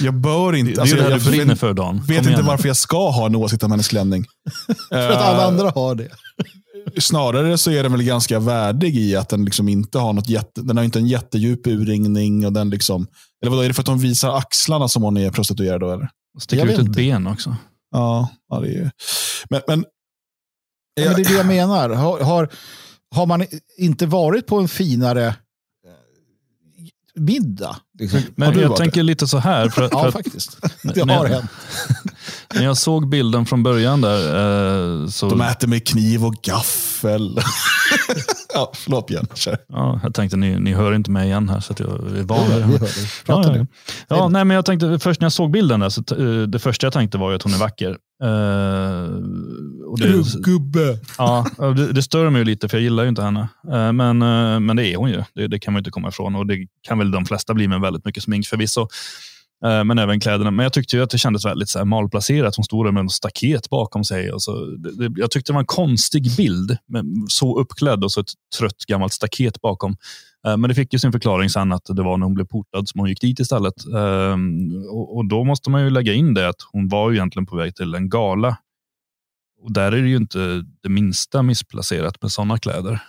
[0.00, 0.72] Jag bör Det, inte.
[0.72, 2.02] det är alltså, det här jag du brinner vet, för Dan.
[2.08, 4.24] vet Kom inte varför jag ska ha en åsikt om hennes klänning.
[4.88, 6.08] För att alla Eh, andra har det.
[6.98, 10.60] Snarare så är den väl ganska värdig i att den liksom inte har något jätte,
[10.62, 12.46] den har inte en jättedjup urringning.
[12.46, 13.06] Och den liksom,
[13.42, 15.92] eller vadå, är det för att de visar axlarna som hon är prostituerad då?
[15.92, 16.08] Eller?
[16.40, 16.96] Sticker Jag ut vet ett inte.
[16.96, 17.56] ben också.
[17.90, 18.90] Ja, ja det är ju...
[19.50, 19.84] Men, men
[20.94, 21.88] Ja, men det är det jag menar.
[21.90, 22.48] Har, har,
[23.14, 23.44] har man
[23.78, 25.34] inte varit på en finare eh,
[27.18, 27.76] middag?
[27.98, 28.20] Liksom?
[28.36, 29.68] Men Har du jag varit tänker lite så här.
[29.68, 30.58] För, för Ja, att, faktiskt.
[30.94, 31.50] Det när- har hänt.
[32.54, 35.00] när jag såg bilden från början där.
[35.02, 37.38] Eh, så, de äter med kniv och gaffel.
[38.54, 39.10] ja, förlåt.
[39.34, 39.58] Kör.
[39.68, 42.46] ja, jag tänkte ni, ni hör inte mig igen här så att jag är van
[42.50, 42.66] vid vi det.
[42.66, 42.88] hör dig.
[43.26, 43.66] Prata ja, nu.
[44.08, 44.16] ja.
[44.16, 46.86] ja, nej, men jag tänkte först när jag såg bilden där, så, eh, det första
[46.86, 47.90] jag tänkte var att hon är vacker.
[48.22, 48.28] Eh,
[49.92, 50.98] och det, Gubbe.
[51.18, 53.48] ja, det, det stör mig ju lite för jag gillar ju inte henne.
[53.72, 55.22] Eh, men, eh, men det är hon ju.
[55.34, 57.80] Det, det kan man inte komma ifrån och det kan väl de flesta bli med
[57.80, 58.80] väldigt mycket smink förvisso.
[59.64, 60.50] Eh, Men även kläderna.
[60.50, 62.56] Men jag tyckte ju att det kändes väldigt så här malplacerat.
[62.56, 64.32] Hon stod där med en staket bakom sig.
[64.32, 66.76] Och så, det, det, jag tyckte det var en konstig bild.
[67.28, 69.96] Så uppklädd och så ett trött gammalt staket bakom.
[70.44, 73.00] Men det fick ju sin förklaring sen att det var när hon blev portad som
[73.00, 73.74] hon gick dit istället.
[74.90, 77.74] Och då måste man ju lägga in det att hon var ju egentligen på väg
[77.76, 78.56] till en gala.
[79.62, 83.02] Och där är det ju inte det minsta missplacerat med sådana kläder.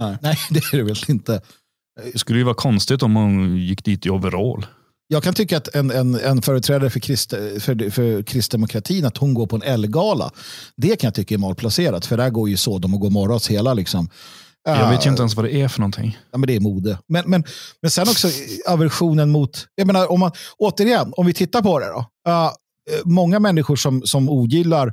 [0.00, 1.40] Nej, det är det väl inte.
[2.12, 4.66] Det skulle ju vara konstigt om hon gick dit i overall.
[5.12, 9.34] Jag kan tycka att en, en, en företrädare för, krist, för, för kristdemokratin, att hon
[9.34, 10.30] går på en L-gala,
[10.76, 12.06] det kan jag tycka är malplacerat.
[12.06, 14.08] För där går ju Sodom och Gomorras hela liksom.
[14.64, 16.18] Jag vet ju eh, inte ens vad det är för någonting.
[16.32, 16.98] Ja, men det är mode.
[17.08, 17.44] Men, men,
[17.82, 18.28] men sen också
[18.68, 21.98] aversionen mot, jag menar, om man, återigen, om vi tittar på det då.
[22.28, 22.50] Uh,
[23.04, 24.92] många människor som, som ogillar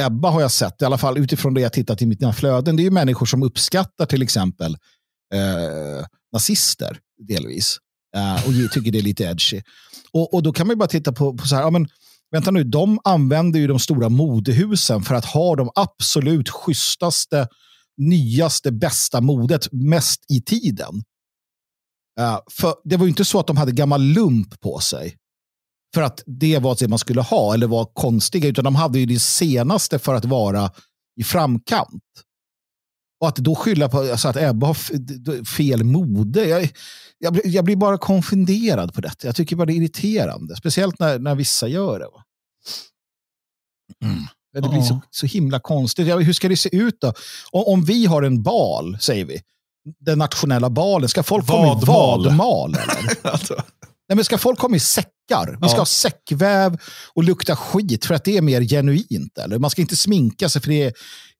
[0.00, 2.82] Ebba har jag sett, i alla fall utifrån det jag tittat i mina flöden, det
[2.82, 4.76] är ju människor som uppskattar till exempel
[5.34, 6.98] eh, nazister
[7.28, 7.76] delvis.
[8.16, 9.62] Eh, och tycker det är lite edgy.
[10.12, 11.88] Och, och då kan man ju bara titta på, på så här, ja, men,
[12.30, 17.48] vänta nu, de använder ju de stora modehusen för att ha de absolut schysstaste
[17.96, 21.02] nyaste, bästa modet mest i tiden.
[22.20, 25.16] Eh, för Det var ju inte så att de hade gammal lump på sig.
[25.94, 29.06] För att det var det man skulle ha eller var konstiga, utan de hade ju
[29.06, 30.70] det senaste för att vara
[31.20, 32.02] i framkant.
[33.20, 36.44] Och att då skylla på alltså att Ebba har fel mode.
[36.48, 36.68] Jag,
[37.18, 39.26] jag, blir- jag blir bara konfunderad på detta.
[39.28, 40.56] Jag tycker bara det är irriterande.
[40.56, 42.06] Speciellt när, när vissa gör det.
[44.06, 44.22] Mm.
[44.52, 46.06] Det blir så, så himla konstigt.
[46.06, 47.12] Ja, hur ska det se ut då?
[47.50, 49.40] Om, om vi har en bal, säger vi.
[50.00, 51.08] den nationella balen?
[51.08, 52.76] Ska folk komma i Vadmal.
[53.22, 53.54] Alltså,
[54.08, 54.80] Nej, men ska folk komma i
[55.30, 55.58] säckar?
[55.62, 55.80] Vi ska Ja.
[55.80, 56.78] ha säckväv
[57.14, 59.38] och lukta skit för att det är mer genuint.
[59.38, 59.58] Eller?
[59.58, 60.92] Man ska inte sminka sig för det är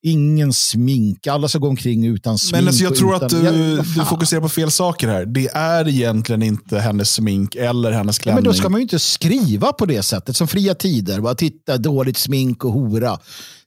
[0.02, 1.26] ingen smink.
[1.26, 2.52] Alla ska gå omkring utan smink.
[2.60, 3.52] Men alltså jag tror utan, att du, Ja,
[3.96, 5.26] du fokuserar på fel saker här.
[5.26, 8.36] Det är egentligen inte hennes smink eller hennes Ja, klänning.
[8.36, 11.20] men då ska man ju inte skriva på det sättet som fria tider.
[11.20, 13.18] Bara titta, dåligt smink och hora.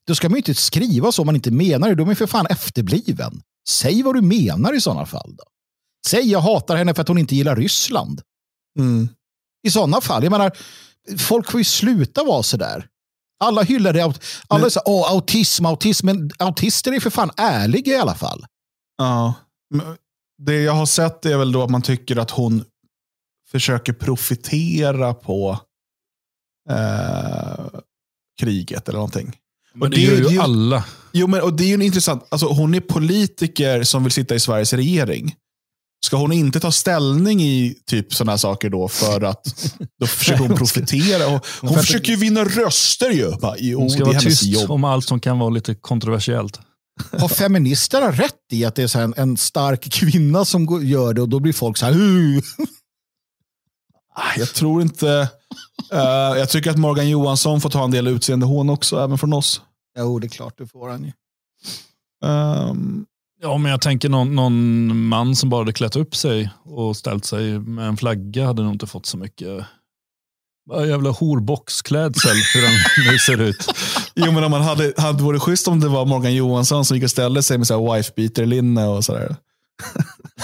[0.07, 1.95] Då ska man ju inte skriva så om man inte menar det.
[1.95, 3.41] Då är man för fan efterbliven.
[3.69, 5.35] Säg vad du menar i sådana fall.
[5.37, 5.43] Då.
[6.07, 8.21] Säg jag hatar henne för att hon inte gillar Ryssland.
[8.79, 9.09] Mm.
[9.63, 10.23] I sådana fall.
[10.23, 10.51] Jag menar,
[11.17, 12.87] folk får ju sluta vara sådär.
[13.43, 14.01] Alla hyllar det.
[14.03, 16.05] Alla Men- säger åh, autism, autism.
[16.05, 18.45] Men autister är för fan ärliga i alla fall.
[18.97, 19.33] Ja.
[20.43, 22.63] Det jag har sett är väl då att man tycker att hon
[23.51, 25.59] försöker profitera på
[26.69, 27.65] eh,
[28.41, 29.37] kriget eller någonting.
[29.73, 30.85] Men det, det är gör ju- ju alla.
[31.11, 32.25] Jo, men och det är ju intressant.
[32.29, 35.35] Alltså, hon är politiker som vill sitta i Sveriges regering.
[36.03, 40.57] Ska hon inte ta ställning i typ sådana saker då för att då försöker hon
[40.57, 41.27] profitera?
[41.35, 43.31] Och hon försöker ju vinna röster ju.
[43.41, 44.71] Bara, jo, Hon ska det är vara tyst jobb.
[44.71, 46.59] om allt som kan vara lite kontroversiellt.
[47.19, 50.83] Har feministerna rätt i att det är så här en, en stark kvinna som går,
[50.83, 52.39] gör det och då blir folk så här "Uh."
[54.15, 55.09] Ah, Jag tror inte...
[55.91, 55.99] eh,
[56.39, 59.61] jag tycker att Morgan Johansson får ta en del utseende hon också, även från oss.
[59.99, 61.11] Jo, det är klart, det får han ju.
[62.25, 63.05] Ehm,
[63.43, 67.25] Ja, men jag tänker någon, någon man som bara hade klätt upp sig och ställt
[67.25, 69.65] sig med en flagga hade nog inte fått så mycket
[70.87, 72.71] jävla horboxklädsel hur den
[73.11, 73.65] nu ser ut.
[74.15, 77.03] jo, men om man hade, hade varit schysst om det var Morgan Johansson som gick
[77.03, 79.35] och ställde sig med wife-beater-linne och sådär.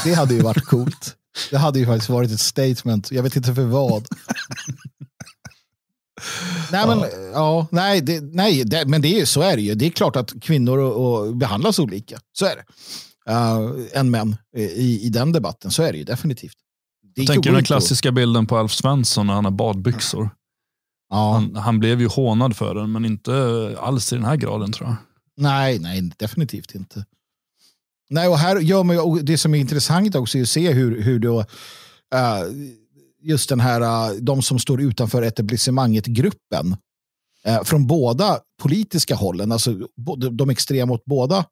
[0.03, 1.15] Det hade ju varit coolt.
[1.51, 3.11] Det hade ju faktiskt varit ett statement.
[3.11, 4.07] Jag vet inte för vad.
[6.71, 9.75] Nej, men, ja, nej, det, nej det, men det är, så är det ju.
[9.75, 12.19] Det är klart att kvinnor och, och behandlas olika.
[12.33, 12.63] Så är det.
[13.31, 15.71] Uh, än män i, i den debatten.
[15.71, 16.55] Så är det ju definitivt.
[17.15, 20.29] Det Jag tänker den klassiska bilden på Alf Svensson när han har badbyxor.
[21.09, 24.71] Ja, Han, han blev ju hånad för den, men inte alls i den här graden
[24.71, 24.95] tror jag.
[25.37, 27.05] nej, nej, definitivt inte.
[28.09, 31.01] Nej, och här gör man ju, det som är intressant också är att se hur,
[31.01, 31.39] hur då,
[32.15, 32.39] eh,
[33.21, 36.77] just den här, eh, de som står utanför etablissemanget-gruppen,
[37.45, 39.73] eh, från båda politiska hållen, alltså
[40.31, 41.45] de extrema åt båda,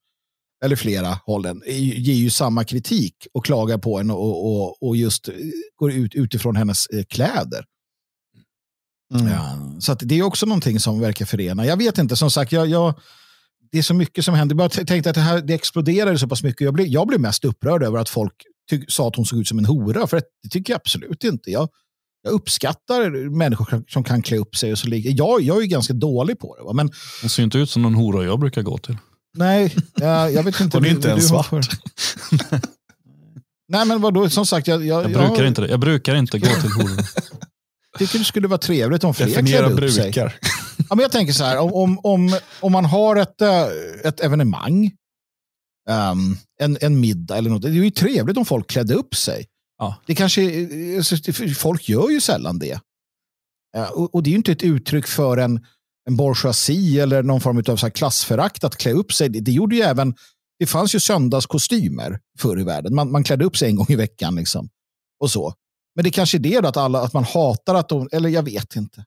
[0.63, 5.27] eller flera hållen, ger ju samma kritik och klagar på henne och, och, och just
[5.27, 5.33] eh,
[5.75, 7.65] går ut utifrån hennes eh, kläder.
[9.09, 11.65] Ja, så det är också någonting som verkar förena.
[11.65, 12.99] Jag vet inte, som sagt, jag, jag,
[13.71, 14.53] det är så mycket som händer.
[14.53, 16.61] Jag bara tänkte att det, här, det exploderade så pass mycket.
[16.61, 18.33] Jag blev, jag blev mest upprörd över att folk
[18.87, 20.07] sa att hon såg ut som en hora.
[20.07, 21.51] För det tycker jag absolut inte.
[21.51, 21.69] Jag,
[22.23, 24.71] jag uppskattar människor som- kan klä upp sig.
[24.71, 25.11] Och så ligger.
[25.17, 26.63] Jag, jag är ju ganska dålig på det.
[26.63, 26.73] Va?
[26.73, 26.91] Men
[27.21, 28.97] Hon ser inte ut som någon hora jag brukar gå till.
[29.37, 30.77] nej, jag, jag vet inte.
[30.77, 31.51] Hon är inte ens svart.
[33.67, 35.67] nej, men vadå, som sagt, jag, jag, Jag brukar inte det.
[35.67, 37.01] Jag brukar inte gå till horor.
[37.97, 40.03] tycker det skulle vara trevligt om fler Definiera klädde upp sig.
[40.03, 40.35] brukar.
[40.89, 43.63] Ja, men jag tänker så här, om, om, om, man har ett, eh,
[44.03, 44.91] ett evenemang,
[45.89, 49.45] ehm, en, en middag eller något, det är ju trevligt om folk klädde upp sig.
[49.77, 49.95] Ja.
[50.07, 50.67] Det kanske,
[50.97, 52.79] alltså, folk gör ju sällan det.
[53.93, 55.65] Och, och det är ju inte ett uttryck för en,
[56.09, 59.29] en bourgeoisie eller någon form av så här klassförakt att klä upp sig.
[59.29, 60.15] Det, det gjorde ju även,
[60.59, 62.95] det fanns ju söndagskostymer förr i världen.
[62.95, 64.35] Man, man klädde upp sig en gång i veckan.
[64.35, 64.69] Liksom,
[65.19, 65.53] och så.
[65.95, 68.43] Men det kanske är det då att, alla, att man hatar att de, eller jag
[68.43, 69.05] vet inte.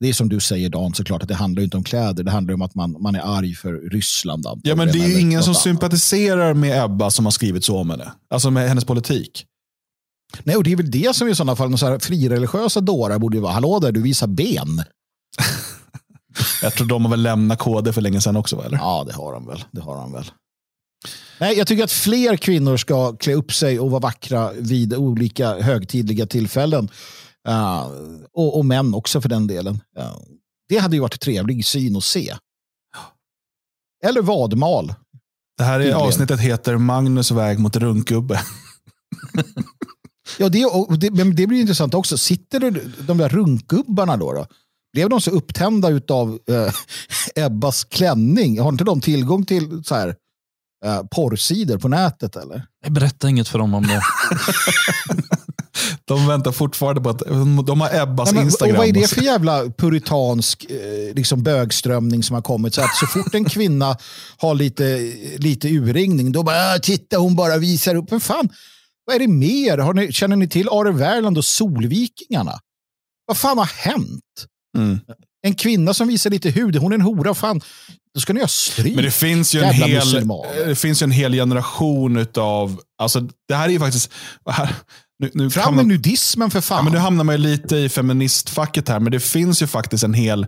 [0.00, 2.24] Det är som du säger Dan, såklart att det handlar inte om kläder.
[2.24, 4.46] Det handlar om att man, man är arg för Ryssland.
[4.62, 5.62] Ja, men det är ju ingen som annat.
[5.62, 8.12] sympatiserar med Ebba som har skrivit så om henne.
[8.30, 9.44] Alltså med hennes politik.
[10.42, 13.36] Nej, och det är väl det som i sådana fall, så här, frireligiösa dårar borde
[13.36, 14.82] ju vara, hallå där, du visar ben.
[16.62, 18.78] Jag tror de har väl lämnat KD för länge sedan också, va, eller?
[18.78, 19.64] Ja, det har han väl.
[19.70, 20.24] Det har han väl.
[21.40, 25.54] Nej, jag tycker att fler kvinnor ska klä upp sig och vara vackra vid olika
[25.60, 26.88] högtidliga tillfällen.
[27.48, 27.86] Uh,
[28.32, 29.80] och, och män också för den delen.
[29.94, 30.20] Ja,
[30.68, 32.36] det hade ju varit trevlig syn att se.
[34.04, 34.94] Eller vadmal.
[35.58, 38.40] Det här är avsnittet heter Magnus väg mot runkgubbe.
[40.38, 40.66] Ja, det,
[40.98, 42.18] det, men det blir intressant också.
[42.18, 42.70] Sitter det,
[43.06, 44.46] de där runkgubbarna då, då?
[44.92, 46.72] Blev de så upptända av eh,
[47.44, 48.60] Ebbas klänning?
[48.60, 50.16] Har inte de tillgång till så här,
[50.84, 52.66] eh, porrsidor på nätet eller?
[52.84, 54.02] Jag berättar inget för dem om det.
[56.08, 57.18] De väntar fortfarande på att
[57.66, 58.76] de har Ebbas Nej, men, och Instagram.
[58.76, 62.74] vad är det och för jävla puritansk eh, liksom bögströmning som har kommit?
[62.74, 63.96] Så att så fort en kvinna
[64.38, 68.10] har lite, lite urringning, då bara "Ah, titta hon bara visar upp.
[68.10, 68.48] Men fan,
[69.06, 69.92] vad är det mer?
[69.92, 72.58] Ni, känner ni till Are Värland och Solvikingarna?
[73.26, 74.22] Vad fan har hänt?
[74.78, 75.00] Mm.
[75.46, 77.60] En kvinna som visar lite hud, hon är en hora, fan,
[78.14, 78.94] då ska ni ha stryk.
[78.94, 80.28] Men det finns ju en, Jävla hel,
[80.68, 84.12] det finns ju en hel generation av, alltså det här är ju faktiskt,
[84.50, 84.74] här,
[85.18, 86.84] nu, nu Fram med nudismen för Ja, fan.
[86.84, 90.14] men nu hamnar man ju lite i feministfacket här, men det finns ju faktiskt en
[90.14, 90.46] hel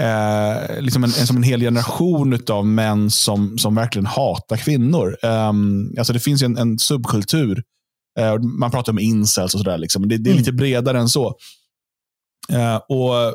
[0.00, 5.16] eh, liksom en, en, som en hel generation av män som, som verkligen hatar kvinnor.
[5.22, 7.62] Um, alltså det finns ju en, en subkultur.
[8.18, 9.78] Eh, man pratar om incels och sådär.
[9.78, 10.08] Liksom.
[10.08, 10.38] Det, det är Mm.
[10.38, 11.34] lite bredare än så.
[12.52, 13.34] Eh, och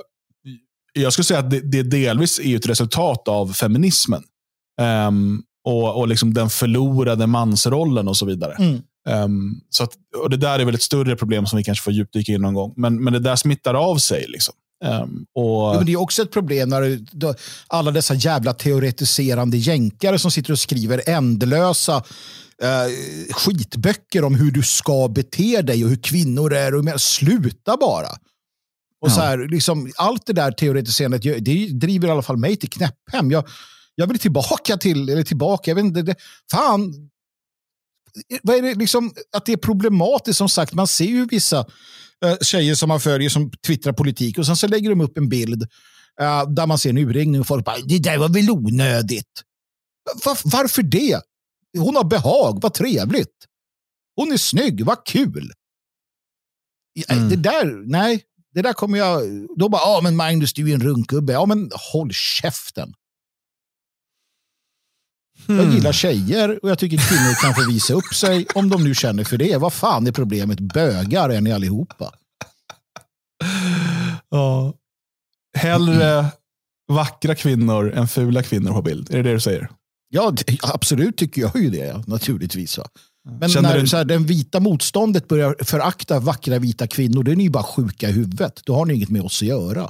[0.93, 4.23] Jag skulle säga att det, det delvis är ett resultat av feminismen.
[4.81, 8.53] Ehm, och och liksom den förlorade mansrollen och så vidare.
[8.59, 8.81] Mm.
[9.09, 9.91] Ehm, så att,
[10.23, 12.53] och Det där är väl ett större problem som vi kanske får djupdyka in någon
[12.53, 12.73] gång.
[12.77, 14.25] Men, men det där smittar av sig.
[14.27, 14.53] Liksom.
[14.85, 17.33] Ehm, och, Jo, men det är också ett problem när du- då,
[17.67, 21.95] alla dessa jävla teoretiserande jänkare som sitter och skriver ändlösa
[22.63, 26.75] eh, skitböcker om hur du ska bete dig och hur kvinnor är.
[26.75, 28.09] Och, men, sluta bara.
[29.01, 32.69] Och så här, liksom, allt det där teoretiserandet det driver i alla fall mig till
[32.69, 33.31] knäpphem.
[33.31, 33.47] Jag,
[33.95, 36.15] jag vill tillbaka till, eller tillbaka, jag vet inte, det,
[36.51, 37.09] fan.
[38.43, 41.59] Vad är det liksom, att det är problematiskt som sagt, man ser ju vissa
[42.25, 45.29] eh, tjejer som man följer som twittrar politik och sen så lägger de upp en
[45.29, 45.61] bild
[46.21, 49.43] eh, där man ser en urringning och folk bara, det där var väl onödigt.
[50.25, 51.21] Va- varför det?
[51.77, 53.35] Hon har behag, vad trevligt.
[54.15, 55.51] Hon är snygg, vad kul.
[57.07, 57.29] Mm.
[57.29, 58.23] Det där, nej,
[58.53, 59.21] det där kommer jag,
[59.57, 61.33] då bara, ja men Magnus du är en runkgubbe.
[61.33, 62.93] Ja men håll käften.
[65.57, 68.95] Jag gillar tjejer och jag tycker kvinnor kan få visa upp sig om de nu
[68.95, 69.57] känner för det.
[69.57, 70.59] Vad fan är problemet?
[70.59, 72.11] Bögar är ni allihopa.
[74.29, 74.73] Ja.
[75.57, 76.25] Hellre
[76.91, 79.09] vackra kvinnor än fula kvinnor på bild.
[79.11, 79.69] Är det det du säger?
[80.09, 82.77] Ja, det- absolut tycker jag ju det, naturligtvis.
[82.77, 82.85] Va.
[83.39, 87.31] Men Känner när du- så här, den vita motståndet börjar förakta vackra vita kvinnor, då
[87.31, 88.61] är ni ju bara sjuka i huvudet.
[88.65, 89.89] Då har ni inget med oss att göra.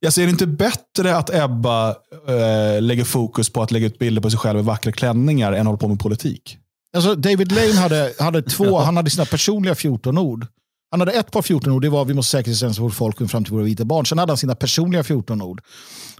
[0.00, 1.90] Jag ser inte bättre att Ebba
[2.28, 5.66] eh, lägger fokus på att lägga ut bilder på sig själv i vackra klänningar än
[5.66, 6.58] håller på med politik?
[6.96, 10.46] Alltså, David Lane hade, hade två, han hade sina personliga 14 ord.
[10.90, 13.52] Han hade ett par 14 ord, det var vi måste säkerställa vårt folk fram till
[13.52, 14.06] våra vita barn.
[14.06, 15.62] Sen hade han sina personliga 14 ord.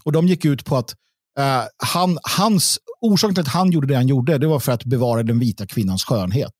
[0.02, 0.94] Och de gick ut på att
[1.38, 4.84] eh, han, hans, orsaken till att han gjorde det han gjorde, det var för att
[4.84, 6.54] bevara den vita kvinnans skönhet.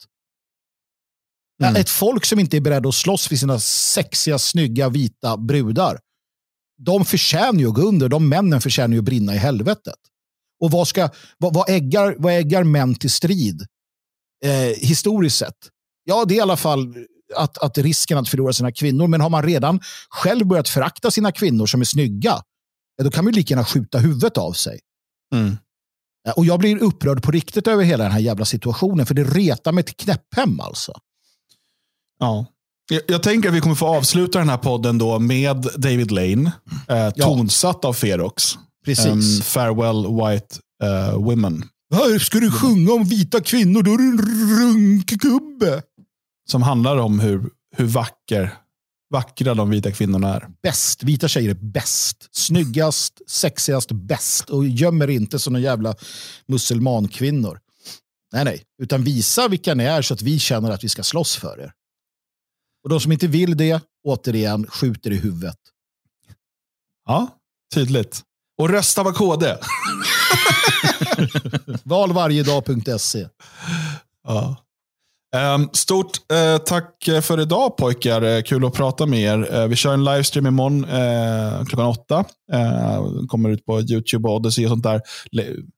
[1.62, 1.76] Mm.
[1.76, 5.98] Ett folk som inte är beredd att slåss för sina sexiga, snygga, vita brudar,
[6.84, 8.08] de förtjänar ju att gå under.
[8.08, 9.98] De männen förtjänar ju att brinna i helvetet.
[10.60, 11.08] Och vad, ska,
[11.38, 13.66] vad, vad, äggar, vad äggar män till strid?
[14.44, 15.56] eh, historiskt sett.
[16.04, 16.94] Ja, det är i alla fall
[17.36, 19.06] att, att risken att förlora sina kvinnor.
[19.06, 22.42] Men har man redan själv börjat förakta sina kvinnor som är snygga,
[22.96, 24.80] ja, då kan man ju lika gärna skjuta huvudet av sig.
[25.34, 25.56] Mm.
[26.22, 29.24] Ja, Och jag blir upprörd på riktigt över hela den här jävla situationen, för det
[29.24, 30.92] retar mig till knäpphem alltså.
[32.18, 32.46] Ja.
[32.90, 36.52] Jag, jag tänker att vi kommer få avsluta den här podden då med David Lane,
[36.88, 38.58] eh, tonsatt av Ferox.
[38.84, 39.06] Precis.
[39.06, 41.64] Em, farewell White eh, Women.
[41.94, 44.18] Här ska du sjunga om vita kvinnor, då är du en
[44.60, 45.82] runkgubbe.
[46.50, 48.54] Som handlar om hur, hur vacker,
[49.10, 50.48] vackra de vita kvinnorna är.
[50.62, 52.28] Bäst, vita tjejer är bäst.
[52.32, 54.50] Snyggast, sexigast, bäst.
[54.50, 55.94] Och gömmer inte som några jävla
[56.48, 57.58] muselmankvinnor.
[58.32, 58.62] Nej, nej.
[58.82, 61.72] Utan visa vilka ni är så att vi känner att vi ska slåss för er.
[62.82, 65.56] Och de som inte vill det, återigen, skjuter i huvudet.
[67.06, 67.28] Ja,
[67.74, 68.20] tydligt.
[68.58, 69.54] Och rösta på KD.
[71.84, 73.28] Valvarjedag.se.
[74.26, 74.56] Ja.
[75.36, 78.22] Ehm, stort eh, tack för idag pojkar.
[78.22, 79.54] Eh, Kul att prata med er.
[79.54, 80.86] Eh, vi kör en livestream imorgon
[81.66, 82.24] klockan åtta.
[83.28, 85.00] Kommer ut på YouTube och Odyssey och sånt där.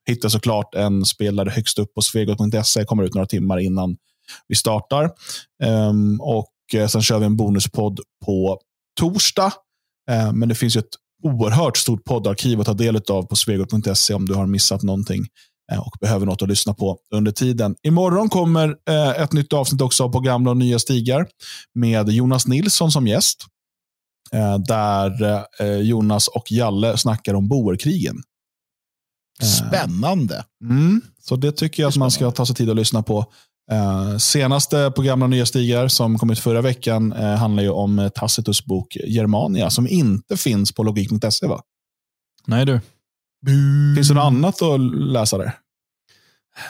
[0.09, 2.85] Hittar såklart en spelare högst upp på svegot.se.
[2.85, 3.97] Kommer ut några timmar innan
[4.49, 5.11] vi startar.
[5.63, 6.21] Ehm,
[6.73, 8.59] och eh, Sen kör vi en bonuspodd på
[9.01, 9.53] torsdag.
[10.11, 14.15] Eh, men det finns ju ett oerhört stort poddarkiv att ta del av på svegot.se
[14.15, 15.27] om du har missat någonting
[15.73, 17.77] eh, och behöver något att lyssna på under tiden.
[17.83, 18.77] Imorgon kommer
[19.23, 21.27] ett nytt avsnitt också på gamla och nya stigar
[21.75, 23.47] med Jonas Nilsson som gäst.
[24.69, 25.45] Där
[25.83, 28.23] Jonas och Jalle snackar om boerkrigen.
[29.43, 30.45] Spännande.
[30.65, 33.27] Mm, så det tycker jag att man ska ta sig tid att lyssna på.
[33.71, 37.99] Eh, senaste på gamla nya stigar som kom ut förra veckan eh, handlar ju om
[37.99, 41.63] eh, Tacitus bok Germania som inte finns på logik.se va?
[42.47, 42.81] Nej du.
[43.97, 45.53] Finns det något annat att läsa där?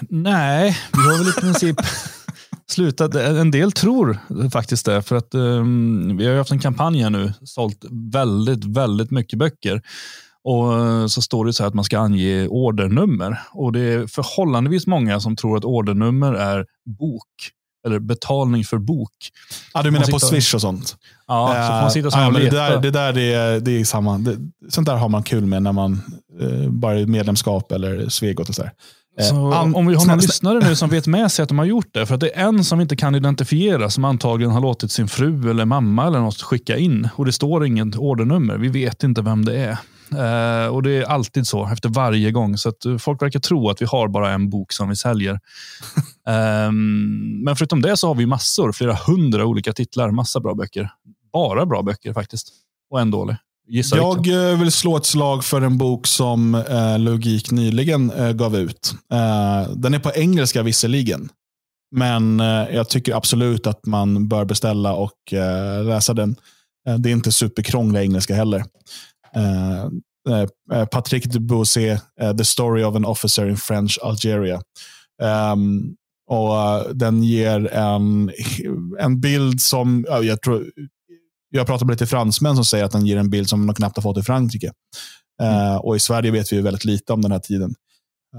[0.09, 1.77] Nej, vi har väl i princip
[2.67, 3.15] slutat.
[3.15, 4.19] En del tror
[4.53, 5.03] faktiskt det.
[5.03, 9.39] För att um, vi har ju haft en kampanj här nu, sålt väldigt, väldigt mycket
[9.39, 9.83] böcker.
[10.45, 13.41] Och eh, så står det så här att man ska ange ordernummer.
[13.53, 16.67] Och det är förhållandevis många som tror att ordernummer är
[16.99, 17.25] bok
[17.87, 19.11] eller betalning för bok.
[19.75, 20.97] Ja, du menar på Swish och sånt?
[21.27, 22.57] Ja, så får man sitta ja, och men det leta.
[22.57, 24.19] där, det där det är, det är samma.
[24.19, 24.37] Det,
[24.71, 25.93] sånt där har man kul med när man
[26.41, 28.73] eh, bara är medlemskap eller Svegot och så där.
[29.21, 31.59] Eh, Så an- om vi har någon lyssnare nu som vet med sig att de
[31.59, 34.61] har gjort det, för att det är en som inte kan identifiera, som antagligen har
[34.61, 38.57] låtit sin fru eller mamma eller något skicka in och det står inget ordernummer.
[38.59, 39.79] Vi vet inte vem det är.
[40.13, 42.57] Eh, och Det är alltid så efter varje gång.
[42.59, 45.41] Så att eh, folk verkar tro att vi har bara en bok som vi säljer.
[46.29, 50.11] Ehm, men förutom det så har vi massor, flera hundra olika titlar.
[50.11, 50.91] Massa bra böcker.
[51.33, 52.49] Bara bra böcker faktiskt.
[52.91, 53.37] Och en dålig.
[53.69, 54.49] Gissa Jag vilken.
[54.53, 58.95] eh, vill slå ett slag för en bok som eh, Logik nyligen eh, gav ut.
[59.13, 61.29] Eh, den är på engelska visserligen.
[61.97, 66.37] Men eh, jag tycker absolut att man bör beställa och eh, läsa den.
[66.89, 68.65] Eh, det är inte superkrånglig engelska heller.
[69.37, 69.85] Eh,
[70.79, 74.63] eh, Patrick Dubussé, eh, The Story of an Officer in French Algeria.
[75.23, 75.97] Ehm,
[76.27, 78.33] och eh, Den ger en,
[78.99, 80.73] en bild som, ja, jag tror,
[81.51, 83.97] jag pratar med lite fransmän som säger att den ger en bild som de knappt
[83.97, 84.73] har fått i Frankrike.
[85.43, 87.75] Eh, och i Sverige vet vi väldigt lite om den här tiden.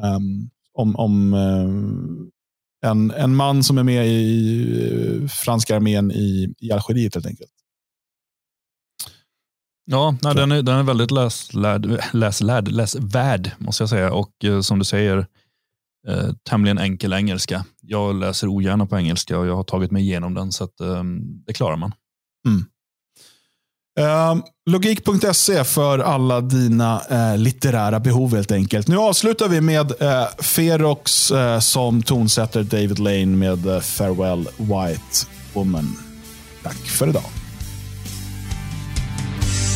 [0.03, 6.53] Ehm, om om eh, en, en man som är med i eh, franska armén i,
[6.59, 7.51] i Algeriet helt enkelt.
[9.85, 14.13] Ja, nej, den, är, den är väldigt läslärd, läslärd, läsvärd, måste jag säga.
[14.13, 15.17] Och eh, som du säger,
[16.07, 17.65] eh, tämligen enkel engelska.
[17.81, 21.03] Jag läser ogärna på engelska och jag har tagit mig igenom den, så att, eh,
[21.45, 21.91] det klarar man.
[23.99, 24.35] Eh,
[24.69, 28.87] Logik.se för alla dina eh, litterära behov helt enkelt.
[28.87, 35.97] Nu avslutar vi med eh, Ferox eh, som tonsätter David Lane med Farewell White Woman.
[36.63, 37.42] Tack för idag.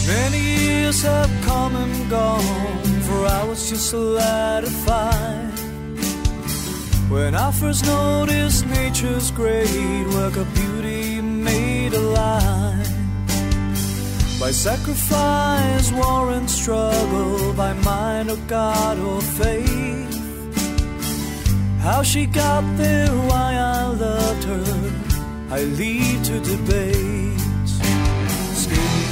[0.08, 5.52] Many years have come and gone, for I was just a lad of five.
[7.12, 12.88] When I first noticed nature's great work of beauty made alive.
[14.40, 20.14] By sacrifice, war, and struggle, by mind or God or faith.
[21.82, 24.66] How she got there, why I loved her,
[25.50, 27.27] I leave to debate.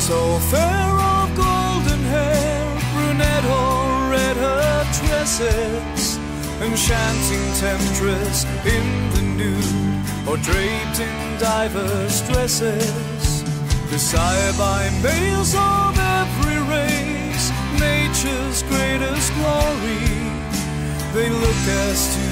[0.05, 6.19] So fair of golden hair, brunette or red her tresses,
[6.61, 13.41] enchanting temptress in the nude, or draped in diverse dresses.
[13.89, 17.49] Desired by males of every race,
[17.79, 20.05] nature's greatest glory.
[21.15, 22.25] They look as to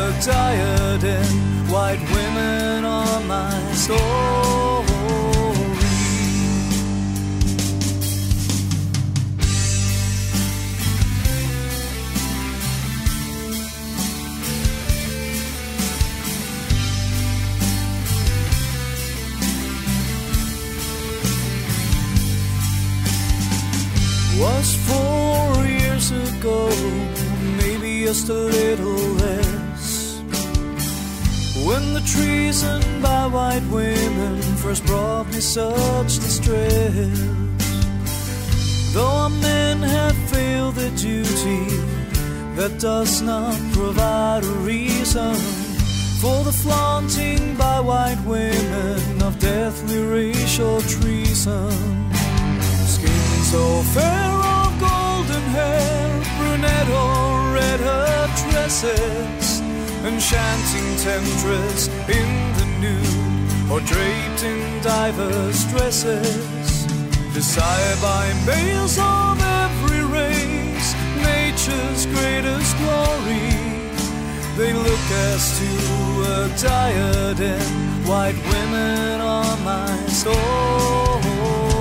[0.00, 4.00] a diadem, white women are my story.
[4.00, 5.31] Oh, oh, oh.
[24.42, 26.68] Was four years ago,
[27.60, 30.20] maybe just a little less.
[31.66, 37.18] When the treason by white women first brought me such distress.
[38.92, 41.64] Though our men have failed their duty,
[42.56, 45.34] that does not provide a reason
[46.20, 52.12] for the flaunting by white women of deathly racial treason.
[53.52, 59.60] So fair of golden hair, brunette or red her tresses,
[60.08, 66.86] enchanting temptress in the nude, or draped in diverse dresses,
[67.34, 73.52] desired by males of every race, nature's greatest glory.
[74.56, 75.70] They look as to
[76.36, 81.71] a diadem, white women are my story.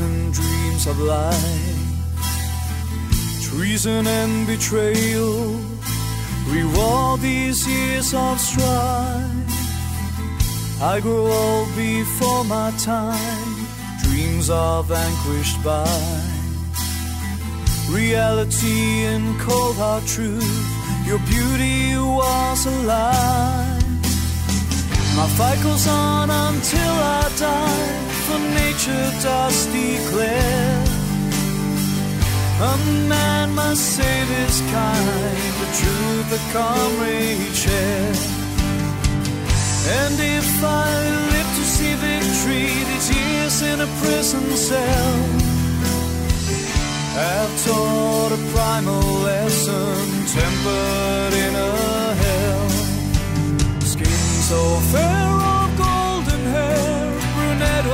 [0.00, 1.76] And dreams of life.
[3.42, 5.60] Treason and betrayal
[6.48, 9.22] reward these years of strife.
[10.82, 13.66] I grew old before my time,
[14.02, 15.86] dreams are vanquished by
[17.88, 20.76] reality and cold hard truth.
[21.06, 23.80] Your beauty was a lie.
[25.16, 30.84] My fight goes on until I die, for nature does declare.
[32.72, 32.76] A
[33.08, 38.46] man must save his kind, the truth a comrade share.
[40.00, 40.88] And if I
[41.32, 45.14] live to see victory, these years in a prison cell
[47.22, 49.96] have taught a primal lesson
[50.36, 51.74] tempered in a
[52.22, 52.68] hell.
[53.92, 54.60] Skin so
[54.92, 55.28] fair
[55.58, 57.86] of golden hair, brunette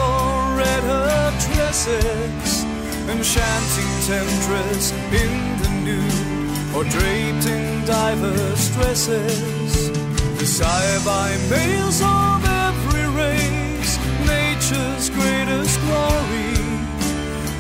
[0.83, 2.65] red her tresses,
[3.09, 5.33] enchanting temptress in
[5.63, 9.91] the nude, or draped in diverse dresses.
[10.39, 16.55] Desired by males of every race, nature's greatest glory.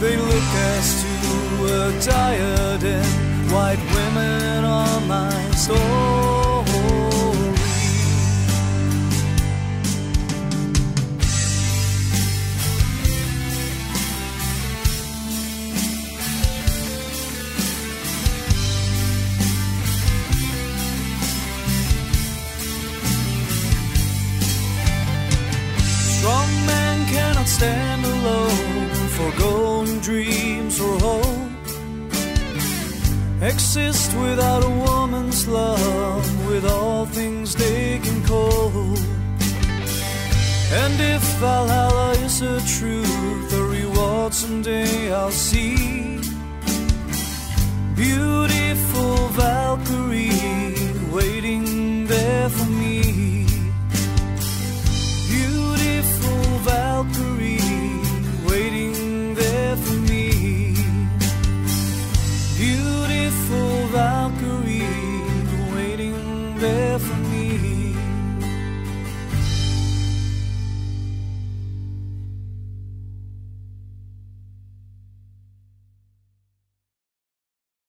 [0.00, 3.06] They look as to a diadem,
[3.52, 6.41] white women are my story.
[27.62, 31.66] stand alone for golden dreams or hope.
[33.52, 39.04] Exist without a woman's love, with all things they can cope.
[40.82, 46.18] And if Valhalla is a truth, the reward someday I'll see.
[47.94, 50.74] Beautiful Valkyrie
[51.16, 51.66] waiting
[52.12, 52.98] there for me.
[55.34, 57.31] Beautiful Valkyrie.